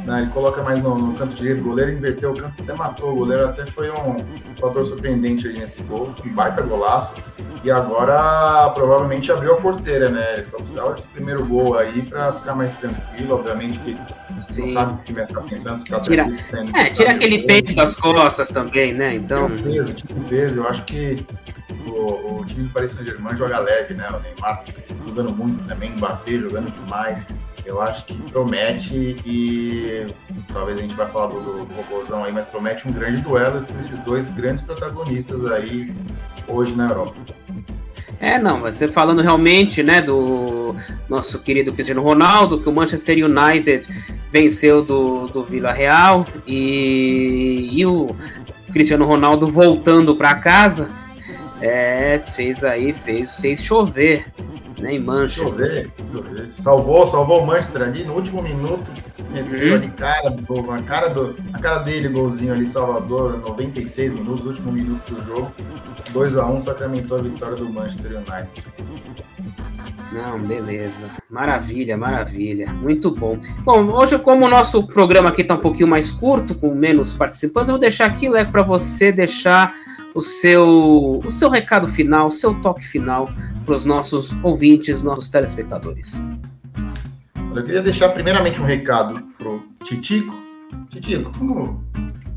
na 0.05 0.21
ele 0.21 0.31
coloca 0.31 0.63
mais 0.63 0.83
no, 0.83 0.97
no, 0.99 1.15
canto 1.15 1.35
direito, 1.37 1.61
o 1.61 1.65
goleiro 1.65 1.93
inverteu 1.93 2.33
o 2.33 2.35
canto, 2.35 2.61
até 2.61 2.73
matou 2.73 3.13
o 3.13 3.15
goleiro, 3.15 3.49
até 3.49 3.65
foi 3.67 3.89
um, 3.89 4.17
um 4.17 4.57
fator 4.57 4.85
surpreendente 4.85 5.47
aí 5.47 5.57
nesse 5.57 5.81
gol, 5.85 6.13
um 6.25 6.35
baita 6.35 6.61
golaço. 6.63 7.15
E 7.63 7.71
agora 7.71 8.69
provavelmente 8.71 9.31
abriu 9.31 9.53
a 9.55 9.57
porteira, 9.57 10.11
né? 10.11 10.43
Só 10.43 10.57
precisava 10.57 10.95
esse 10.95 11.07
primeiro 11.07 11.47
gol 11.47 11.79
aí 11.79 12.03
para 12.03 12.33
ficar 12.33 12.57
mais 12.57 12.73
tranquilo, 12.73 13.37
obviamente 13.37 13.79
que 13.79 13.97
Sim. 14.49 14.63
não 14.63 14.69
sabe 14.71 14.93
o 14.93 14.99
que 14.99 15.15
pensando, 15.49 15.77
se 15.77 15.85
tá 15.85 16.01
tira, 16.01 16.29
É, 16.75 16.91
tira 16.91 17.13
aquele 17.13 17.45
peito 17.45 17.75
das 17.75 17.97
costas 17.97 18.49
também, 18.49 18.93
né? 18.93 19.15
Então. 19.15 19.55
Tira 19.57 19.69
um 19.69 19.73
peso, 19.73 19.95
tira 19.95 20.15
peso. 20.29 20.57
Eu 20.57 20.69
acho 20.69 20.85
que 20.85 21.25
o, 21.87 22.41
o 22.41 22.45
time 22.45 22.65
do 22.65 22.71
Paris 22.71 22.93
Saint-Germain 22.93 23.37
joga 23.37 23.59
leve, 23.59 23.95
né? 23.95 24.09
O 24.11 24.21
Neymar 24.21 24.65
jogando 25.07 25.33
muito 25.33 25.67
também, 25.67 25.93
o 25.93 25.97
Mbappé 25.97 26.39
jogando 26.39 26.71
demais. 26.73 27.27
Eu 27.65 27.81
acho 27.81 28.05
que 28.07 28.15
promete 28.31 29.17
e 29.25 30.07
talvez 30.53 30.79
a 30.79 30.83
gente 30.83 30.97
vai 30.97 31.07
falar 31.07 31.29
do, 31.29 31.41
do, 31.41 31.65
do 31.65 31.75
robôzão 31.75 32.25
aí, 32.25 32.33
mas 32.33 32.45
promete 32.47 32.89
um 32.89 32.93
grande 32.93 33.23
duelo 33.23 33.59
entre 33.61 33.79
esses 33.79 33.99
dois 34.01 34.31
grandes 34.31 34.63
protagonistas 34.63 35.45
aí 35.53 35.95
hoje 36.49 36.75
na 36.75 36.89
Europa. 36.89 37.15
É, 38.23 38.39
não, 38.39 38.61
você 38.61 38.87
falando 38.87 39.21
realmente, 39.21 39.83
né, 39.83 40.01
do 40.01 40.77
nosso 41.09 41.41
querido 41.41 41.73
Cristiano 41.73 42.01
Ronaldo, 42.01 42.61
que 42.61 42.69
o 42.69 42.73
Manchester 42.73 43.19
United 43.27 43.89
venceu 44.31 44.85
do, 44.85 45.27
do 45.27 45.43
Vila 45.43 45.73
Real 45.73 46.25
e, 46.47 47.69
e 47.73 47.85
o 47.85 48.15
Cristiano 48.73 49.05
Ronaldo 49.07 49.49
voltando 49.49 50.15
para 50.15 50.37
casa, 50.37 50.89
é, 51.61 52.21
fez 52.21 52.63
aí, 52.63 52.95
fez, 52.95 53.41
fez 53.41 53.61
chover, 53.61 54.25
né, 54.79 54.95
em 54.95 55.01
Manchester. 55.01 55.49
Chover, 55.49 55.91
chover. 56.13 56.51
Salvou, 56.57 57.05
salvou 57.05 57.43
o 57.43 57.47
Manchester 57.49 57.83
ali 57.83 58.05
no 58.05 58.15
último 58.15 58.41
minuto, 58.41 58.89
meteu 59.33 59.71
uhum. 59.71 59.75
ali 59.75 59.89
cara 59.89 60.31
do 60.31 60.71
a 60.71 60.81
cara 60.81 61.09
do, 61.09 61.37
a 61.53 61.59
cara 61.59 61.79
dele, 61.79 62.09
golzinho 62.09 62.53
ali, 62.53 62.67
Salvador, 62.67 63.41
96 63.41 64.15
minutos, 64.15 64.47
último 64.47 64.71
minuto 64.71 65.13
do 65.13 65.25
jogo. 65.25 65.53
2 66.13 66.37
a 66.37 66.47
1 66.47 66.63
sacramentou 66.63 67.19
a 67.19 67.23
vitória 67.23 67.57
do 67.57 67.69
Manchester 67.69 68.13
United. 68.13 68.65
Não, 70.13 70.39
beleza. 70.39 71.11
Maravilha, 71.31 71.97
maravilha. 71.97 72.71
Muito 72.73 73.11
bom. 73.11 73.39
Bom, 73.61 73.87
hoje, 73.87 74.19
como 74.19 74.45
o 74.45 74.49
nosso 74.49 74.87
programa 74.87 75.31
aqui 75.31 75.41
está 75.41 75.55
um 75.55 75.61
pouquinho 75.61 75.89
mais 75.89 76.11
curto, 76.11 76.55
com 76.55 76.75
menos 76.75 77.15
participantes, 77.15 77.69
eu 77.69 77.75
vou 77.75 77.81
deixar 77.81 78.07
aqui, 78.07 78.29
Leco, 78.29 78.53
para 78.53 78.63
você 78.63 79.11
deixar 79.11 79.75
o 80.15 80.21
seu, 80.21 81.21
o 81.25 81.31
seu 81.31 81.49
recado 81.49 81.89
final, 81.89 82.27
o 82.27 82.31
seu 82.31 82.55
toque 82.61 82.85
final 82.85 83.29
para 83.65 83.75
os 83.75 83.85
nossos 83.85 84.33
ouvintes, 84.45 85.03
nossos 85.03 85.31
telespectadores. 85.31 86.23
Eu 87.55 87.65
queria 87.65 87.83
deixar 87.83 88.11
primeiramente 88.11 88.61
um 88.61 88.65
recado 88.65 89.23
pro 89.39 89.63
Titico. 89.83 90.43
Titico, 90.91 91.33
não, 91.43 91.83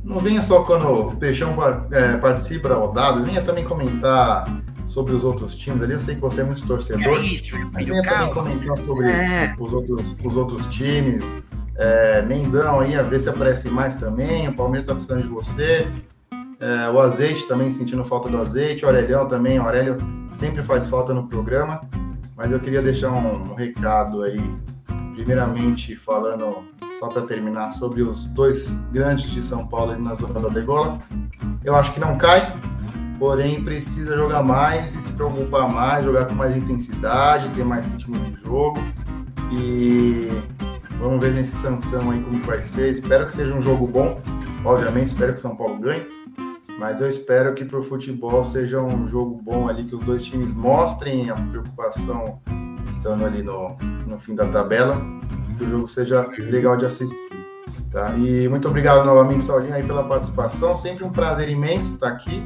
não 0.05 0.19
venha 0.19 0.41
só 0.43 0.61
quando 0.61 0.87
o 0.87 1.15
Peixão 1.15 1.55
é, 1.91 2.15
participa 2.17 2.69
da 2.69 2.75
rodada, 2.75 3.21
venha 3.21 3.41
também 3.41 3.63
comentar 3.63 4.45
sobre 4.85 5.13
os 5.13 5.23
outros 5.23 5.55
times 5.55 5.81
ali. 5.81 5.93
Eu 5.93 5.99
sei 5.99 6.15
que 6.15 6.21
você 6.21 6.41
é 6.41 6.43
muito 6.43 6.65
torcedor, 6.65 7.17
é 7.17 7.21
isso, 7.21 7.55
mas 7.73 7.85
venha 7.85 8.03
também 8.03 8.33
comentar 8.33 8.77
sobre 8.77 9.07
é. 9.07 9.55
os, 9.59 9.73
outros, 9.73 10.17
os 10.23 10.37
outros 10.37 10.67
times. 10.67 11.41
É, 11.75 12.21
Mendão 12.21 12.79
aí, 12.79 12.95
a 12.95 13.01
ver 13.01 13.19
se 13.19 13.27
aparece 13.27 13.67
mais 13.67 13.95
também. 13.95 14.47
O 14.47 14.53
Palmeiras 14.53 14.83
está 14.83 14.93
precisando 14.93 15.23
de 15.23 15.27
você. 15.27 15.87
É, 16.59 16.89
o 16.89 16.99
azeite 16.99 17.45
também 17.47 17.69
sentindo 17.71 18.05
falta 18.05 18.29
do 18.29 18.37
azeite. 18.37 18.85
O 18.85 18.87
Aurelião 18.87 19.27
também. 19.27 19.59
O 19.59 19.63
Aurélio 19.63 19.97
sempre 20.33 20.61
faz 20.61 20.87
falta 20.87 21.13
no 21.13 21.27
programa. 21.27 21.81
Mas 22.37 22.51
eu 22.51 22.59
queria 22.59 22.81
deixar 22.81 23.11
um, 23.11 23.51
um 23.51 23.55
recado 23.55 24.21
aí 24.21 24.39
primeiramente 25.15 25.95
falando, 25.95 26.65
só 26.99 27.07
para 27.07 27.21
terminar, 27.23 27.71
sobre 27.71 28.03
os 28.03 28.27
dois 28.27 28.77
grandes 28.91 29.29
de 29.31 29.41
São 29.41 29.65
Paulo 29.65 29.97
na 29.97 30.13
zona 30.13 30.39
da 30.39 30.49
degola. 30.49 30.99
Eu 31.63 31.75
acho 31.75 31.93
que 31.93 31.99
não 31.99 32.17
cai, 32.17 32.53
porém 33.17 33.63
precisa 33.63 34.15
jogar 34.15 34.43
mais 34.43 34.93
e 34.93 35.01
se 35.01 35.11
preocupar 35.13 35.69
mais, 35.69 36.03
jogar 36.03 36.25
com 36.25 36.35
mais 36.35 36.55
intensidade, 36.55 37.49
ter 37.49 37.63
mais 37.63 37.89
ritmo 37.89 38.17
de 38.17 38.41
jogo. 38.41 38.79
E 39.51 40.29
vamos 40.99 41.19
ver 41.19 41.33
nesse 41.33 41.55
Sansão 41.55 42.11
aí 42.11 42.21
como 42.21 42.41
que 42.41 42.47
vai 42.47 42.61
ser. 42.61 42.91
Espero 42.91 43.25
que 43.25 43.31
seja 43.31 43.53
um 43.55 43.61
jogo 43.61 43.87
bom. 43.87 44.21
Obviamente, 44.63 45.07
espero 45.07 45.33
que 45.33 45.39
São 45.39 45.55
Paulo 45.55 45.79
ganhe. 45.79 46.05
Mas 46.77 46.99
eu 46.99 47.07
espero 47.07 47.53
que 47.53 47.63
para 47.63 47.79
o 47.79 47.83
futebol 47.83 48.43
seja 48.43 48.81
um 48.81 49.07
jogo 49.07 49.41
bom 49.41 49.69
ali, 49.69 49.85
que 49.85 49.95
os 49.95 50.01
dois 50.01 50.23
times 50.25 50.53
mostrem 50.53 51.29
a 51.29 51.35
preocupação 51.35 52.41
estando 52.87 53.25
ali 53.25 53.41
no, 53.41 53.75
no 54.07 54.17
fim 54.19 54.35
da 54.35 54.45
tabela, 54.45 55.01
que 55.57 55.63
o 55.63 55.69
jogo 55.69 55.87
seja 55.87 56.27
legal 56.37 56.77
de 56.77 56.85
assistir. 56.85 57.17
Tá? 57.91 58.13
E 58.17 58.47
muito 58.49 58.67
obrigado 58.67 59.05
novamente, 59.05 59.43
Saldinho, 59.43 59.73
aí 59.73 59.83
pela 59.83 60.03
participação. 60.03 60.75
Sempre 60.75 61.03
um 61.03 61.09
prazer 61.09 61.49
imenso 61.49 61.93
estar 61.93 62.09
aqui. 62.09 62.43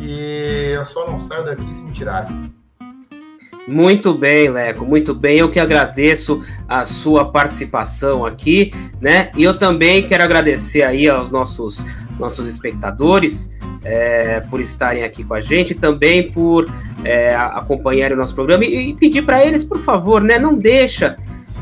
E 0.00 0.72
eu 0.74 0.84
só 0.84 1.06
não 1.06 1.18
saio 1.18 1.44
daqui 1.44 1.72
se 1.74 1.84
me 1.84 1.92
tirarem. 1.92 2.52
Muito 3.68 4.12
bem, 4.12 4.48
Leco, 4.48 4.84
muito 4.84 5.14
bem. 5.14 5.38
Eu 5.38 5.50
que 5.50 5.60
agradeço 5.60 6.42
a 6.68 6.84
sua 6.84 7.30
participação 7.30 8.26
aqui, 8.26 8.72
né? 9.00 9.30
E 9.36 9.44
eu 9.44 9.56
também 9.56 10.04
quero 10.04 10.24
agradecer 10.24 10.82
aí 10.82 11.08
aos 11.08 11.30
nossos 11.30 11.84
nossos 12.18 12.46
espectadores 12.46 13.52
é, 13.84 14.40
por 14.40 14.60
estarem 14.60 15.04
aqui 15.04 15.24
com 15.24 15.34
a 15.34 15.40
gente, 15.40 15.74
também 15.74 16.30
por 16.30 16.66
é, 17.04 17.34
acompanharem 17.34 18.16
o 18.16 18.20
nosso 18.20 18.34
programa. 18.34 18.64
E, 18.64 18.90
e 18.90 18.94
pedir 18.94 19.22
para 19.22 19.44
eles, 19.44 19.64
por 19.64 19.80
favor, 19.80 20.22
né, 20.22 20.38
não 20.38 20.54
deixa 20.56 21.16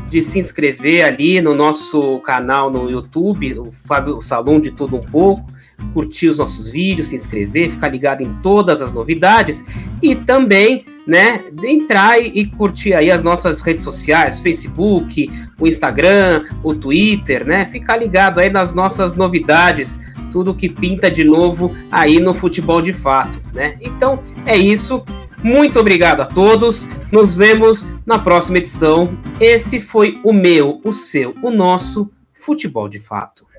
de 0.09 0.21
se 0.21 0.39
inscrever 0.39 1.05
ali 1.05 1.39
no 1.39 1.55
nosso 1.55 2.19
canal 2.19 2.69
no 2.69 2.89
YouTube, 2.89 3.57
o 3.59 3.71
Fábio 3.85 4.21
Salão 4.21 4.59
de 4.59 4.69
Tudo 4.69 4.97
Um 4.97 5.01
Pouco, 5.01 5.45
curtir 5.93 6.27
os 6.27 6.37
nossos 6.37 6.69
vídeos, 6.69 7.07
se 7.07 7.15
inscrever, 7.15 7.71
ficar 7.71 7.87
ligado 7.87 8.21
em 8.21 8.33
todas 8.43 8.81
as 8.81 8.91
novidades. 8.91 9.65
E 10.01 10.13
também, 10.13 10.85
né, 11.05 11.43
entrar 11.63 12.19
e, 12.19 12.27
e 12.27 12.45
curtir 12.45 12.93
aí 12.93 13.11
as 13.11 13.23
nossas 13.23 13.61
redes 13.61 13.83
sociais, 13.83 14.39
Facebook, 14.39 15.31
o 15.59 15.67
Instagram, 15.67 16.45
o 16.63 16.73
Twitter, 16.73 17.45
né, 17.45 17.65
ficar 17.65 17.97
ligado 17.97 18.39
aí 18.39 18.49
nas 18.49 18.73
nossas 18.73 19.15
novidades 19.15 19.99
tudo 20.31 20.55
que 20.55 20.69
pinta 20.69 21.11
de 21.11 21.23
novo 21.23 21.75
aí 21.91 22.19
no 22.19 22.33
futebol 22.33 22.81
de 22.81 22.93
fato, 22.93 23.41
né? 23.53 23.77
Então 23.81 24.23
é 24.45 24.57
isso. 24.57 25.03
Muito 25.43 25.79
obrigado 25.79 26.21
a 26.21 26.25
todos. 26.25 26.87
Nos 27.11 27.35
vemos 27.35 27.85
na 28.05 28.17
próxima 28.17 28.59
edição. 28.59 29.17
Esse 29.39 29.81
foi 29.81 30.19
o 30.23 30.31
meu, 30.31 30.79
o 30.83 30.93
seu, 30.93 31.35
o 31.41 31.51
nosso 31.51 32.09
futebol 32.39 32.87
de 32.87 32.99
fato. 32.99 33.50